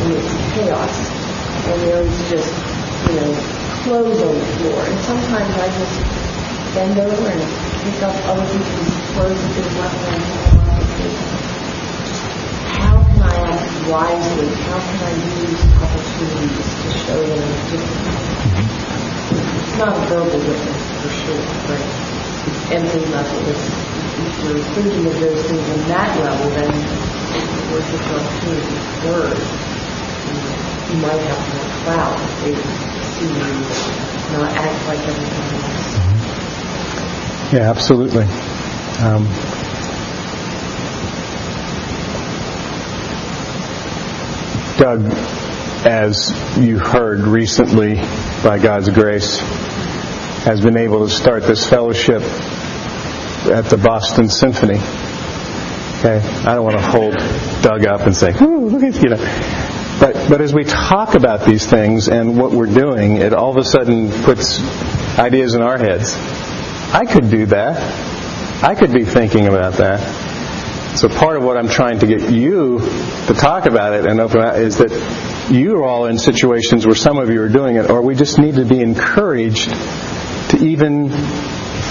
and 0.00 0.12
it's 0.14 0.30
chaos, 0.54 0.94
and 1.66 1.82
there's 1.82 2.18
just, 2.30 2.52
you 3.08 3.14
know, 3.18 3.30
clothes 3.82 4.22
on 4.22 4.34
the 4.34 4.46
floor, 4.58 4.82
and 4.86 4.98
sometimes 5.00 5.54
I 5.56 5.68
just 5.68 5.96
bend 6.74 6.98
over 6.98 7.28
and 7.28 7.42
pick 7.82 8.02
up 8.02 8.14
other 8.26 8.46
people's 8.52 8.94
clothes 9.12 9.40
that 9.40 9.52
they've 9.54 9.78
left 9.78 9.98
on 10.06 10.20
the 10.20 10.28
How 12.78 12.96
can 13.02 13.22
I 13.22 13.36
act 13.50 13.88
wisely? 13.88 14.48
How 14.68 14.78
can 14.78 15.00
I 15.02 15.14
use 15.40 15.62
opportunities 15.82 16.68
to 16.82 16.88
show 17.04 17.18
them 17.18 17.42
a 17.42 17.70
different 17.70 18.28
it's 19.28 19.76
not 19.78 19.96
a 19.96 20.06
verbal 20.08 20.38
witness 20.38 20.82
for 21.02 21.08
sure, 21.08 21.42
but 21.68 21.80
it's 22.48 22.70
empty 22.72 23.04
level. 23.12 23.48
It's, 23.48 23.66
if 24.18 24.44
you're 24.44 24.58
thinking 24.74 25.06
of 25.06 25.20
those 25.20 25.46
things 25.46 25.68
on 25.68 25.88
that 25.88 26.18
level, 26.20 26.50
then 26.50 26.72
it's 27.36 27.70
worth 27.70 27.88
the 27.92 27.98
opportunity 28.14 28.78
word. 29.06 29.77
You 30.88 30.96
might 31.02 31.20
have 31.20 31.40
more 31.54 31.68
clout 31.84 32.16
if 32.20 32.32
they 32.44 32.54
see 33.18 33.28
you 33.28 33.58
not 34.32 34.52
act 34.52 34.86
like 34.86 34.98
everyone 34.98 35.34
else. 35.64 35.98
Yeah, 37.52 37.70
absolutely. 37.70 38.24
Um, 39.00 39.24
Doug, 44.78 45.00
as 45.86 46.30
you 46.58 46.78
heard 46.78 47.20
recently, 47.20 47.96
by 48.44 48.58
God's 48.58 48.90
grace, 48.90 49.38
has 50.44 50.60
been 50.60 50.76
able 50.76 51.06
to 51.08 51.12
start 51.12 51.42
this 51.42 51.68
fellowship 51.68 52.22
at 52.22 53.64
the 53.64 53.76
Boston 53.76 54.28
Symphony. 54.28 54.78
Okay, 55.98 56.20
I 56.44 56.54
don't 56.54 56.64
want 56.64 56.76
to 56.76 56.82
hold 56.82 57.16
Doug 57.62 57.86
up 57.86 58.02
and 58.02 58.14
say, 58.14 58.32
"Ooh, 58.40 58.68
look 58.68 58.82
at 58.84 59.02
you 59.02 59.08
know." 59.10 59.77
But 60.00 60.28
but 60.28 60.40
as 60.40 60.54
we 60.54 60.64
talk 60.64 61.14
about 61.14 61.44
these 61.44 61.66
things 61.66 62.08
and 62.08 62.38
what 62.38 62.52
we're 62.52 62.66
doing, 62.66 63.16
it 63.16 63.32
all 63.32 63.50
of 63.50 63.56
a 63.56 63.64
sudden 63.64 64.10
puts 64.22 64.60
ideas 65.18 65.54
in 65.54 65.62
our 65.62 65.76
heads. 65.76 66.14
I 66.92 67.04
could 67.04 67.30
do 67.30 67.46
that. 67.46 68.62
I 68.62 68.74
could 68.74 68.92
be 68.92 69.04
thinking 69.04 69.46
about 69.46 69.74
that. 69.74 70.00
So 70.96 71.08
part 71.08 71.36
of 71.36 71.44
what 71.44 71.56
I'm 71.56 71.68
trying 71.68 72.00
to 72.00 72.06
get 72.06 72.30
you 72.30 72.80
to 73.26 73.34
talk 73.34 73.66
about 73.66 73.92
it 73.92 74.06
and 74.06 74.20
open 74.20 74.40
out 74.40 74.58
is 74.58 74.78
that 74.78 74.90
you 75.50 75.76
are 75.76 75.84
all 75.84 76.06
in 76.06 76.18
situations 76.18 76.86
where 76.86 76.94
some 76.94 77.18
of 77.18 77.30
you 77.30 77.40
are 77.42 77.48
doing 77.48 77.76
it, 77.76 77.90
or 77.90 78.02
we 78.02 78.14
just 78.14 78.38
need 78.38 78.56
to 78.56 78.64
be 78.64 78.80
encouraged 78.80 79.70
to 80.50 80.58
even 80.58 81.10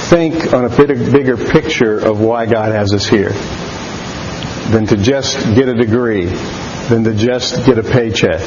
think 0.09 0.53
on 0.53 0.65
a 0.65 0.69
bit 0.69 0.87
bigger 1.11 1.37
picture 1.37 1.99
of 1.99 2.19
why 2.19 2.45
God 2.45 2.71
has 2.71 2.93
us 2.93 3.05
here 3.05 3.31
than 4.71 4.85
to 4.87 4.97
just 4.97 5.37
get 5.55 5.69
a 5.69 5.73
degree, 5.73 6.27
than 6.89 7.03
to 7.03 7.13
just 7.13 7.65
get 7.65 7.77
a 7.77 7.83
paycheck, 7.83 8.41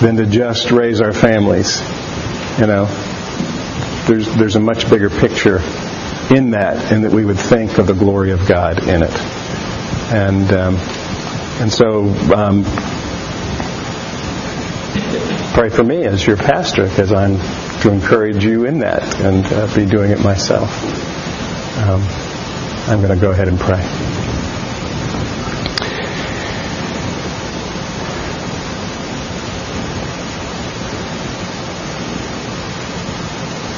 than 0.00 0.16
to 0.16 0.26
just 0.26 0.70
raise 0.70 1.00
our 1.00 1.12
families. 1.12 1.80
You 2.58 2.66
know, 2.66 2.86
there's 4.06 4.26
there's 4.36 4.56
a 4.56 4.60
much 4.60 4.88
bigger 4.90 5.08
picture 5.08 5.58
in 6.30 6.50
that, 6.50 6.92
and 6.92 7.04
that 7.04 7.12
we 7.12 7.24
would 7.24 7.38
think 7.38 7.78
of 7.78 7.86
the 7.86 7.94
glory 7.94 8.30
of 8.30 8.46
God 8.46 8.82
in 8.86 9.02
it. 9.02 9.20
And 10.12 10.52
um, 10.52 10.76
and 11.60 11.72
so 11.72 12.08
um, 12.34 12.64
pray 15.54 15.68
for 15.68 15.84
me 15.84 16.04
as 16.04 16.26
your 16.26 16.36
pastor 16.36 16.84
because 16.84 17.12
I'm 17.12 17.38
to 17.82 17.90
encourage 17.90 18.44
you 18.44 18.64
in 18.64 18.78
that 18.78 19.02
and 19.20 19.44
uh, 19.46 19.74
be 19.74 19.86
doing 19.86 20.10
it 20.10 20.20
myself. 20.20 20.70
Um, 21.78 22.02
I'm 22.88 23.00
going 23.00 23.14
to 23.14 23.20
go 23.20 23.30
ahead 23.30 23.48
and 23.48 23.58
pray. 23.58 24.21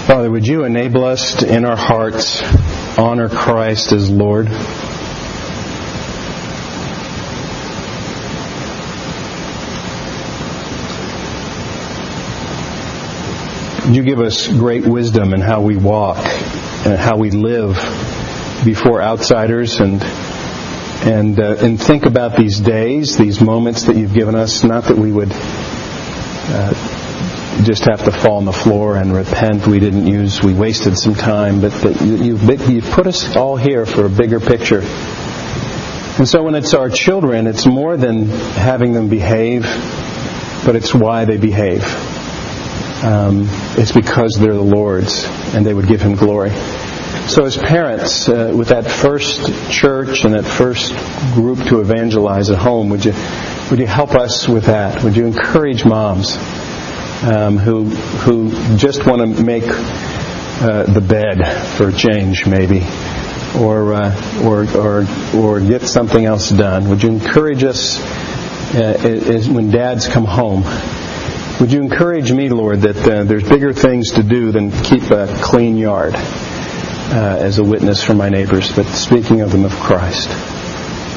Father, 0.06 0.30
would 0.30 0.46
you 0.46 0.64
enable 0.64 1.04
us 1.04 1.36
to, 1.36 1.50
in 1.50 1.64
our 1.64 1.76
hearts, 1.76 2.42
honor 2.98 3.30
Christ 3.30 3.92
as 3.92 4.10
Lord? 4.10 4.48
you 13.94 14.02
give 14.02 14.20
us 14.20 14.48
great 14.48 14.86
wisdom 14.86 15.32
in 15.32 15.40
how 15.40 15.60
we 15.62 15.76
walk 15.76 16.18
and 16.18 16.98
how 16.98 17.16
we 17.16 17.30
live 17.30 17.74
before 18.64 19.00
outsiders 19.00 19.80
and 19.80 20.02
and 20.02 21.38
uh, 21.38 21.56
and 21.60 21.80
think 21.80 22.04
about 22.04 22.36
these 22.36 22.60
days, 22.60 23.16
these 23.16 23.40
moments 23.40 23.84
that 23.84 23.96
you've 23.96 24.14
given 24.14 24.34
us. 24.34 24.64
Not 24.64 24.84
that 24.84 24.96
we 24.96 25.12
would 25.12 25.30
uh, 25.32 26.74
just 27.62 27.84
have 27.84 28.04
to 28.04 28.10
fall 28.10 28.38
on 28.38 28.44
the 28.44 28.52
floor 28.52 28.96
and 28.96 29.14
repent. 29.14 29.66
We 29.66 29.80
didn't 29.80 30.06
use, 30.06 30.42
we 30.42 30.54
wasted 30.54 30.98
some 30.98 31.14
time, 31.14 31.60
but 31.60 31.72
that 31.72 32.00
you, 32.00 32.16
you've, 32.16 32.70
you've 32.70 32.90
put 32.90 33.06
us 33.06 33.36
all 33.36 33.56
here 33.56 33.86
for 33.86 34.06
a 34.06 34.10
bigger 34.10 34.40
picture. 34.40 34.80
And 34.80 36.28
so 36.28 36.42
when 36.42 36.54
it's 36.54 36.74
our 36.74 36.90
children, 36.90 37.46
it's 37.46 37.66
more 37.66 37.96
than 37.96 38.26
having 38.28 38.92
them 38.92 39.08
behave, 39.08 39.62
but 40.64 40.76
it's 40.76 40.94
why 40.94 41.24
they 41.24 41.36
behave 41.36 41.84
um, 43.04 43.46
it's 43.76 43.92
because 43.92 44.38
they're 44.40 44.54
the 44.54 44.62
Lord's 44.62 45.24
and 45.54 45.64
they 45.64 45.74
would 45.74 45.86
give 45.86 46.00
Him 46.00 46.14
glory. 46.14 46.50
So, 47.28 47.44
as 47.44 47.56
parents, 47.56 48.28
uh, 48.28 48.52
with 48.56 48.68
that 48.68 48.90
first 48.90 49.70
church 49.70 50.24
and 50.24 50.34
that 50.34 50.44
first 50.44 50.94
group 51.34 51.58
to 51.68 51.80
evangelize 51.80 52.50
at 52.50 52.58
home, 52.58 52.88
would 52.88 53.04
you 53.04 53.12
would 53.70 53.78
you 53.78 53.86
help 53.86 54.12
us 54.12 54.48
with 54.48 54.66
that? 54.66 55.04
Would 55.04 55.16
you 55.16 55.26
encourage 55.26 55.84
moms 55.84 56.36
um, 57.24 57.56
who 57.56 57.84
who 57.84 58.76
just 58.76 59.06
want 59.06 59.22
to 59.22 59.42
make 59.42 59.64
uh, 59.66 60.84
the 60.84 61.00
bed 61.00 61.66
for 61.76 61.88
a 61.88 61.92
change, 61.92 62.46
maybe, 62.46 62.80
or 63.58 63.94
uh, 63.94 64.42
or 64.44 64.66
or 64.76 65.06
or 65.34 65.60
get 65.60 65.82
something 65.82 66.24
else 66.24 66.50
done? 66.50 66.88
Would 66.90 67.02
you 67.02 67.10
encourage 67.10 67.64
us 67.64 67.98
uh, 68.74 69.42
when 69.50 69.70
dads 69.70 70.06
come 70.06 70.24
home? 70.24 70.64
Would 71.60 71.72
you 71.72 71.80
encourage 71.80 72.32
me, 72.32 72.48
Lord, 72.48 72.82
that 72.82 72.96
uh, 73.08 73.24
there's 73.24 73.48
bigger 73.48 73.72
things 73.72 74.12
to 74.12 74.22
do 74.22 74.52
than 74.52 74.70
keep 74.70 75.10
a 75.10 75.28
clean 75.40 75.76
yard 75.76 76.14
uh, 76.16 77.38
as 77.40 77.58
a 77.58 77.64
witness 77.64 78.02
for 78.02 78.12
my 78.14 78.28
neighbors, 78.28 78.74
but 78.74 78.86
speaking 78.86 79.40
of 79.40 79.52
them 79.52 79.64
of 79.64 79.72
Christ? 79.72 80.28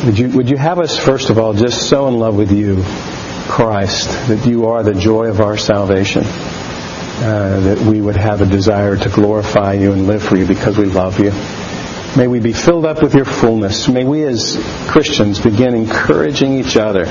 Would 0.05 0.19
you, 0.19 0.29
would 0.29 0.49
you 0.49 0.57
have 0.57 0.77
us, 0.77 0.95
first 0.97 1.31
of 1.31 1.39
all, 1.39 1.53
just 1.53 1.89
so 1.89 2.07
in 2.07 2.19
love 2.19 2.35
with 2.35 2.51
you, 2.51 2.83
Christ, 3.47 4.09
that 4.27 4.45
you 4.45 4.67
are 4.67 4.83
the 4.83 4.93
joy 4.93 5.27
of 5.27 5.41
our 5.41 5.57
salvation, 5.57 6.23
uh, 6.23 7.59
that 7.61 7.79
we 7.79 8.01
would 8.01 8.17
have 8.17 8.41
a 8.41 8.45
desire 8.45 8.95
to 8.95 9.09
glorify 9.09 9.73
you 9.73 9.91
and 9.91 10.07
live 10.07 10.23
for 10.23 10.35
you 10.35 10.45
because 10.45 10.77
we 10.77 10.85
love 10.85 11.19
you? 11.19 11.31
May 12.15 12.27
we 12.27 12.39
be 12.39 12.53
filled 12.53 12.85
up 12.85 13.01
with 13.01 13.13
your 13.13 13.25
fullness. 13.25 13.87
May 13.87 14.05
we 14.05 14.23
as 14.23 14.57
Christians 14.87 15.39
begin 15.39 15.75
encouraging 15.75 16.53
each 16.53 16.77
other 16.77 17.05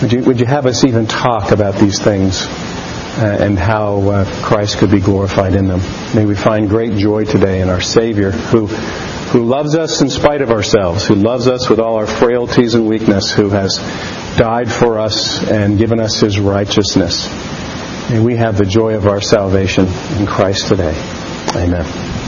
would 0.00 0.12
you, 0.14 0.22
would 0.22 0.40
you 0.40 0.46
have 0.46 0.64
us 0.64 0.84
even 0.84 1.06
talk 1.06 1.50
about 1.50 1.74
these 1.74 2.00
things 2.00 2.46
uh, 2.46 3.36
and 3.38 3.58
how 3.58 4.00
uh, 4.08 4.42
Christ 4.42 4.78
could 4.78 4.90
be 4.90 5.00
glorified 5.00 5.54
in 5.54 5.66
them? 5.66 5.80
May 6.14 6.24
we 6.24 6.34
find 6.34 6.70
great 6.70 6.94
joy 6.94 7.26
today 7.26 7.60
in 7.60 7.68
our 7.68 7.82
Savior 7.82 8.30
who, 8.30 8.66
who 8.66 9.44
loves 9.44 9.76
us 9.76 10.00
in 10.00 10.08
spite 10.08 10.40
of 10.40 10.50
ourselves, 10.50 11.06
who 11.06 11.16
loves 11.16 11.48
us 11.48 11.68
with 11.68 11.80
all 11.80 11.96
our 11.96 12.06
frailties 12.06 12.74
and 12.74 12.88
weakness, 12.88 13.30
who 13.30 13.50
has 13.50 13.78
died 14.36 14.70
for 14.70 14.98
us 14.98 15.48
and 15.48 15.78
given 15.78 16.00
us 16.00 16.20
his 16.20 16.38
righteousness. 16.38 17.28
May 18.10 18.20
we 18.20 18.36
have 18.36 18.58
the 18.58 18.64
joy 18.64 18.94
of 18.94 19.06
our 19.06 19.20
salvation 19.20 19.86
in 20.18 20.26
Christ 20.26 20.68
today. 20.68 20.94
Amen. 21.54 22.19